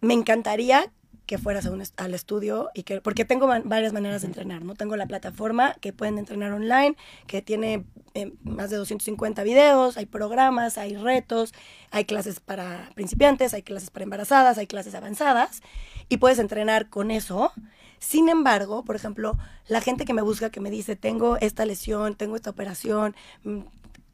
me 0.00 0.14
encantaría 0.14 0.90
que 1.30 1.38
fueras 1.38 1.70
al 1.96 2.12
estudio 2.12 2.70
y 2.74 2.82
que 2.82 3.00
porque 3.00 3.24
tengo 3.24 3.46
varias 3.46 3.92
maneras 3.92 4.22
de 4.22 4.26
entrenar, 4.26 4.64
¿no? 4.64 4.74
Tengo 4.74 4.96
la 4.96 5.06
plataforma 5.06 5.74
que 5.74 5.92
pueden 5.92 6.18
entrenar 6.18 6.50
online, 6.50 6.96
que 7.28 7.40
tiene 7.40 7.84
eh, 8.14 8.32
más 8.42 8.68
de 8.70 8.76
250 8.78 9.44
videos, 9.44 9.96
hay 9.96 10.06
programas, 10.06 10.76
hay 10.76 10.96
retos, 10.96 11.54
hay 11.92 12.04
clases 12.04 12.40
para 12.40 12.90
principiantes, 12.96 13.54
hay 13.54 13.62
clases 13.62 13.90
para 13.90 14.02
embarazadas, 14.02 14.58
hay 14.58 14.66
clases 14.66 14.96
avanzadas 14.96 15.62
y 16.08 16.16
puedes 16.16 16.40
entrenar 16.40 16.88
con 16.88 17.12
eso. 17.12 17.52
Sin 18.00 18.28
embargo, 18.28 18.84
por 18.84 18.96
ejemplo, 18.96 19.38
la 19.68 19.80
gente 19.80 20.04
que 20.04 20.14
me 20.14 20.22
busca, 20.22 20.50
que 20.50 20.58
me 20.58 20.68
dice, 20.72 20.96
tengo 20.96 21.36
esta 21.36 21.64
lesión, 21.64 22.16
tengo 22.16 22.34
esta 22.34 22.50
operación, 22.50 23.14
mm, 23.44 23.60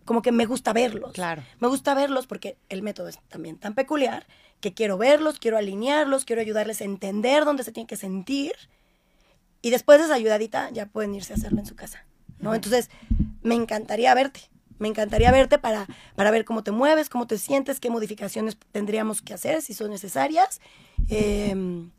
como 0.06 0.22
que 0.22 0.32
me 0.32 0.46
gusta 0.46 0.72
verlos. 0.72 1.12
Claro. 1.12 1.42
Me 1.60 1.68
gusta 1.68 1.94
verlos 1.94 2.26
porque 2.26 2.56
el 2.70 2.80
método 2.82 3.08
es 3.08 3.18
también 3.28 3.58
tan 3.58 3.74
peculiar 3.74 4.26
que 4.60 4.72
quiero 4.72 4.96
verlos, 4.96 5.38
quiero 5.38 5.58
alinearlos, 5.58 6.24
quiero 6.24 6.40
ayudarles 6.40 6.80
a 6.80 6.84
entender 6.84 7.44
dónde 7.44 7.64
se 7.64 7.72
tienen 7.72 7.86
que 7.86 7.96
sentir. 7.96 8.52
Y 9.60 9.70
después 9.70 9.98
de 9.98 10.06
esa 10.06 10.14
ayudadita 10.14 10.70
ya 10.70 10.86
pueden 10.86 11.14
irse 11.14 11.34
a 11.34 11.36
hacerlo 11.36 11.58
en 11.58 11.66
su 11.66 11.76
casa, 11.76 12.06
¿no? 12.38 12.54
Entonces, 12.54 12.88
me 13.42 13.54
encantaría 13.54 14.14
verte. 14.14 14.40
Me 14.78 14.88
encantaría 14.88 15.32
verte 15.32 15.58
para, 15.58 15.86
para 16.14 16.30
ver 16.30 16.44
cómo 16.44 16.62
te 16.62 16.70
mueves, 16.70 17.08
cómo 17.08 17.26
te 17.26 17.38
sientes, 17.38 17.80
qué 17.80 17.90
modificaciones 17.90 18.58
tendríamos 18.72 19.22
que 19.22 19.34
hacer 19.34 19.62
si 19.62 19.74
son 19.74 19.90
necesarias. 19.90 20.60
Em, 21.08 21.90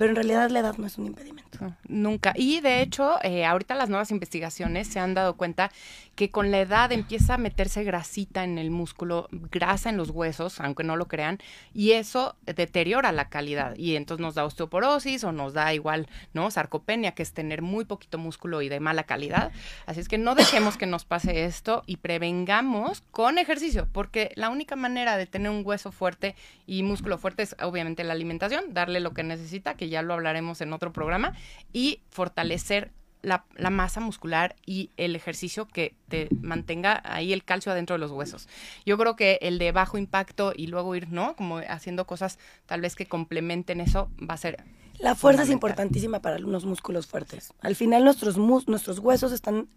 pero 0.00 0.12
en 0.12 0.16
realidad 0.16 0.48
la 0.48 0.60
edad 0.60 0.78
no 0.78 0.86
es 0.86 0.96
un 0.96 1.08
impedimento. 1.08 1.58
nunca. 1.86 2.32
Y 2.34 2.60
de 2.60 2.80
hecho, 2.80 3.22
eh, 3.22 3.44
ahorita 3.44 3.74
las 3.74 3.90
nuevas 3.90 4.10
investigaciones 4.10 4.88
se 4.88 4.98
han 4.98 5.12
dado 5.12 5.36
cuenta 5.36 5.70
que 6.14 6.30
con 6.30 6.50
la 6.50 6.60
edad 6.60 6.90
empieza 6.92 7.34
a 7.34 7.38
meterse 7.38 7.84
grasita 7.84 8.44
en 8.44 8.56
el 8.56 8.70
músculo, 8.70 9.28
grasa 9.30 9.90
en 9.90 9.98
los 9.98 10.08
huesos, 10.08 10.58
aunque 10.60 10.84
no 10.84 10.96
lo 10.96 11.06
crean, 11.06 11.38
y 11.74 11.92
eso 11.92 12.36
deteriora 12.46 13.12
la 13.12 13.28
calidad. 13.28 13.76
Y 13.76 13.96
entonces 13.96 14.22
nos 14.22 14.34
da 14.34 14.46
osteoporosis 14.46 15.22
o 15.24 15.32
nos 15.32 15.52
da 15.52 15.74
igual, 15.74 16.08
¿no? 16.32 16.50
Sarcopenia, 16.50 17.12
que 17.12 17.22
es 17.22 17.34
tener 17.34 17.60
muy 17.60 17.84
poquito 17.84 18.16
músculo 18.16 18.62
y 18.62 18.70
de 18.70 18.80
mala 18.80 19.04
calidad. 19.04 19.52
Así 19.84 20.00
es 20.00 20.08
que 20.08 20.16
no 20.16 20.34
dejemos 20.34 20.78
que 20.78 20.86
nos 20.86 21.04
pase 21.04 21.44
esto 21.44 21.82
y 21.86 21.96
prevengamos 21.96 23.02
con 23.10 23.36
ejercicio, 23.36 23.86
porque 23.92 24.32
la 24.34 24.48
única 24.48 24.76
manera 24.76 25.18
de 25.18 25.26
tener 25.26 25.50
un 25.50 25.62
hueso 25.62 25.92
fuerte 25.92 26.36
y 26.66 26.82
músculo 26.82 27.18
fuerte 27.18 27.42
es 27.42 27.54
obviamente 27.62 28.02
la 28.02 28.14
alimentación, 28.14 28.72
darle 28.72 29.00
lo 29.00 29.12
que 29.12 29.24
necesita, 29.24 29.74
que 29.74 29.89
ya 29.90 30.02
lo 30.02 30.14
hablaremos 30.14 30.60
en 30.60 30.72
otro 30.72 30.92
programa, 30.92 31.34
y 31.72 32.00
fortalecer 32.10 32.92
la, 33.22 33.44
masa 33.70 34.00
muscular 34.00 34.56
y 34.64 34.90
el 34.96 35.14
ejercicio 35.14 35.66
que 35.66 35.94
te 36.08 36.28
mantenga 36.40 37.02
ahí 37.04 37.32
el 37.32 37.44
calcio 37.44 37.72
adentro 37.72 37.94
de 37.94 38.00
los 38.00 38.10
huesos. 38.10 38.48
Yo 38.86 38.96
creo 38.96 39.16
que 39.16 39.38
el 39.42 39.58
de 39.58 39.72
bajo 39.72 39.98
impacto 39.98 40.52
y 40.56 40.68
luego 40.68 40.94
ir, 40.96 41.10
¿no? 41.10 41.36
Como 41.36 41.58
haciendo 41.58 42.06
cosas 42.06 42.38
tal 42.66 42.80
vez 42.80 42.94
que 42.94 43.06
complementen 43.06 43.80
eso 43.80 44.10
va 44.18 44.34
a 44.34 44.38
ser... 44.38 44.64
La 44.98 45.14
fuerza 45.14 45.42
es 45.42 45.50
importantísima 45.50 46.20
para 46.20 46.36
unos 46.36 46.66
músculos 46.66 47.06
fuertes. 47.06 47.54
Al 47.60 47.74
final 47.74 48.04
nuestros, 48.04 48.36
nuestros 48.36 48.98
huesos 48.98 49.32
están 49.32 49.68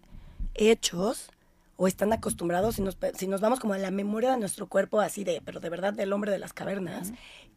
hechos 0.54 1.30
o 1.76 1.88
están 1.88 2.12
acostumbrados, 2.12 2.76
si 2.76 2.82
nos, 2.82 2.96
si 3.16 3.26
nos 3.26 3.40
vamos 3.40 3.58
como 3.58 3.74
a 3.74 3.78
la 3.78 3.90
memoria 3.90 4.32
de 4.32 4.38
nuestro 4.38 4.68
cuerpo 4.68 5.00
así 5.00 5.24
de, 5.24 5.42
pero 5.44 5.60
de 5.60 5.70
verdad 5.70 5.92
del 5.92 6.12
hombre 6.12 6.30
de 6.30 6.38
las 6.38 6.52
cavernas, 6.52 7.12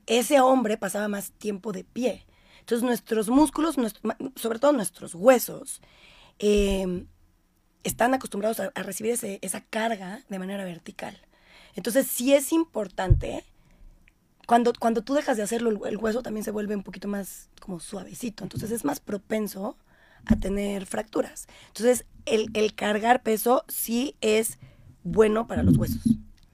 ese 0.08 0.40
hombre 0.40 0.78
pasaba 0.78 1.08
más 1.08 1.32
tiempo 1.32 1.72
de 1.72 1.84
pie. 1.84 2.26
Entonces 2.68 2.84
nuestros 2.84 3.30
músculos, 3.30 3.78
sobre 4.36 4.60
todo 4.60 4.74
nuestros 4.74 5.16
huesos, 5.16 5.82
em, 6.38 7.08
están 7.86 8.14
acostumbrados 8.14 8.60
a, 8.60 8.84
recibir 8.84 9.18
esa 9.42 9.62
carga 9.62 10.26
de 10.28 10.38
manera 10.38 10.66
vertical. 10.66 11.18
Entonces 11.76 12.08
sí 12.08 12.34
es 12.34 12.52
importante, 12.52 13.46
cuando, 14.48 14.74
cuando 14.78 15.02
tú 15.02 15.14
dejas 15.14 15.38
de 15.38 15.44
hacerlo, 15.44 15.86
el, 15.86 15.96
hueso 15.96 16.22
también 16.22 16.44
se 16.44 16.52
vuelve 16.52 16.76
un 16.76 16.84
poquito 16.84 17.08
más 17.08 17.50
como 17.62 17.80
suavecito, 17.80 18.44
entonces 18.44 18.70
es 18.72 18.84
más 18.84 19.00
propenso 19.00 19.78
a 20.26 20.36
tener 20.36 20.86
fracturas. 20.86 21.48
Entonces 21.68 22.06
el, 22.26 22.50
el 22.54 22.76
cargar 22.76 23.24
peso 23.24 23.64
sí 23.70 24.18
es 24.20 24.60
bueno 25.04 25.48
para 25.48 25.64
los 25.64 25.78
huesos. 25.78 26.04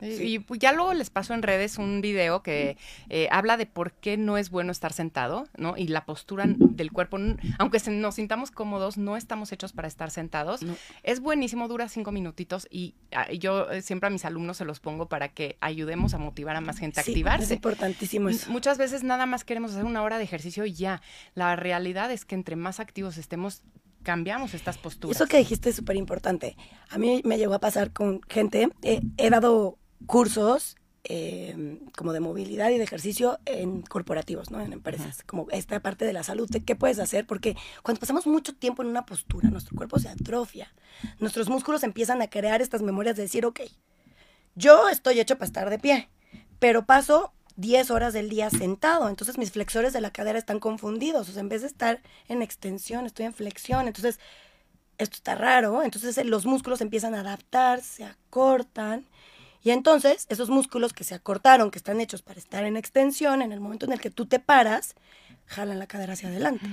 Y 0.04 0.40
pues 0.40 0.60
ya 0.60 0.74
luego 0.74 0.94
les 0.94 1.10
paso 1.10 1.34
en 1.34 1.42
redes 1.42 1.78
un 1.78 2.02
video 2.02 2.44
que 2.44 2.78
eh, 3.10 3.28
habla 3.32 3.58
de 3.58 3.66
por 3.66 3.94
qué 3.94 4.18
no 4.18 4.38
es 4.38 4.50
bueno 4.50 4.72
estar 4.72 4.94
sentado, 4.94 5.48
¿no? 5.58 5.76
Y 5.78 5.88
la 5.88 6.06
postura 6.06 6.46
del 6.48 6.92
cuerpo, 6.92 7.18
aunque 7.60 7.80
nos 7.90 8.16
sintamos 8.16 8.52
cómodos, 8.52 8.98
no 8.98 9.18
estamos 9.18 9.52
hechos 9.52 9.74
para 9.74 9.88
estar 9.88 10.12
sentados. 10.12 10.62
Es 11.04 11.20
buenísimo, 11.20 11.68
dura 11.68 11.88
cinco 11.90 12.12
minutitos 12.12 12.68
y 12.70 12.96
ah, 13.12 13.32
yo 13.32 13.72
eh, 13.72 13.82
siempre 13.82 14.08
a 14.08 14.10
mis 14.10 14.26
alumnos 14.26 14.58
se 14.58 14.66
los 14.66 14.80
pongo 14.80 15.08
para 15.08 15.30
que 15.30 15.58
ayudemos 15.62 16.14
a 16.14 16.18
motivar 16.18 16.56
a 16.56 16.62
más 16.62 16.80
gente 16.80 17.00
a 17.00 17.04
activarse. 17.04 17.46
Es 17.46 17.52
importantísimo 17.52 18.30
eso. 18.30 18.52
Muchas 18.52 18.78
veces 18.78 19.04
nada 19.04 19.26
más 19.26 19.44
queremos 19.44 19.72
hacer 19.72 19.86
una 19.86 20.04
hora 20.04 20.18
de 20.18 20.24
ejercicio 20.24 20.66
y 20.66 20.74
ya. 20.74 21.02
La 21.36 21.56
realidad 21.56 22.12
es 22.12 22.26
que 22.26 22.36
entre 22.36 22.56
más 22.56 22.80
activos 22.80 23.18
estemos, 23.18 23.64
cambiamos 24.04 24.54
estas 24.54 24.78
posturas. 24.78 25.16
Eso 25.16 25.28
que 25.28 25.38
dijiste 25.38 25.70
es 25.70 25.76
súper 25.76 25.96
importante. 25.96 26.56
A 26.90 26.98
mí 26.98 27.22
me 27.24 27.38
llegó 27.38 27.54
a 27.54 27.60
pasar 27.60 27.92
con 27.92 28.22
gente, 28.28 28.70
he 28.82 29.30
dado 29.30 29.78
cursos 30.06 30.76
em, 31.04 31.80
como 31.98 32.14
de 32.14 32.22
movilidad 32.22 32.70
y 32.70 32.78
de 32.78 32.84
ejercicio 32.84 33.40
en 33.46 33.82
corporativos, 33.82 34.52
¿no? 34.52 34.62
En 34.62 34.72
empresas, 34.72 35.24
como 35.24 35.48
esta 35.52 35.80
parte 35.82 36.06
de 36.06 36.14
la 36.14 36.24
salud, 36.24 36.50
¿qué 36.66 36.76
puedes 36.76 37.00
hacer? 37.00 37.28
Porque 37.28 37.58
cuando 37.82 38.00
pasamos 38.00 38.26
mucho 38.26 38.56
tiempo 38.56 38.84
en 38.84 38.90
una 38.90 39.06
postura, 39.06 39.50
nuestro 39.50 39.76
cuerpo 39.76 40.00
se 40.00 40.10
atrofia, 40.10 40.74
nuestros 41.20 41.50
músculos 41.50 41.84
empiezan 41.84 42.22
a 42.22 42.30
crear 42.30 42.62
estas 42.62 42.82
memorias 42.82 43.18
de 43.18 43.24
decir, 43.24 43.46
ok, 43.46 43.62
yo 44.56 44.88
estoy 44.90 45.20
hecho 45.20 45.36
para 45.38 45.48
estar 45.48 45.70
de 45.70 45.80
pie, 45.80 46.10
pero 46.60 46.86
paso 46.86 47.34
10 47.56 47.92
horas 47.92 48.14
del 48.14 48.30
día 48.30 48.50
sentado, 48.50 49.10
entonces 49.10 49.38
mis 49.38 49.52
flexores 49.52 49.94
de 49.94 50.02
la 50.02 50.12
cadera 50.12 50.40
están 50.40 50.60
confundidos, 50.60 51.30
o 51.30 51.32
sea, 51.32 51.42
en 51.42 51.50
vez 51.50 51.62
de 51.62 51.68
estar 51.68 52.02
en 52.28 52.42
extensión, 52.42 53.06
estoy 53.06 53.26
en 53.26 53.34
flexión, 53.34 53.88
entonces 53.88 54.20
esto 54.98 55.18
está 55.18 55.36
raro, 55.36 55.84
entonces 55.84 56.24
los 56.26 56.46
músculos 56.46 56.82
empiezan 56.82 57.16
a 57.16 57.20
adaptar, 57.20 57.82
se 57.82 58.06
acortan, 58.06 59.06
y 59.64 59.72
entonces, 59.72 60.26
esos 60.28 60.50
músculos 60.50 60.92
que 60.92 61.06
se 61.06 61.16
acortaron, 61.16 61.72
que 61.72 61.78
están 61.78 62.02
hechos 62.02 62.22
para 62.22 62.38
estar 62.38 62.66
en 62.66 62.76
extensión, 62.76 63.42
en 63.42 63.54
el 63.54 63.62
momento 63.62 63.86
en 63.86 63.94
el 63.94 64.02
que 64.02 64.10
tú 64.10 64.26
te 64.26 64.40
paras, 64.40 64.96
jalan 65.46 65.80
la 65.80 65.88
cadera 65.88 66.14
hacia 66.14 66.28
adelante. 66.28 66.66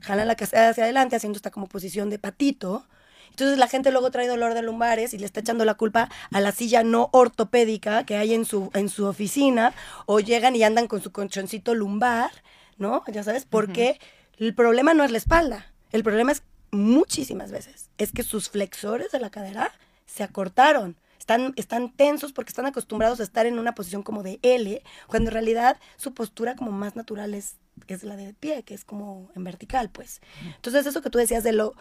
Jalan 0.00 0.26
la 0.26 0.34
cadera 0.34 0.70
hacia 0.70 0.84
adelante 0.84 1.14
haciendo 1.14 1.36
esta 1.36 1.52
como 1.52 1.68
posición 1.68 2.10
de 2.10 2.18
patito. 2.18 2.86
Entonces 3.30 3.56
la 3.56 3.68
gente 3.68 3.92
luego 3.92 4.10
trae 4.10 4.26
dolor 4.26 4.54
de 4.54 4.62
lumbares 4.62 5.14
y 5.14 5.18
le 5.18 5.26
está 5.26 5.40
echando 5.40 5.64
la 5.64 5.74
culpa 5.74 6.08
a 6.32 6.40
la 6.40 6.50
silla 6.50 6.82
no 6.82 7.08
ortopédica 7.12 8.04
que 8.04 8.16
hay 8.16 8.34
en 8.34 8.44
su, 8.44 8.70
en 8.74 8.88
su 8.88 9.06
oficina 9.06 9.72
o 10.06 10.18
llegan 10.18 10.56
y 10.56 10.64
andan 10.64 10.88
con 10.88 11.02
su 11.02 11.12
conchoncito 11.12 11.74
lumbar, 11.74 12.30
¿no? 12.78 13.04
Ya 13.08 13.22
sabes, 13.22 13.44
porque 13.44 14.00
el 14.38 14.54
problema 14.54 14.94
no 14.94 15.04
es 15.04 15.10
la 15.10 15.18
espalda, 15.18 15.72
el 15.92 16.02
problema 16.02 16.32
es 16.32 16.42
muchísimas 16.70 17.50
veces, 17.50 17.90
es 17.98 18.12
que 18.12 18.24
sus 18.24 18.50
flexores 18.50 19.12
de 19.12 19.20
la 19.20 19.30
cadera 19.30 19.72
se 20.06 20.22
acortaron 20.22 20.96
están, 21.24 21.54
están 21.56 21.90
tensos 21.90 22.34
porque 22.34 22.50
están 22.50 22.66
acostumbrados 22.66 23.18
a 23.18 23.22
estar 23.22 23.46
en 23.46 23.58
una 23.58 23.74
posición 23.74 24.02
como 24.02 24.22
de 24.22 24.38
L, 24.42 24.82
cuando 25.06 25.30
en 25.30 25.32
realidad 25.32 25.80
su 25.96 26.12
postura 26.12 26.54
como 26.54 26.70
más 26.70 26.96
natural 26.96 27.32
es, 27.32 27.56
es 27.88 28.04
la 28.04 28.14
de 28.14 28.34
pie, 28.34 28.62
que 28.62 28.74
es 28.74 28.84
como 28.84 29.30
en 29.34 29.42
vertical, 29.42 29.88
pues. 29.88 30.20
Entonces 30.56 30.84
eso 30.84 31.00
que 31.00 31.08
tú 31.08 31.16
decías 31.16 31.42
de 31.42 31.52
lo 31.52 31.74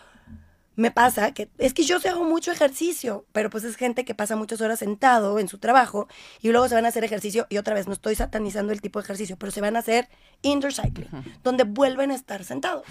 me 0.75 0.91
pasa 0.91 1.33
que 1.33 1.49
es 1.59 1.73
que 1.73 1.83
yo 1.83 1.99
se 1.99 2.09
hago 2.09 2.23
mucho 2.23 2.51
ejercicio, 2.51 3.25
pero 3.33 3.49
pues 3.49 3.65
es 3.65 3.75
gente 3.75 4.05
que 4.05 4.15
pasa 4.15 4.37
muchas 4.37 4.61
horas 4.61 4.79
sentado 4.79 5.37
en 5.37 5.49
su 5.49 5.59
trabajo 5.59 6.07
y 6.41 6.49
luego 6.49 6.67
se 6.69 6.75
van 6.75 6.85
a 6.85 6.87
hacer 6.87 7.03
ejercicio 7.03 7.45
y 7.49 7.57
otra 7.57 7.75
vez 7.75 7.85
no 7.85 7.93
estoy 7.93 8.15
satanizando 8.15 8.71
el 8.71 8.81
tipo 8.81 8.97
de 8.99 9.03
ejercicio, 9.03 9.37
pero 9.37 9.51
se 9.51 9.61
van 9.61 9.75
a 9.75 9.79
hacer 9.79 10.07
indoor 10.41 10.73
cycling, 10.73 11.09
donde 11.43 11.65
vuelven 11.65 12.11
a 12.11 12.15
estar 12.15 12.43
sentados. 12.45 12.85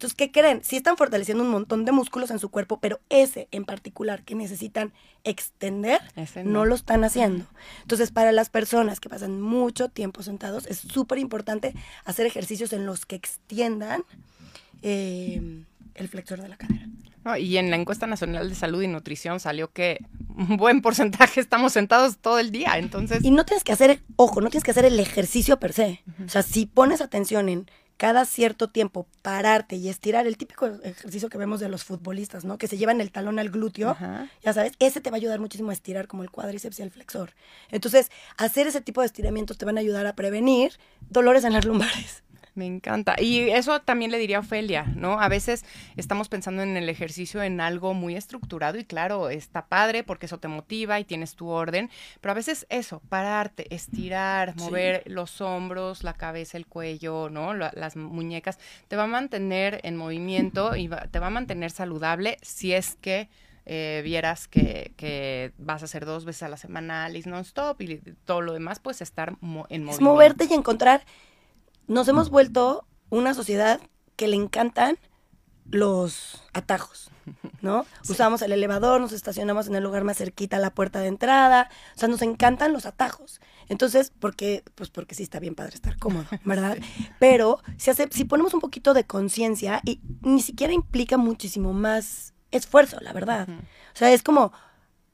Entonces, 0.00 0.16
¿qué 0.16 0.32
creen? 0.32 0.62
Sí 0.64 0.76
están 0.76 0.96
fortaleciendo 0.96 1.44
un 1.44 1.50
montón 1.50 1.84
de 1.84 1.92
músculos 1.92 2.30
en 2.30 2.38
su 2.38 2.48
cuerpo, 2.48 2.78
pero 2.80 3.00
ese 3.10 3.48
en 3.50 3.66
particular 3.66 4.22
que 4.22 4.34
necesitan 4.34 4.94
extender, 5.24 6.00
no. 6.42 6.64
lo 6.64 6.74
están 6.74 7.04
haciendo. 7.04 7.44
Entonces, 7.82 8.10
para 8.10 8.32
las 8.32 8.48
personas 8.48 8.98
que 8.98 9.10
pasan 9.10 9.42
mucho 9.42 9.90
tiempo 9.90 10.22
sentados, 10.22 10.66
es 10.68 10.78
súper 10.78 11.18
importante 11.18 11.74
hacer 12.06 12.24
ejercicios 12.24 12.72
en 12.72 12.86
los 12.86 13.04
que 13.04 13.14
extiendan 13.14 14.02
eh, 14.80 15.64
el 15.94 16.08
flexor 16.08 16.40
de 16.40 16.48
la 16.48 16.56
cadera. 16.56 16.88
y 17.38 17.58
en 17.58 17.68
la 17.68 17.76
encuesta 17.76 18.06
nacional 18.06 18.48
de 18.48 18.54
salud 18.54 18.80
y 18.80 18.88
nutrición 18.88 19.38
salió 19.38 19.70
que 19.70 19.98
un 20.34 20.56
buen 20.56 20.80
porcentaje 20.80 21.40
estamos 21.40 21.74
sentados 21.74 22.16
todo 22.16 22.38
el 22.38 22.52
día, 22.52 22.78
entonces... 22.78 23.22
Y 23.22 23.32
no 23.32 23.44
tienes 23.44 23.64
que 23.64 23.72
hacer, 23.72 24.00
ojo, 24.16 24.40
no 24.40 24.48
tienes 24.48 24.64
que 24.64 24.70
hacer 24.70 24.86
el 24.86 24.98
ejercicio 24.98 25.60
per 25.60 25.74
se. 25.74 26.02
O 26.24 26.30
sea, 26.30 26.42
si 26.42 26.64
pones 26.64 27.02
atención 27.02 27.50
en 27.50 27.70
cada 28.00 28.24
cierto 28.24 28.70
tiempo 28.70 29.06
pararte 29.20 29.76
y 29.76 29.90
estirar, 29.90 30.26
el 30.26 30.38
típico 30.38 30.64
ejercicio 30.66 31.28
que 31.28 31.36
vemos 31.36 31.60
de 31.60 31.68
los 31.68 31.84
futbolistas, 31.84 32.46
¿no? 32.46 32.56
Que 32.56 32.66
se 32.66 32.78
llevan 32.78 33.02
el 33.02 33.12
talón 33.12 33.38
al 33.38 33.50
glúteo, 33.50 33.94
ya 34.42 34.54
sabes, 34.54 34.72
ese 34.78 35.02
te 35.02 35.10
va 35.10 35.16
a 35.16 35.18
ayudar 35.18 35.38
muchísimo 35.38 35.68
a 35.68 35.74
estirar 35.74 36.08
como 36.08 36.22
el 36.22 36.30
cuádriceps 36.30 36.78
y 36.78 36.82
el 36.82 36.90
flexor. 36.90 37.34
Entonces, 37.70 38.10
hacer 38.38 38.66
ese 38.66 38.80
tipo 38.80 39.02
de 39.02 39.06
estiramientos 39.06 39.58
te 39.58 39.66
van 39.66 39.76
a 39.76 39.80
ayudar 39.80 40.06
a 40.06 40.14
prevenir 40.14 40.78
dolores 41.10 41.44
en 41.44 41.52
las 41.52 41.66
lumbares. 41.66 42.22
Me 42.54 42.66
encanta. 42.66 43.16
Y 43.18 43.50
eso 43.50 43.80
también 43.80 44.10
le 44.10 44.18
diría 44.18 44.38
a 44.38 44.40
Ofelia, 44.40 44.84
¿no? 44.94 45.20
A 45.20 45.28
veces 45.28 45.64
estamos 45.96 46.28
pensando 46.28 46.62
en 46.62 46.76
el 46.76 46.88
ejercicio 46.88 47.42
en 47.42 47.60
algo 47.60 47.94
muy 47.94 48.16
estructurado 48.16 48.78
y 48.78 48.84
claro, 48.84 49.30
está 49.30 49.66
padre 49.66 50.02
porque 50.02 50.26
eso 50.26 50.38
te 50.38 50.48
motiva 50.48 50.98
y 50.98 51.04
tienes 51.04 51.34
tu 51.34 51.48
orden, 51.48 51.90
pero 52.20 52.32
a 52.32 52.34
veces 52.34 52.66
eso, 52.68 53.00
pararte, 53.08 53.72
estirar, 53.74 54.56
mover 54.56 55.02
los 55.06 55.40
hombros, 55.40 56.04
la 56.04 56.14
cabeza, 56.14 56.56
el 56.56 56.66
cuello, 56.66 57.28
¿no? 57.30 57.54
las 57.54 57.96
muñecas, 57.96 58.58
te 58.88 58.96
va 58.96 59.04
a 59.04 59.08
mantener 59.08 59.80
en 59.84 59.96
movimiento 59.96 60.76
y 60.76 60.88
te 61.10 61.18
va 61.18 61.28
a 61.28 61.30
mantener 61.30 61.70
saludable 61.70 62.38
si 62.42 62.72
es 62.72 62.96
que... 63.00 63.28
Eh, 63.66 64.00
vieras 64.02 64.48
que, 64.48 65.52
vas 65.58 65.82
a 65.82 65.84
hacer 65.84 66.04
dos 66.04 66.24
veces 66.24 66.42
a 66.42 66.48
la 66.48 66.56
semana 66.56 67.04
Alice 67.04 67.28
non-stop 67.28 67.80
y 67.82 67.98
todo 68.24 68.40
lo 68.40 68.52
demás, 68.52 68.80
pues 68.80 69.00
estar 69.00 69.36
en 69.38 69.38
movimiento. 69.84 69.92
Es 69.92 70.00
moverte 70.00 70.46
y 70.50 70.54
encontrar 70.54 71.04
nos 71.90 72.06
hemos 72.06 72.30
vuelto 72.30 72.86
una 73.10 73.34
sociedad 73.34 73.80
que 74.14 74.28
le 74.28 74.36
encantan 74.36 74.96
los 75.64 76.40
atajos, 76.52 77.10
¿no? 77.62 77.84
Usamos 78.08 78.42
el 78.42 78.52
elevador, 78.52 79.00
nos 79.00 79.12
estacionamos 79.12 79.66
en 79.66 79.74
el 79.74 79.82
lugar 79.82 80.04
más 80.04 80.18
cerquita 80.18 80.56
a 80.56 80.60
la 80.60 80.72
puerta 80.72 81.00
de 81.00 81.08
entrada, 81.08 81.68
o 81.96 81.98
sea, 81.98 82.08
nos 82.08 82.22
encantan 82.22 82.72
los 82.72 82.86
atajos. 82.86 83.40
Entonces, 83.68 84.12
porque 84.20 84.62
pues 84.76 84.88
porque 84.88 85.16
sí 85.16 85.24
está 85.24 85.40
bien 85.40 85.56
padre 85.56 85.74
estar 85.74 85.98
cómodo, 85.98 86.26
¿verdad? 86.44 86.78
Pero 87.18 87.60
si 87.76 87.90
hace, 87.90 88.08
si 88.12 88.24
ponemos 88.24 88.54
un 88.54 88.60
poquito 88.60 88.94
de 88.94 89.04
conciencia 89.04 89.80
y 89.84 90.00
ni 90.22 90.42
siquiera 90.42 90.72
implica 90.72 91.16
muchísimo 91.16 91.72
más 91.72 92.34
esfuerzo, 92.52 92.98
la 93.00 93.12
verdad. 93.12 93.48
O 93.48 93.96
sea, 93.96 94.12
es 94.12 94.22
como 94.22 94.52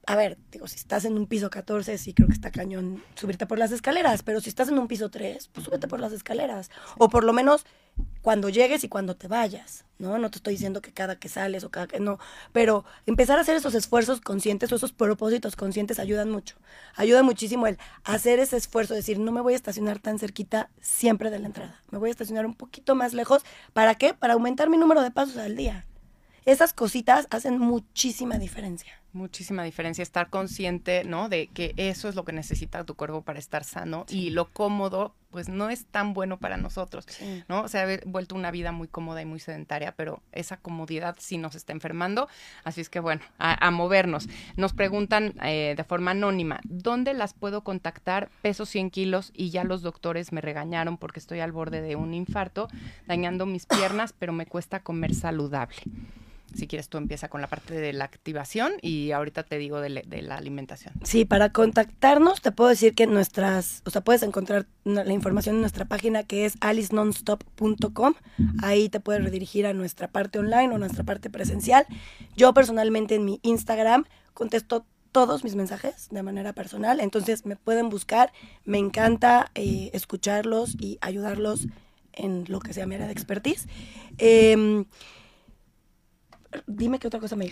a 0.09 0.15
ver, 0.15 0.37
digo, 0.51 0.67
si 0.67 0.77
estás 0.77 1.03
en 1.03 1.17
un 1.17 1.27
piso 1.27 1.49
14, 1.49 1.97
sí 1.97 2.13
creo 2.13 2.29
que 2.29 2.33
está 2.33 2.49
cañón 2.49 3.03
subirte 3.15 3.45
por 3.45 3.59
las 3.59 3.73
escaleras, 3.73 4.23
pero 4.23 4.39
si 4.39 4.47
estás 4.47 4.69
en 4.69 4.79
un 4.79 4.87
piso 4.87 5.09
3, 5.09 5.49
pues 5.49 5.65
súbete 5.65 5.89
por 5.89 5.99
las 5.99 6.13
escaleras. 6.13 6.71
O 6.97 7.09
por 7.09 7.25
lo 7.25 7.33
menos 7.33 7.65
cuando 8.21 8.47
llegues 8.47 8.85
y 8.85 8.87
cuando 8.87 9.17
te 9.17 9.27
vayas, 9.27 9.83
¿no? 9.99 10.17
No 10.17 10.31
te 10.31 10.37
estoy 10.37 10.53
diciendo 10.53 10.81
que 10.81 10.93
cada 10.93 11.17
que 11.17 11.27
sales 11.27 11.65
o 11.65 11.71
cada 11.71 11.87
que 11.87 11.99
no, 11.99 12.19
pero 12.53 12.85
empezar 13.05 13.37
a 13.37 13.41
hacer 13.41 13.57
esos 13.57 13.75
esfuerzos 13.75 14.21
conscientes 14.21 14.71
o 14.71 14.77
esos 14.77 14.93
propósitos 14.93 15.57
conscientes 15.57 15.99
ayudan 15.99 16.31
mucho. 16.31 16.55
Ayuda 16.95 17.21
muchísimo 17.21 17.67
el 17.67 17.77
hacer 18.05 18.39
ese 18.39 18.55
esfuerzo, 18.55 18.93
decir, 18.93 19.19
no 19.19 19.33
me 19.33 19.41
voy 19.41 19.53
a 19.53 19.57
estacionar 19.57 19.99
tan 19.99 20.19
cerquita 20.19 20.69
siempre 20.79 21.31
de 21.31 21.39
la 21.39 21.47
entrada, 21.47 21.81
me 21.91 21.97
voy 21.97 22.07
a 22.07 22.11
estacionar 22.11 22.45
un 22.45 22.55
poquito 22.55 22.95
más 22.95 23.13
lejos. 23.13 23.43
¿Para 23.73 23.95
qué? 23.95 24.13
Para 24.13 24.35
aumentar 24.35 24.69
mi 24.69 24.77
número 24.77 25.01
de 25.01 25.11
pasos 25.11 25.35
al 25.35 25.57
día. 25.57 25.85
Esas 26.47 26.71
cositas 26.71 27.27
hacen 27.29 27.59
muchísima 27.59 28.37
diferencia. 28.37 28.93
Muchísima 29.13 29.63
diferencia, 29.63 30.03
estar 30.03 30.29
consciente, 30.29 31.03
¿no? 31.03 31.29
De 31.29 31.47
que 31.47 31.73
eso 31.77 32.09
es 32.09 32.15
lo 32.15 32.25
que 32.25 32.33
necesita 32.33 32.83
tu 32.83 32.95
cuerpo 32.95 33.21
para 33.21 33.39
estar 33.39 33.63
sano 33.63 34.05
y 34.09 34.31
lo 34.31 34.51
cómodo, 34.51 35.15
pues 35.31 35.49
no 35.49 35.69
es 35.69 35.85
tan 35.85 36.13
bueno 36.13 36.37
para 36.37 36.57
nosotros, 36.57 37.07
¿no? 37.47 37.67
Se 37.67 37.79
ha 37.79 37.99
vuelto 38.05 38.35
una 38.35 38.51
vida 38.51 38.71
muy 38.71 38.87
cómoda 38.87 39.21
y 39.21 39.25
muy 39.25 39.39
sedentaria, 39.39 39.93
pero 39.95 40.21
esa 40.31 40.57
comodidad 40.57 41.15
sí 41.19 41.37
nos 41.37 41.55
está 41.55 41.73
enfermando, 41.73 42.27
así 42.63 42.81
es 42.81 42.89
que 42.89 42.99
bueno, 42.99 43.21
a, 43.37 43.71
movernos. 43.71 44.27
Nos 44.55 44.73
preguntan 44.73 45.33
eh, 45.43 45.73
de 45.75 45.83
forma 45.83 46.11
anónima, 46.11 46.59
¿dónde 46.65 47.13
las 47.13 47.33
puedo 47.33 47.63
contactar? 47.63 48.29
Peso 48.41 48.65
100 48.65 48.89
kilos 48.91 49.31
y 49.33 49.49
ya 49.51 49.63
los 49.63 49.81
doctores 49.81 50.31
me 50.31 50.41
regañaron 50.41 50.97
porque 50.97 51.19
estoy 51.19 51.39
al 51.39 51.51
borde 51.51 51.81
de 51.81 51.95
un 51.95 52.13
infarto, 52.13 52.67
dañando 53.07 53.45
mis 53.45 53.65
piernas, 53.65 54.13
pero 54.17 54.33
me 54.33 54.45
cuesta 54.45 54.81
comer 54.81 55.15
saludable. 55.15 55.77
Si 56.57 56.65
quieres, 56.65 56.89
tú 56.89 56.97
empieza 56.97 57.29
con 57.29 57.39
la 57.39 57.47
parte 57.47 57.75
de 57.75 57.93
la 57.93 58.05
activación 58.05 58.73
y 58.81 59.11
ahorita 59.11 59.43
te 59.43 59.59
digo 59.59 59.79
de, 59.79 59.89
la 59.89 60.35
alimentación. 60.35 60.95
Sí, 61.03 61.23
para 61.23 61.51
contactarnos 61.51 62.41
te 62.41 62.51
puedo 62.51 62.71
decir 62.71 62.95
que 62.95 63.05
nuestras, 63.05 63.83
o 63.85 63.91
sea, 63.91 64.01
puedes 64.01 64.23
encontrar 64.23 64.65
la 64.83 65.13
información 65.13 65.55
en 65.55 65.61
nuestra 65.61 65.85
página 65.85 66.23
que 66.23 66.45
es 66.45 66.55
alicenonstop.com. 66.59 68.15
Ahí 68.63 68.89
te 68.89 68.99
puedes 68.99 69.23
redirigir 69.23 69.67
a 69.67 69.73
nuestra 69.73 70.07
parte 70.07 70.39
online 70.39 70.73
o 70.73 70.79
nuestra 70.79 71.03
parte 71.03 71.29
presencial. 71.29 71.85
Yo 72.35 72.55
personalmente 72.55 73.13
en 73.13 73.25
mi 73.25 73.39
Instagram 73.43 74.05
contesto 74.33 74.87
todos 75.11 75.43
mis 75.43 75.55
mensajes 75.55 76.07
de 76.09 76.23
manera 76.23 76.53
personal, 76.53 76.99
entonces 76.99 77.45
me 77.45 77.55
pueden 77.55 77.89
buscar. 77.89 78.33
Me 78.65 78.79
encanta 78.79 79.51
eh, 79.53 79.91
escucharlos 79.93 80.75
y 80.79 80.97
ayudarlos 81.01 81.67
en 82.13 82.45
lo 82.47 82.59
que 82.61 82.73
sea 82.73 82.87
mi 82.87 82.95
área 82.95 83.05
de 83.05 83.13
expertise. 83.13 83.67
Eh, 84.17 84.85
dime 86.65 86.99
qué 86.99 87.07
otra 87.07 87.19
cosa 87.19 87.35
me... 87.35 87.49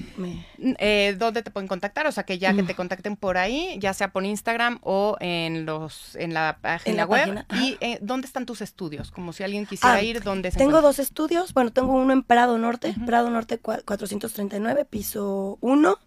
Eh, 0.79 1.15
¿Dónde 1.17 1.41
te 1.41 1.51
pueden 1.51 1.67
contactar? 1.67 2.07
O 2.07 2.11
sea, 2.11 2.23
que 2.23 2.37
ya 2.37 2.53
que 2.53 2.63
mm. 2.63 2.67
te 2.67 2.75
contacten 2.75 3.15
por 3.15 3.37
ahí, 3.37 3.77
ya 3.79 3.93
sea 3.93 4.11
por 4.11 4.25
Instagram 4.25 4.79
o 4.81 5.17
en 5.19 5.65
los 5.65 6.15
en 6.15 6.33
la 6.33 6.59
página 6.61 7.05
web. 7.05 7.45
¿Y 7.61 7.77
eh, 7.81 7.99
dónde 8.01 8.27
están 8.27 8.45
tus 8.45 8.61
estudios? 8.61 9.11
Como 9.11 9.33
si 9.33 9.43
alguien 9.43 9.65
quisiera 9.65 9.95
ah, 9.95 10.01
ir, 10.01 10.23
¿dónde 10.23 10.51
se 10.51 10.57
Tengo 10.57 10.81
dos 10.81 10.99
estudios. 10.99 11.53
Bueno, 11.53 11.71
tengo 11.71 11.93
uno 11.93 12.13
en 12.13 12.23
Prado 12.23 12.57
Norte, 12.57 12.95
Prado 13.05 13.29
Norte 13.29 13.59
439, 13.59 14.85
piso 14.85 15.57
1. 15.61 15.99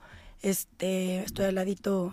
Este, 0.43 1.20
estoy 1.20 1.47
al 1.47 1.57
ladito 1.57 2.12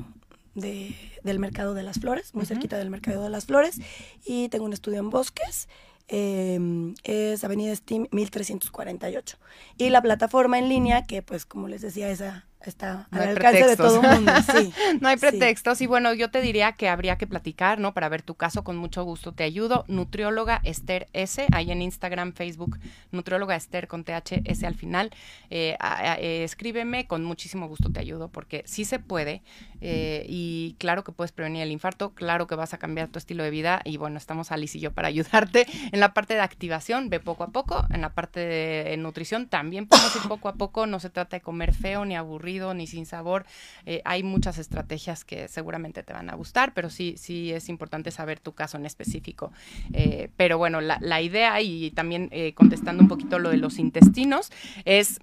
de, 0.55 0.95
del 1.23 1.39
Mercado 1.39 1.73
de 1.73 1.83
las 1.83 1.99
Flores, 1.99 2.33
muy 2.33 2.45
cerquita 2.45 2.77
del 2.77 2.89
Mercado 2.89 3.23
de 3.23 3.29
las 3.29 3.45
Flores. 3.45 3.79
Y 4.25 4.49
tengo 4.49 4.65
un 4.65 4.73
estudio 4.73 4.99
en 4.99 5.09
Bosques 5.09 5.67
Em, 6.07 6.93
es 7.03 7.43
Avenida 7.43 7.75
Steam 7.75 8.07
1348. 8.11 9.37
Y 9.77 9.89
la 9.89 10.01
plataforma 10.01 10.59
en 10.59 10.69
línea, 10.69 11.03
que 11.05 11.21
pues 11.21 11.45
como 11.45 11.67
les 11.67 11.81
decía, 11.81 12.09
esa 12.09 12.47
está 12.69 13.07
al 13.11 13.29
alcance 13.29 13.67
de 13.67 13.77
todo 13.77 14.01
el 14.01 14.09
mundo. 14.15 14.31
Sí, 14.53 14.73
no 15.01 15.07
hay 15.07 15.17
pretextos. 15.17 15.81
Y 15.81 15.87
bueno, 15.87 16.13
yo 16.13 16.29
te 16.29 16.41
diría 16.41 16.73
que 16.73 16.89
habría 16.89 17.17
que 17.17 17.27
platicar, 17.27 17.79
¿no? 17.79 17.93
Para 17.93 18.09
ver 18.09 18.21
tu 18.21 18.35
caso, 18.35 18.63
con 18.63 18.77
mucho 18.77 19.03
gusto 19.03 19.33
te 19.33 19.43
ayudo. 19.43 19.85
Nutrióloga 19.87 20.61
Esther 20.63 21.07
S, 21.13 21.45
ahí 21.51 21.71
en 21.71 21.81
Instagram, 21.81 22.33
Facebook, 22.33 22.79
nutrióloga 23.11 23.55
Esther 23.55 23.87
con 23.87 24.03
THS 24.03 24.63
al 24.63 24.75
final. 24.75 25.11
Eh, 25.49 25.77
eh, 26.19 26.43
escríbeme, 26.43 27.07
con 27.07 27.23
muchísimo 27.23 27.67
gusto 27.67 27.91
te 27.91 27.99
ayudo, 27.99 28.29
porque 28.29 28.63
sí 28.65 28.85
se 28.85 28.99
puede. 28.99 29.41
Eh, 29.81 30.25
y 30.27 30.75
claro 30.79 31.03
que 31.03 31.11
puedes 31.11 31.31
prevenir 31.31 31.61
el 31.61 31.71
infarto, 31.71 32.13
claro 32.13 32.47
que 32.47 32.55
vas 32.55 32.73
a 32.73 32.77
cambiar 32.77 33.09
tu 33.09 33.19
estilo 33.19 33.43
de 33.43 33.49
vida. 33.49 33.81
Y 33.85 33.97
bueno, 33.97 34.17
estamos 34.17 34.51
Alice 34.51 34.77
y 34.77 34.81
yo 34.81 34.91
para 34.91 35.07
ayudarte. 35.07 35.67
En 35.91 35.99
la 35.99 36.13
parte 36.13 36.33
de 36.33 36.41
activación, 36.41 37.09
ve 37.09 37.19
poco 37.19 37.43
a 37.43 37.47
poco. 37.49 37.85
En 37.91 38.01
la 38.01 38.13
parte 38.13 38.39
de 38.39 38.97
nutrición, 38.97 39.47
también 39.47 39.87
podemos 39.87 40.15
ir 40.15 40.23
poco 40.27 40.49
a 40.49 40.53
poco. 40.53 40.87
No 40.87 40.99
se 40.99 41.09
trata 41.09 41.37
de 41.37 41.41
comer 41.41 41.73
feo 41.73 42.05
ni 42.05 42.15
aburrido 42.15 42.54
ni 42.73 42.87
sin 42.87 43.05
sabor. 43.05 43.45
Eh, 43.85 44.01
hay 44.05 44.23
muchas 44.23 44.57
estrategias 44.57 45.25
que 45.25 45.47
seguramente 45.47 46.03
te 46.03 46.13
van 46.13 46.29
a 46.29 46.35
gustar, 46.35 46.73
pero 46.73 46.89
sí, 46.89 47.15
sí 47.17 47.51
es 47.51 47.69
importante 47.69 48.11
saber 48.11 48.39
tu 48.39 48.53
caso 48.53 48.77
en 48.77 48.85
específico. 48.85 49.51
Eh, 49.93 50.29
pero 50.37 50.57
bueno, 50.57 50.81
la, 50.81 51.21
idea 51.21 51.61
y 51.61 51.91
también 51.91 52.29
eh, 52.31 52.53
contestando 52.53 53.01
un 53.01 53.07
poquito 53.07 53.39
lo 53.39 53.49
de 53.49 53.57
los 53.57 53.79
intestinos 53.79 54.51
es 54.83 55.19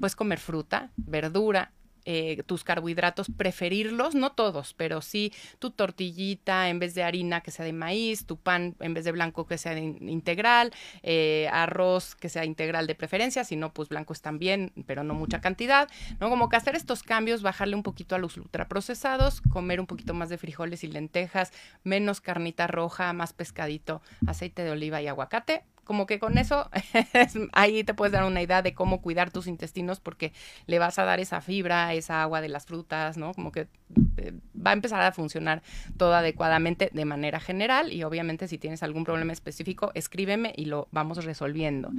pues 0.00 0.16
comer 0.16 0.38
fruta, 0.38 0.90
verdura, 0.96 1.72
eh, 2.04 2.42
tus 2.46 2.64
carbohidratos, 2.64 3.28
preferirlos, 3.36 4.14
no 4.14 4.32
todos, 4.32 4.74
pero 4.74 5.00
sí 5.00 5.32
tu 5.58 5.70
tortillita 5.70 6.68
en 6.68 6.78
vez 6.78 6.94
de 6.94 7.02
harina 7.02 7.40
que 7.40 7.50
sea 7.50 7.64
de 7.64 7.72
maíz, 7.72 8.26
tu 8.26 8.36
pan 8.36 8.74
en 8.80 8.94
vez 8.94 9.04
de 9.04 9.12
blanco 9.12 9.46
que 9.46 9.58
sea 9.58 9.78
integral, 9.78 10.72
eh, 11.02 11.48
arroz 11.52 12.14
que 12.14 12.28
sea 12.28 12.44
integral 12.44 12.86
de 12.86 12.94
preferencia, 12.94 13.44
si 13.44 13.56
no, 13.56 13.72
pues 13.72 13.88
blancos 13.88 14.20
también, 14.20 14.72
pero 14.86 15.04
no 15.04 15.14
mucha 15.14 15.40
cantidad, 15.40 15.88
¿no? 16.20 16.30
Como 16.30 16.48
que 16.48 16.56
hacer 16.56 16.76
estos 16.76 17.02
cambios, 17.02 17.42
bajarle 17.42 17.76
un 17.76 17.82
poquito 17.82 18.14
a 18.14 18.18
los 18.18 18.36
ultraprocesados, 18.36 19.40
comer 19.40 19.80
un 19.80 19.86
poquito 19.86 20.14
más 20.14 20.28
de 20.28 20.38
frijoles 20.38 20.84
y 20.84 20.88
lentejas, 20.88 21.52
menos 21.82 22.20
carnita 22.20 22.66
roja, 22.66 23.12
más 23.12 23.32
pescadito, 23.32 24.02
aceite 24.26 24.64
de 24.64 24.70
oliva 24.70 25.00
y 25.02 25.08
aguacate, 25.08 25.64
como 25.84 26.06
que 26.06 26.18
con 26.18 26.38
eso 26.38 26.68
ahí 27.52 27.84
te 27.84 27.94
puedes 27.94 28.12
dar 28.12 28.24
una 28.24 28.42
idea 28.42 28.62
de 28.62 28.74
cómo 28.74 29.00
cuidar 29.00 29.30
tus 29.30 29.46
intestinos 29.46 30.00
porque 30.00 30.32
le 30.66 30.78
vas 30.78 30.98
a 30.98 31.04
dar 31.04 31.20
esa 31.20 31.40
fibra, 31.40 31.94
esa 31.94 32.22
agua 32.22 32.40
de 32.40 32.48
las 32.48 32.66
frutas, 32.66 33.16
¿no? 33.16 33.34
Como 33.34 33.52
que 33.52 33.68
eh, 34.16 34.32
va 34.54 34.70
a 34.70 34.74
empezar 34.74 35.02
a 35.02 35.12
funcionar 35.12 35.62
todo 35.96 36.14
adecuadamente 36.14 36.90
de 36.92 37.04
manera 37.04 37.40
general 37.40 37.92
y 37.92 38.02
obviamente 38.04 38.48
si 38.48 38.58
tienes 38.58 38.82
algún 38.82 39.04
problema 39.04 39.32
específico, 39.32 39.90
escríbeme 39.94 40.52
y 40.56 40.66
lo 40.66 40.88
vamos 40.90 41.24
resolviendo. 41.24 41.90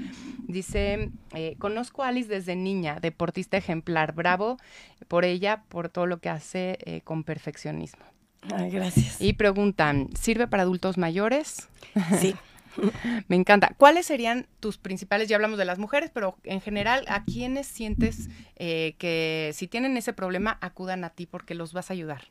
Dice, 0.48 1.12
eh, 1.34 1.56
conozco 1.60 2.04
a 2.04 2.10
Alice 2.10 2.30
desde 2.30 2.56
niña, 2.56 3.00
deportista 3.00 3.58
ejemplar, 3.58 4.14
bravo 4.14 4.58
por 5.08 5.26
ella, 5.26 5.64
por 5.70 5.90
todo 5.90 6.06
lo 6.06 6.20
que 6.20 6.30
hace 6.30 6.78
eh, 6.86 7.02
con 7.02 7.24
perfeccionismo. 7.24 8.04
Ay, 8.54 8.70
gracias. 8.70 9.20
Y 9.22 9.34
preguntan, 9.34 10.10
¿sirve 10.20 10.48
para 10.48 10.64
adultos 10.64 10.98
mayores? 10.98 11.68
Sí. 12.20 12.36
Me 13.28 13.36
encanta. 13.36 13.74
¿Cuáles 13.78 14.06
serían 14.06 14.48
tus 14.60 14.78
principales, 14.78 15.28
ya 15.28 15.36
hablamos 15.36 15.58
de 15.58 15.66
las 15.66 15.80
mujeres, 15.80 16.12
pero 16.14 16.38
en 16.44 16.62
general, 16.62 17.06
¿a 17.08 17.24
quiénes 17.24 17.68
sientes 17.68 18.30
eh, 18.56 18.96
que 18.98 19.52
si 19.54 19.68
tienen 19.68 19.98
ese 19.98 20.14
problema 20.14 20.58
acudan 20.62 21.04
a 21.04 21.10
ti 21.10 21.26
porque 21.26 21.56
los 21.56 21.74
vas 21.74 21.90
a 21.90 21.94
ayudar? 21.94 22.28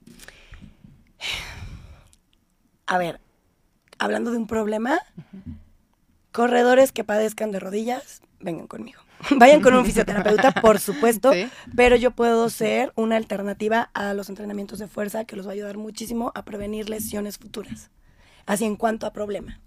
A 2.87 2.99
ver, 2.99 3.21
hablando 3.99 4.31
de 4.31 4.39
un 4.39 4.47
problema, 4.47 5.01
corredores 6.33 6.93
que 6.93 7.05
padezcan 7.05 7.51
de 7.51 7.61
rodillas, 7.61 8.23
vengan 8.41 8.67
conmigo. 8.67 9.01
Vayan 9.37 9.63
con 9.63 9.75
un 9.75 9.87
fisioterapeuta, 9.87 10.53
por 10.53 10.79
supuesto, 10.81 11.33
pero 11.75 11.97
yo 11.97 12.11
puedo 12.11 12.51
ser 12.51 12.93
una 12.95 13.17
alternativa 13.17 13.91
a 13.95 14.13
los 14.13 14.29
entrenamientos 14.29 14.79
de 14.79 14.87
fuerza 14.87 15.25
que 15.25 15.35
los 15.37 15.47
va 15.47 15.51
a 15.51 15.55
ayudar 15.55 15.79
muchísimo 15.79 16.31
a 16.35 16.45
prevenir 16.45 16.91
lesiones 16.91 17.39
futuras 17.39 17.91
así 18.47 18.65
en 18.65 18.77
cuanto 18.77 19.07
a 19.07 19.13
problema. 19.13 19.61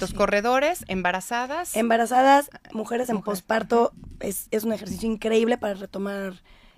Los 0.00 0.12
corredores, 0.12 0.84
embarazadas. 0.88 1.76
Embarazadas, 1.76 2.50
mujeres 2.72 3.08
en 3.08 3.22
posparto, 3.22 3.92
es, 4.20 4.48
es, 4.50 4.64
un 4.64 4.72
ejercicio 4.72 5.10
increíble 5.10 5.58
para 5.58 5.74
retomar 5.74 6.34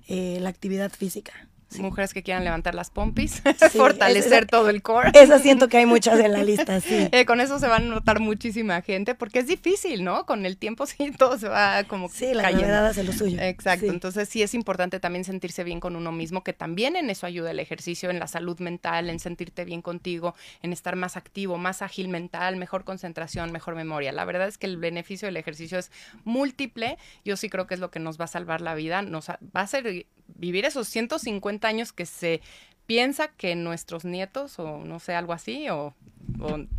eh, 0.08 0.38
la 0.40 0.48
actividad 0.48 0.90
física. 0.90 1.32
Mujeres 1.78 2.12
que 2.12 2.22
quieran 2.22 2.44
levantar 2.44 2.74
las 2.74 2.90
pompis, 2.90 3.42
fortalecer 3.72 4.46
todo 4.46 4.68
el 4.70 4.82
core. 4.82 5.10
Eso 5.14 5.38
siento 5.38 5.68
que 5.68 5.78
hay 5.78 5.86
muchas 5.86 6.18
en 6.18 6.32
la 6.32 6.42
lista, 6.42 6.80
sí. 6.80 7.08
Eh, 7.12 7.24
con 7.24 7.40
eso 7.40 7.58
se 7.58 7.66
va 7.66 7.76
a 7.76 7.80
notar 7.80 8.20
muchísima 8.20 8.80
gente, 8.82 9.14
porque 9.14 9.40
es 9.40 9.46
difícil, 9.46 10.04
¿no? 10.04 10.26
Con 10.26 10.46
el 10.46 10.56
tiempo 10.56 10.86
sí 10.86 11.10
todo 11.18 11.38
se 11.38 11.48
va 11.48 11.84
como 11.84 12.08
Sí, 12.08 12.34
la 12.34 12.50
novedad 12.50 12.86
hace 12.86 13.02
lo 13.02 13.12
suyo. 13.12 13.40
Exacto, 13.40 13.86
entonces 13.86 14.28
sí 14.28 14.42
es 14.42 14.54
importante 14.54 15.00
también 15.00 15.24
sentirse 15.24 15.64
bien 15.64 15.80
con 15.80 15.96
uno 15.96 16.12
mismo, 16.12 16.44
que 16.44 16.52
también 16.52 16.96
en 16.96 17.10
eso 17.10 17.26
ayuda 17.26 17.50
el 17.50 17.58
ejercicio, 17.58 18.10
en 18.10 18.18
la 18.18 18.26
salud 18.26 18.58
mental, 18.60 19.10
en 19.10 19.18
sentirte 19.18 19.64
bien 19.64 19.82
contigo, 19.82 20.34
en 20.62 20.72
estar 20.72 20.96
más 20.96 21.16
activo, 21.16 21.58
más 21.58 21.82
ágil 21.82 22.08
mental, 22.08 22.56
mejor 22.56 22.84
concentración, 22.84 23.52
mejor 23.52 23.74
memoria. 23.74 24.12
La 24.12 24.24
verdad 24.24 24.48
es 24.48 24.58
que 24.58 24.66
el 24.66 24.76
beneficio 24.76 25.26
del 25.26 25.36
ejercicio 25.36 25.78
es 25.78 25.90
múltiple, 26.24 26.98
yo 27.24 27.36
sí 27.36 27.48
creo 27.48 27.66
que 27.66 27.74
es 27.74 27.80
lo 27.80 27.90
que 27.90 27.98
nos 27.98 28.20
va 28.20 28.24
a 28.24 28.28
salvar 28.28 28.60
la 28.60 28.74
vida, 28.74 29.02
nos 29.02 29.28
va 29.28 29.38
a 29.52 29.66
ser 29.66 30.06
vivir 30.36 30.64
esos 30.64 30.88
150 30.88 31.59
años 31.68 31.92
que 31.92 32.06
se 32.06 32.40
piensa 32.90 33.28
que 33.28 33.54
nuestros 33.54 34.04
nietos 34.04 34.58
o 34.58 34.78
no 34.78 34.98
sé, 34.98 35.14
algo 35.14 35.32
así, 35.32 35.68
o, 35.68 35.94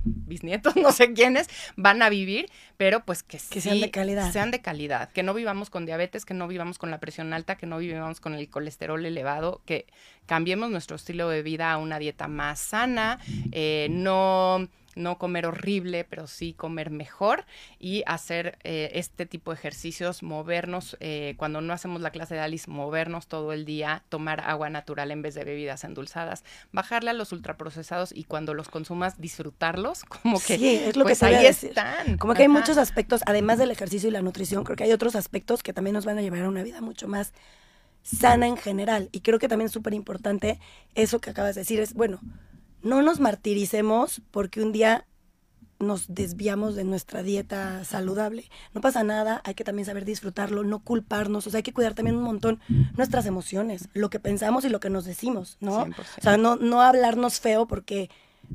bisnietos, 0.03 0.75
no 0.77 0.91
sé 0.91 1.13
quiénes, 1.13 1.47
van 1.77 2.01
a 2.01 2.09
vivir, 2.09 2.49
pero 2.75 3.05
pues 3.05 3.23
que, 3.23 3.38
que 3.38 3.61
sean 3.61 3.79
de 3.79 3.91
calidad. 3.91 4.29
Sean 4.32 4.51
de 4.51 4.61
calidad, 4.61 5.09
que 5.11 5.23
no 5.23 5.34
vivamos 5.34 5.69
con 5.69 5.86
diabetes, 5.86 6.25
que 6.25 6.34
no 6.34 6.49
vivamos 6.49 6.79
con 6.79 6.91
la 6.91 6.99
presión 6.99 7.32
alta, 7.32 7.55
que 7.55 7.65
no 7.65 7.77
vivamos 7.77 8.19
con 8.19 8.34
el 8.34 8.49
colesterol 8.49 9.05
elevado, 9.05 9.61
que 9.65 9.86
cambiemos 10.25 10.69
nuestro 10.69 10.97
estilo 10.97 11.29
de 11.29 11.43
vida 11.43 11.71
a 11.71 11.77
una 11.77 11.97
dieta 11.97 12.27
más 12.27 12.59
sana, 12.59 13.19
eh, 13.53 13.88
no 13.89 14.67
no 14.95 15.17
comer 15.17 15.45
horrible, 15.45 16.03
pero 16.03 16.27
sí 16.27 16.53
comer 16.53 16.89
mejor 16.89 17.45
y 17.79 18.03
hacer 18.05 18.57
eh, 18.63 18.91
este 18.93 19.25
tipo 19.25 19.51
de 19.51 19.55
ejercicios, 19.57 20.23
movernos, 20.23 20.97
eh, 20.99 21.35
cuando 21.37 21.61
no 21.61 21.73
hacemos 21.73 22.01
la 22.01 22.11
clase 22.11 22.35
de 22.35 22.41
Alice, 22.41 22.69
movernos 22.69 23.27
todo 23.27 23.53
el 23.53 23.65
día, 23.65 24.03
tomar 24.09 24.41
agua 24.41 24.69
natural 24.69 25.11
en 25.11 25.21
vez 25.21 25.35
de 25.35 25.43
bebidas 25.43 25.83
endulzadas, 25.83 26.43
bajarle 26.71 27.11
a 27.11 27.13
los 27.13 27.31
ultraprocesados 27.31 28.11
y 28.13 28.23
cuando 28.25 28.53
los 28.53 28.69
consumas 28.69 29.19
disfrutarlos, 29.19 30.03
como 30.21 30.39
que 30.39 30.57
sí, 30.57 30.75
es 30.75 30.95
lo 30.95 31.03
pues 31.03 31.19
que 31.19 31.25
ahí 31.25 31.45
están. 31.45 32.17
Como 32.17 32.33
que 32.33 32.43
hay 32.43 32.49
muchos 32.49 32.77
aspectos, 32.77 33.21
además 33.25 33.57
del 33.57 33.71
ejercicio 33.71 34.09
y 34.09 34.11
la 34.11 34.21
nutrición, 34.21 34.63
creo 34.63 34.75
que 34.75 34.83
hay 34.83 34.91
otros 34.91 35.15
aspectos 35.15 35.63
que 35.63 35.73
también 35.73 35.93
nos 35.93 36.05
van 36.05 36.17
a 36.17 36.21
llevar 36.21 36.43
a 36.43 36.49
una 36.49 36.63
vida 36.63 36.81
mucho 36.81 37.07
más 37.07 37.33
sana 38.03 38.47
en 38.47 38.57
general. 38.57 39.09
Y 39.11 39.21
creo 39.21 39.39
que 39.39 39.47
también 39.47 39.67
es 39.67 39.71
súper 39.71 39.93
importante 39.93 40.59
eso 40.95 41.19
que 41.19 41.29
acabas 41.29 41.55
de 41.55 41.61
decir, 41.61 41.79
es, 41.79 41.93
bueno, 41.93 42.19
no 42.84 43.01
nos 43.01 43.19
martiricemos 43.19 44.21
porque 44.32 44.61
un 44.61 44.71
día 44.71 45.05
nos 45.82 46.13
desviamos 46.13 46.75
de 46.75 46.84
nuestra 46.84 47.23
dieta 47.23 47.84
saludable. 47.84 48.49
No 48.73 48.82
pasa 48.82 49.03
nada, 49.03 49.41
hay 49.43 49.55
que 49.55 49.63
también 49.63 49.86
saber 49.86 50.05
disfrutarlo, 50.05 50.63
no 50.63 50.79
culparnos, 50.79 51.47
o 51.47 51.49
sea, 51.49 51.57
hay 51.57 51.63
que 51.63 51.73
cuidar 51.73 51.93
también 51.93 52.17
un 52.17 52.23
montón 52.23 52.59
nuestras 52.95 53.25
emociones, 53.25 53.89
lo 53.93 54.09
que 54.09 54.19
pensamos 54.19 54.63
y 54.63 54.69
lo 54.69 54.79
que 54.79 54.89
nos 54.89 55.05
decimos, 55.05 55.57
¿no? 55.59 55.82
O 55.82 56.21
sea, 56.21 56.38
no, 56.38 56.55
no 56.55 56.82
hablarnos 56.82 57.39
feo 57.39 57.67
porque 57.67 58.09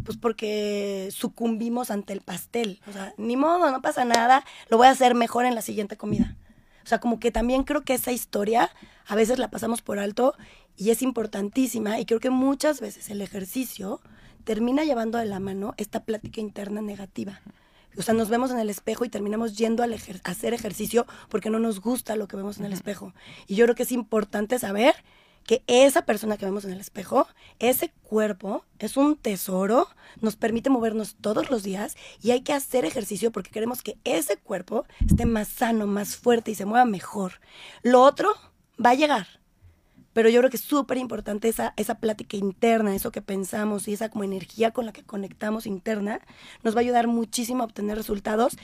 pues 0.05 0.19
porque 0.19 1.09
sucumbimos 1.11 1.91
ante 1.91 2.13
el 2.13 2.21
pastel. 2.21 2.81
O 2.87 2.93
sea, 2.93 3.15
ni 3.17 3.37
modo, 3.37 3.71
no 3.71 3.81
pasa 3.81 4.05
nada, 4.05 4.45
lo 4.69 4.77
voy 4.77 4.89
a 4.89 4.91
hacer 4.91 5.15
mejor 5.15 5.47
en 5.47 5.55
la 5.55 5.63
siguiente 5.63 5.97
comida. 5.97 6.37
O 6.85 6.89
sea, 6.89 7.01
como 7.01 7.19
que 7.19 7.33
también 7.33 7.65
creo 7.65 7.83
que 7.83 7.95
esa 7.95 8.13
historia 8.13 8.71
a 9.07 9.15
veces 9.15 9.39
la 9.39 9.51
pasamos 9.51 9.83
por 9.83 9.99
alto 9.99 10.35
y 10.77 10.91
es 10.91 11.03
importantísima 11.03 11.99
y 11.99 12.05
creo 12.05 12.21
que 12.21 12.31
muchas 12.31 12.81
veces 12.81 13.11
el 13.11 13.23
ejercicio 13.23 14.01
termina 14.47 14.85
llevando 14.85 15.19
de 15.19 15.27
la 15.27 15.41
mano 15.41 15.75
esta 15.77 16.05
plática 16.05 16.41
interna 16.41 16.81
negativa. 16.81 17.43
O 17.99 18.03
sea, 18.03 18.15
nos 18.15 18.29
vemos 18.29 18.53
en 18.53 18.61
el 18.61 18.71
espejo 18.71 19.05
y 19.05 19.09
terminamos 19.09 19.59
yendo 19.59 19.83
a 19.83 19.89
hacer 20.25 20.55
ejercicio 20.55 21.05
porque 21.29 21.51
no 21.51 21.59
nos 21.59 21.81
gusta 21.81 22.15
lo 22.15 22.29
que 22.29 22.37
vemos 22.37 22.59
en 22.59 22.65
el 22.65 22.73
espejo. 22.73 23.13
Y 23.49 23.57
yo 23.57 23.65
creo 23.65 23.75
que 23.75 23.83
es 23.83 23.91
importante 23.91 24.59
saber 24.61 24.95
que 25.47 25.65
esa 25.67 26.03
persona 26.03 26.37
que 26.37 26.45
vemos 26.45 26.65
en 26.65 26.73
el 26.73 26.81
espejo, 26.81 27.27
ese 27.59 27.93
cuerpo 28.05 28.65
es 28.79 28.97
un 28.97 29.17
tesoro, 29.17 29.89
nos 30.21 30.37
permite 30.37 30.71
movernos 30.71 31.17
todos 31.21 31.51
los 31.51 31.65
días 31.65 31.97
y 32.23 32.31
hay 32.31 32.43
que 32.43 32.53
hacer 32.53 32.85
ejercicio 32.85 33.33
porque 33.33 33.51
queremos 33.51 33.83
que 33.83 33.99
ese 34.05 34.37
cuerpo 34.37 34.87
esté 35.05 35.27
más 35.27 35.49
sano, 35.49 35.89
más 35.89 36.17
fuerte 36.17 36.53
y 36.53 36.55
se 36.55 36.67
mueva 36.67 36.85
mejor. 36.85 37.41
Lo 37.83 38.03
otro 38.03 38.33
va 38.85 38.91
a 38.91 38.95
llegar, 38.95 39.27
pero 40.17 40.31
yo 40.31 40.41
creo 40.41 40.49
que 40.49 40.57
es 40.57 40.63
súper 40.63 40.97
importante 40.97 41.47
esa, 41.47 41.75
esa 41.77 41.97
plática 41.97 42.39
interna, 42.39 42.95
eso 42.95 43.13
que 43.13 43.21
pensamos 43.21 43.87
y 43.87 43.93
esa 43.93 44.09
como 44.09 44.25
energía 44.25 44.71
con 44.71 44.87
la 44.87 44.93
que 44.95 45.03
conectamos 45.03 45.67
interna, 45.67 46.23
nos 46.63 46.75
va 46.75 46.79
a 46.79 46.81
ayudar 46.81 47.07
muchísimo 47.07 47.63
a 47.63 47.67
obtener 47.67 47.99
resultados 47.99 48.57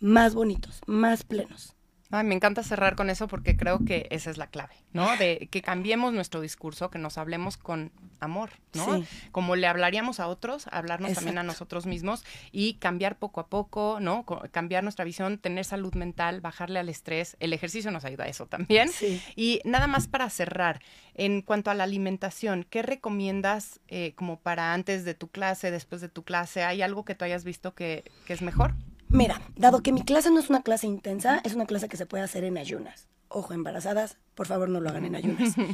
más 0.00 0.34
bonitos, 0.34 0.80
más 0.88 1.22
plenos. 1.22 1.75
Ay, 2.10 2.24
me 2.24 2.34
encanta 2.36 2.62
cerrar 2.62 2.94
con 2.94 3.10
eso 3.10 3.26
porque 3.26 3.56
creo 3.56 3.84
que 3.84 4.06
esa 4.10 4.30
es 4.30 4.38
la 4.38 4.46
clave, 4.46 4.74
¿no? 4.92 5.16
De 5.16 5.48
que 5.50 5.60
cambiemos 5.60 6.12
nuestro 6.12 6.40
discurso, 6.40 6.88
que 6.88 6.98
nos 6.98 7.18
hablemos 7.18 7.56
con 7.56 7.90
amor, 8.20 8.50
¿no? 8.74 9.04
Como 9.32 9.56
le 9.56 9.66
hablaríamos 9.66 10.20
a 10.20 10.28
otros, 10.28 10.68
hablarnos 10.70 11.14
también 11.14 11.38
a 11.38 11.42
nosotros 11.42 11.86
mismos 11.86 12.24
y 12.52 12.74
cambiar 12.74 13.18
poco 13.18 13.40
a 13.40 13.48
poco, 13.48 13.98
¿no? 14.00 14.24
Cambiar 14.52 14.84
nuestra 14.84 15.04
visión, 15.04 15.38
tener 15.38 15.64
salud 15.64 15.94
mental, 15.94 16.40
bajarle 16.40 16.78
al 16.78 16.88
estrés. 16.88 17.36
El 17.40 17.52
ejercicio 17.52 17.90
nos 17.90 18.04
ayuda 18.04 18.24
a 18.24 18.28
eso 18.28 18.46
también. 18.46 18.88
Y 19.34 19.60
nada 19.64 19.88
más 19.88 20.06
para 20.06 20.30
cerrar, 20.30 20.80
en 21.14 21.42
cuanto 21.42 21.70
a 21.70 21.74
la 21.74 21.84
alimentación, 21.84 22.64
¿qué 22.68 22.82
recomiendas 22.82 23.80
eh, 23.88 24.12
como 24.14 24.38
para 24.38 24.74
antes 24.74 25.04
de 25.04 25.14
tu 25.14 25.28
clase, 25.28 25.72
después 25.72 26.00
de 26.00 26.08
tu 26.08 26.22
clase? 26.22 26.62
¿Hay 26.62 26.82
algo 26.82 27.04
que 27.04 27.14
tú 27.14 27.24
hayas 27.24 27.42
visto 27.42 27.74
que, 27.74 28.04
que 28.26 28.32
es 28.32 28.42
mejor? 28.42 28.74
Mira, 29.08 29.40
dado 29.56 29.82
que 29.82 29.92
mi 29.92 30.02
clase 30.02 30.30
no 30.30 30.40
es 30.40 30.50
una 30.50 30.62
clase 30.62 30.86
intensa, 30.86 31.40
es 31.44 31.54
una 31.54 31.66
clase 31.66 31.88
que 31.88 31.96
se 31.96 32.06
puede 32.06 32.24
hacer 32.24 32.44
en 32.44 32.58
ayunas. 32.58 33.08
Ojo, 33.28 33.54
embarazadas, 33.54 34.18
por 34.34 34.46
favor 34.46 34.68
no 34.68 34.80
lo 34.80 34.88
hagan 34.88 35.04
en 35.04 35.14
ayunas. 35.14 35.54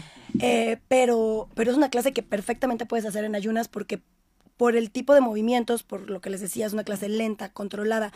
Eh, 0.40 0.78
pero, 0.88 1.48
pero 1.54 1.70
es 1.70 1.76
una 1.76 1.90
clase 1.90 2.12
que 2.12 2.22
perfectamente 2.22 2.86
puedes 2.86 3.06
hacer 3.06 3.24
en 3.24 3.36
ayunas 3.36 3.68
porque 3.68 4.00
por 4.56 4.76
el 4.76 4.90
tipo 4.90 5.14
de 5.14 5.20
movimientos, 5.20 5.84
por 5.84 6.10
lo 6.10 6.20
que 6.20 6.30
les 6.30 6.40
decía, 6.40 6.66
es 6.66 6.72
una 6.72 6.84
clase 6.84 7.08
lenta, 7.08 7.52
controlada. 7.52 8.12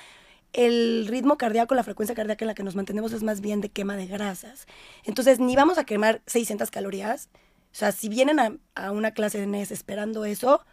El 0.53 1.07
ritmo 1.09 1.37
cardíaco, 1.37 1.75
la 1.75 1.85
frecuencia 1.85 2.17
cardíaca 2.17 2.45
en 2.45 2.49
la 2.49 2.55
que 2.55 2.63
nos 2.63 2.75
mantenemos 2.75 3.13
es 3.13 3.23
más 3.23 3.41
bien 3.41 3.61
de 3.61 3.69
quema 3.69 3.97
de 3.97 4.07
grasas. 4.07 4.67
Entonces, 5.05 5.39
ni 5.39 5.55
vamos 5.55 5.79
a 5.79 5.85
quemar 5.85 6.23
600 6.27 6.71
calorías. 6.71 7.29
O 7.71 7.75
sea, 7.79 7.93
si 7.93 8.09
vienen 8.09 8.41
a, 8.41 8.57
a 8.75 8.91
una 8.91 9.13
clase 9.13 9.39
de 9.39 9.47
NES 9.47 9.71
esperando 9.71 10.25
eso, 10.25 10.65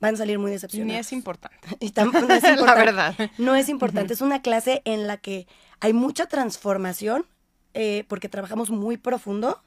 van 0.00 0.14
a 0.14 0.18
salir 0.18 0.38
muy 0.38 0.50
decepcionados. 0.50 0.92
Ni 0.92 0.98
es 0.98 1.12
importante. 1.12 1.68
Y 1.80 1.90
tampoco 1.90 2.32
es 2.32 2.42
importante. 2.42 2.62
la 2.66 2.74
verdad. 2.74 3.14
No 3.38 3.54
es 3.54 3.68
importante. 3.68 4.14
Es 4.14 4.20
una 4.20 4.42
clase 4.42 4.82
en 4.84 5.06
la 5.06 5.18
que 5.18 5.46
hay 5.80 5.92
mucha 5.92 6.26
transformación 6.26 7.26
eh, 7.74 8.04
porque 8.08 8.28
trabajamos 8.28 8.70
muy 8.70 8.96
profundo. 8.96 9.62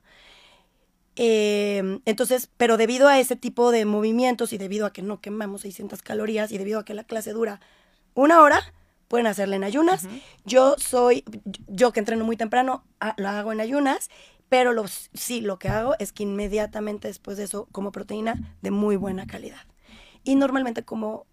Eh, 1.15 1.99
entonces, 2.05 2.49
pero 2.57 2.77
debido 2.77 3.07
a 3.07 3.19
ese 3.19 3.36
tipo 3.36 3.71
de 3.71 3.86
movimientos 3.86 4.51
y 4.51 4.57
debido 4.57 4.86
a 4.86 4.93
que 4.93 5.03
no 5.03 5.21
quemamos 5.21 5.61
600 5.61 6.01
calorías 6.01 6.51
y 6.51 6.57
debido 6.57 6.79
a 6.79 6.86
que 6.86 6.95
la 6.95 7.03
clase 7.03 7.31
dura 7.31 7.59
una 8.15 8.41
hora, 8.41 8.73
pueden 9.07 9.27
hacerla 9.27 9.55
en 9.55 9.63
ayunas. 9.63 10.07
Yo 10.43 10.75
soy, 10.79 11.23
yo 11.67 11.93
que 11.93 11.99
entreno 11.99 12.25
muy 12.25 12.36
temprano, 12.36 12.84
ah, 12.99 13.13
lo 13.17 13.29
hago 13.29 13.51
en 13.51 13.61
ayunas, 13.61 14.09
pero 14.49 14.73
sí, 15.13 15.41
lo 15.41 15.59
que 15.59 15.69
hago 15.69 15.95
es 15.99 16.11
que 16.11 16.23
inmediatamente 16.23 17.07
después 17.07 17.38
de 17.38 17.43
eso 17.43 17.67
como 17.71 17.91
proteína 17.91 18.55
de 18.61 18.71
muy 18.71 18.95
buena 18.95 19.27
calidad. 19.27 19.61
Y 20.24 20.36
normalmente 20.36 20.84
como, 20.84 21.26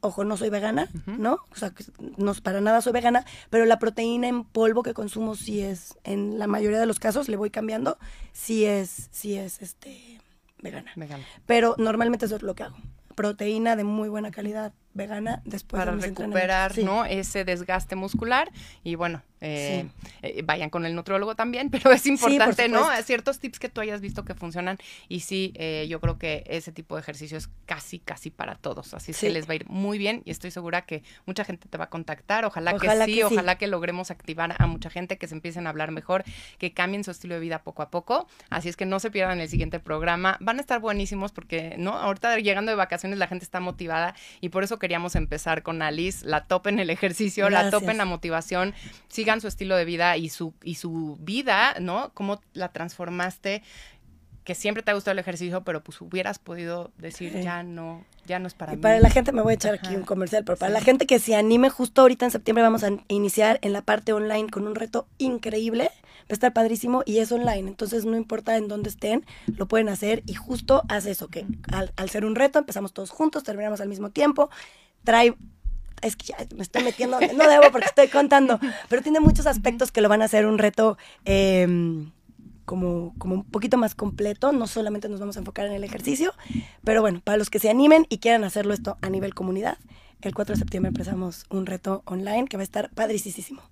ojo, 0.00 0.24
no 0.24 0.36
soy 0.36 0.50
vegana, 0.50 0.88
¿no? 1.06 1.38
O 1.50 1.56
sea, 1.56 1.72
no 2.16 2.34
para 2.34 2.60
nada 2.60 2.80
soy 2.82 2.92
vegana, 2.92 3.24
pero 3.50 3.64
la 3.64 3.78
proteína 3.78 4.28
en 4.28 4.44
polvo 4.44 4.82
que 4.82 4.94
consumo 4.94 5.34
sí 5.34 5.60
es, 5.60 5.96
en 6.04 6.38
la 6.38 6.46
mayoría 6.46 6.80
de 6.80 6.86
los 6.86 6.98
casos, 6.98 7.28
le 7.28 7.36
voy 7.36 7.50
cambiando, 7.50 7.98
sí 8.32 8.64
es, 8.64 9.08
sí 9.12 9.36
es, 9.36 9.62
este, 9.62 10.20
vegana. 10.60 10.92
Vegana. 10.96 11.24
Pero 11.46 11.74
normalmente 11.78 12.26
eso 12.26 12.36
es 12.36 12.42
lo 12.42 12.54
que 12.54 12.64
hago. 12.64 12.76
Proteína 13.14 13.76
de 13.76 13.84
muy 13.84 14.08
buena 14.08 14.30
calidad, 14.30 14.72
vegana 14.94 15.42
después 15.44 15.80
para 15.80 15.96
recuperar 15.96 16.78
no 16.78 17.04
ese 17.04 17.44
desgaste 17.44 17.96
muscular. 17.96 18.50
Y 18.84 18.94
bueno 18.94 19.22
eh, 19.44 19.88
eh, 20.22 20.42
vayan 20.44 20.70
con 20.70 20.86
el 20.86 20.94
nutriólogo 20.94 21.34
también 21.34 21.68
pero 21.70 21.90
es 21.90 22.06
importante 22.06 22.68
no 22.68 22.86
ciertos 23.02 23.40
tips 23.40 23.58
que 23.58 23.68
tú 23.68 23.80
hayas 23.80 24.00
visto 24.00 24.24
que 24.24 24.34
funcionan. 24.34 24.78
Y 25.08 25.20
sí 25.20 25.52
eh, 25.56 25.86
yo 25.88 26.00
creo 26.00 26.18
que 26.18 26.44
ese 26.46 26.70
tipo 26.70 26.94
de 26.94 27.02
ejercicio 27.02 27.36
es 27.36 27.50
casi 27.66 27.98
casi 27.98 28.30
para 28.30 28.54
todos. 28.54 28.94
Así 28.94 29.12
se 29.12 29.30
les 29.30 29.48
va 29.48 29.52
a 29.52 29.56
ir 29.56 29.68
muy 29.68 29.98
bien 29.98 30.22
y 30.24 30.30
estoy 30.30 30.52
segura 30.52 30.82
que 30.82 31.02
mucha 31.26 31.44
gente 31.44 31.68
te 31.68 31.76
va 31.76 31.84
a 31.84 31.90
contactar. 31.90 32.44
Ojalá, 32.44 32.78
que, 32.78 32.88
sí, 33.04 33.22
ojalá 33.22 33.58
que 33.58 33.66
logremos 33.66 34.10
activar 34.12 34.54
a 34.56 34.66
mucha 34.66 34.90
gente 34.90 35.18
que 35.18 35.26
se 35.26 35.34
empiecen 35.34 35.66
a 35.66 35.70
hablar 35.70 35.90
mejor 35.90 36.24
que 36.58 36.72
cambien 36.72 37.02
su 37.02 37.10
estilo 37.10 37.34
de 37.34 37.40
vida 37.40 37.62
poco 37.62 37.82
a 37.82 37.90
poco. 37.90 38.28
Así 38.48 38.68
es 38.68 38.76
que 38.76 38.86
no 38.86 39.00
se 39.00 39.10
pierdan 39.10 39.40
el 39.40 39.48
siguiente 39.48 39.80
programa. 39.80 40.36
Van 40.40 40.58
a 40.58 40.60
estar 40.60 40.78
buenísimos 40.78 41.32
porque 41.32 41.74
no 41.78 41.94
ahorita 41.94 42.38
llegando 42.38 42.70
de 42.70 42.76
vacaciones 42.76 43.18
la 43.18 43.26
gente 43.26 43.44
está 43.44 43.58
motivada 43.58 44.14
y 44.40 44.50
por 44.50 44.62
eso 44.62 44.78
queríamos 44.82 45.14
empezar 45.14 45.62
con 45.62 45.80
Alice, 45.80 46.26
la 46.26 46.46
topen 46.46 46.80
el 46.80 46.90
ejercicio, 46.90 47.48
la 47.48 47.70
topen 47.70 47.98
la 47.98 48.04
motivación, 48.04 48.74
sigan 49.06 49.40
su 49.40 49.46
estilo 49.46 49.76
de 49.76 49.84
vida 49.84 50.16
y 50.16 50.28
su, 50.28 50.54
y 50.64 50.74
su 50.74 51.16
vida, 51.20 51.76
¿no? 51.78 52.10
Cómo 52.14 52.40
la 52.52 52.72
transformaste 52.72 53.62
que 54.44 54.54
siempre 54.54 54.82
te 54.82 54.90
ha 54.90 54.94
gustado 54.94 55.12
el 55.12 55.18
ejercicio, 55.18 55.62
pero 55.62 55.82
pues 55.82 56.00
hubieras 56.00 56.38
podido 56.38 56.90
decir, 56.98 57.40
ya 57.40 57.62
no, 57.62 58.04
ya 58.26 58.38
no 58.38 58.48
es 58.48 58.54
para 58.54 58.72
y 58.72 58.76
mí. 58.76 58.82
Para 58.82 58.98
la 58.98 59.10
gente, 59.10 59.32
me 59.32 59.42
voy 59.42 59.52
a 59.52 59.54
echar 59.54 59.74
aquí 59.74 59.94
un 59.94 60.02
comercial, 60.02 60.44
pero 60.44 60.58
para 60.58 60.72
la 60.72 60.80
gente 60.80 61.06
que 61.06 61.18
se 61.18 61.36
anime, 61.36 61.70
justo 61.70 62.02
ahorita 62.02 62.24
en 62.24 62.30
septiembre 62.30 62.62
vamos 62.62 62.82
a 62.82 62.90
iniciar 63.08 63.58
en 63.62 63.72
la 63.72 63.82
parte 63.82 64.12
online 64.12 64.48
con 64.50 64.66
un 64.66 64.74
reto 64.74 65.06
increíble, 65.18 65.84
va 65.84 66.30
a 66.30 66.32
estar 66.32 66.52
padrísimo 66.52 67.02
y 67.06 67.18
es 67.18 67.30
online, 67.30 67.68
entonces 67.68 68.04
no 68.04 68.16
importa 68.16 68.56
en 68.56 68.66
dónde 68.66 68.88
estén, 68.88 69.24
lo 69.46 69.66
pueden 69.66 69.88
hacer 69.88 70.22
y 70.26 70.34
justo 70.34 70.82
hace 70.88 71.12
eso, 71.12 71.28
que 71.28 71.46
al, 71.72 71.92
al 71.96 72.10
ser 72.10 72.24
un 72.24 72.34
reto 72.34 72.58
empezamos 72.58 72.92
todos 72.92 73.10
juntos, 73.10 73.44
terminamos 73.44 73.80
al 73.80 73.88
mismo 73.88 74.10
tiempo, 74.10 74.50
trae 75.04 75.36
es 76.00 76.16
que 76.16 76.26
ya 76.26 76.36
me 76.56 76.64
estoy 76.64 76.82
metiendo, 76.82 77.20
no 77.20 77.48
debo 77.48 77.70
porque 77.70 77.86
estoy 77.86 78.08
contando, 78.08 78.58
pero 78.88 79.02
tiene 79.02 79.20
muchos 79.20 79.46
aspectos 79.46 79.92
que 79.92 80.00
lo 80.00 80.08
van 80.08 80.20
a 80.20 80.24
hacer 80.24 80.46
un 80.46 80.58
reto 80.58 80.98
eh, 81.24 82.08
como, 82.64 83.14
como 83.18 83.34
un 83.36 83.44
poquito 83.44 83.76
más 83.76 83.94
completo, 83.94 84.52
no 84.52 84.66
solamente 84.66 85.08
nos 85.08 85.20
vamos 85.20 85.36
a 85.36 85.40
enfocar 85.40 85.66
en 85.66 85.72
el 85.72 85.84
ejercicio, 85.84 86.32
pero 86.84 87.00
bueno, 87.00 87.20
para 87.22 87.38
los 87.38 87.50
que 87.50 87.58
se 87.58 87.70
animen 87.70 88.06
y 88.08 88.18
quieran 88.18 88.44
hacerlo 88.44 88.74
esto 88.74 88.98
a 89.00 89.10
nivel 89.10 89.34
comunidad, 89.34 89.78
el 90.20 90.34
4 90.34 90.54
de 90.54 90.58
septiembre 90.58 90.88
empezamos 90.88 91.46
un 91.50 91.66
reto 91.66 92.02
online 92.06 92.46
que 92.46 92.56
va 92.56 92.62
a 92.62 92.64
estar 92.64 92.90
padricísimo 92.90 93.62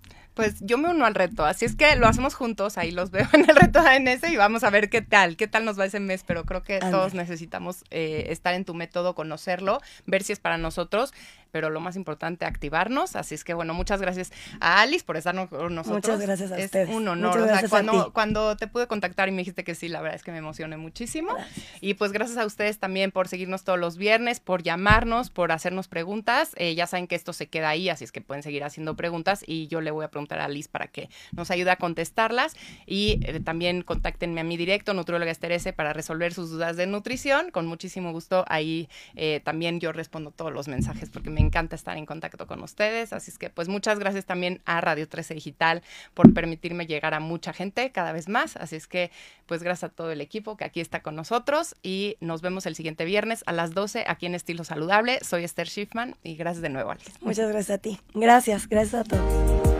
pues 0.40 0.54
yo 0.60 0.78
me 0.78 0.88
uno 0.88 1.04
al 1.04 1.14
reto. 1.14 1.44
Así 1.44 1.64
es 1.64 1.76
que 1.76 1.96
lo 1.96 2.06
hacemos 2.06 2.34
juntos, 2.34 2.78
ahí 2.78 2.90
los 2.90 3.10
veo 3.10 3.26
en 3.34 3.48
el 3.48 3.56
reto 3.56 3.80
ANS 3.80 4.22
y 4.30 4.36
vamos 4.36 4.64
a 4.64 4.70
ver 4.70 4.88
qué 4.88 5.02
tal, 5.02 5.36
qué 5.36 5.46
tal 5.46 5.64
nos 5.64 5.78
va 5.78 5.84
ese 5.84 6.00
mes, 6.00 6.24
pero 6.26 6.44
creo 6.44 6.62
que 6.62 6.78
todos 6.78 7.14
necesitamos 7.14 7.84
eh, 7.90 8.26
estar 8.28 8.54
en 8.54 8.64
tu 8.64 8.74
método, 8.74 9.14
conocerlo, 9.14 9.80
ver 10.06 10.22
si 10.22 10.32
es 10.32 10.40
para 10.40 10.58
nosotros. 10.58 11.12
Pero 11.50 11.70
lo 11.70 11.80
más 11.80 11.96
importante, 11.96 12.44
activarnos. 12.44 13.16
Así 13.16 13.34
es 13.34 13.44
que 13.44 13.54
bueno, 13.54 13.74
muchas 13.74 14.00
gracias 14.00 14.32
a 14.60 14.80
Alice 14.80 15.04
por 15.04 15.16
estar 15.16 15.34
con 15.48 15.74
nosotros. 15.74 16.04
Muchas 16.04 16.20
gracias 16.20 16.52
a 16.52 16.58
es 16.58 16.66
ustedes. 16.66 16.88
un 16.88 17.08
honor. 17.08 17.40
O 17.40 17.46
sea, 17.46 17.68
cuando, 17.68 18.12
cuando 18.12 18.56
te 18.56 18.66
pude 18.66 18.86
contactar 18.86 19.28
y 19.28 19.32
me 19.32 19.38
dijiste 19.38 19.64
que 19.64 19.74
sí, 19.74 19.88
la 19.88 20.00
verdad 20.00 20.16
es 20.16 20.22
que 20.22 20.32
me 20.32 20.38
emocioné 20.38 20.76
muchísimo. 20.76 21.34
Y 21.80 21.94
pues 21.94 22.12
gracias 22.12 22.38
a 22.38 22.46
ustedes 22.46 22.78
también 22.78 23.10
por 23.10 23.28
seguirnos 23.28 23.64
todos 23.64 23.78
los 23.78 23.96
viernes, 23.96 24.40
por 24.40 24.62
llamarnos, 24.62 25.30
por 25.30 25.52
hacernos 25.52 25.88
preguntas. 25.88 26.52
Eh, 26.56 26.74
ya 26.74 26.86
saben 26.86 27.06
que 27.06 27.14
esto 27.14 27.32
se 27.32 27.48
queda 27.48 27.68
ahí, 27.68 27.88
así 27.88 28.04
es 28.04 28.12
que 28.12 28.20
pueden 28.20 28.42
seguir 28.42 28.64
haciendo 28.64 28.96
preguntas 28.96 29.44
y 29.46 29.66
yo 29.68 29.80
le 29.80 29.90
voy 29.90 30.04
a 30.04 30.08
preguntar 30.10 30.40
a 30.40 30.46
Alice 30.46 30.68
para 30.70 30.86
que 30.88 31.08
nos 31.32 31.50
ayude 31.50 31.70
a 31.70 31.76
contestarlas. 31.76 32.54
Y 32.86 33.20
eh, 33.24 33.40
también 33.40 33.82
contáctenme 33.82 34.40
a 34.40 34.44
mi 34.44 34.56
directo, 34.56 34.94
Nutrióloga 34.94 35.30
Esterese, 35.30 35.72
para 35.72 35.92
resolver 35.92 36.34
sus 36.34 36.50
dudas 36.50 36.76
de 36.76 36.86
nutrición. 36.86 37.50
Con 37.50 37.66
muchísimo 37.66 38.12
gusto 38.12 38.44
ahí 38.48 38.88
eh, 39.14 39.40
también 39.44 39.80
yo 39.80 39.92
respondo 39.92 40.30
todos 40.30 40.52
los 40.52 40.68
mensajes 40.68 41.10
porque 41.10 41.30
me 41.30 41.39
encanta 41.40 41.76
estar 41.76 41.96
en 41.96 42.06
contacto 42.06 42.46
con 42.46 42.62
ustedes. 42.62 43.12
Así 43.12 43.30
es 43.30 43.38
que 43.38 43.50
pues 43.50 43.68
muchas 43.68 43.98
gracias 43.98 44.26
también 44.26 44.60
a 44.64 44.80
Radio 44.80 45.08
13 45.08 45.34
Digital 45.34 45.82
por 46.14 46.32
permitirme 46.32 46.86
llegar 46.86 47.14
a 47.14 47.20
mucha 47.20 47.52
gente 47.52 47.90
cada 47.92 48.12
vez 48.12 48.28
más. 48.28 48.56
Así 48.56 48.76
es 48.76 48.86
que 48.86 49.10
pues 49.46 49.62
gracias 49.62 49.90
a 49.90 49.94
todo 49.94 50.10
el 50.12 50.20
equipo 50.20 50.56
que 50.56 50.64
aquí 50.64 50.80
está 50.80 51.02
con 51.02 51.16
nosotros 51.16 51.74
y 51.82 52.16
nos 52.20 52.42
vemos 52.42 52.66
el 52.66 52.76
siguiente 52.76 53.04
viernes 53.04 53.42
a 53.46 53.52
las 53.52 53.74
12 53.74 54.04
aquí 54.06 54.26
en 54.26 54.34
Estilo 54.34 54.64
Saludable. 54.64 55.18
Soy 55.22 55.44
Esther 55.44 55.68
Schiffman 55.68 56.16
y 56.22 56.36
gracias 56.36 56.62
de 56.62 56.68
nuevo, 56.68 56.90
Alice. 56.90 57.10
Muchas 57.20 57.48
gracias 57.48 57.78
a 57.78 57.78
ti. 57.78 58.00
Gracias, 58.14 58.68
gracias 58.68 58.94
a 58.94 59.04
todos. 59.04 59.79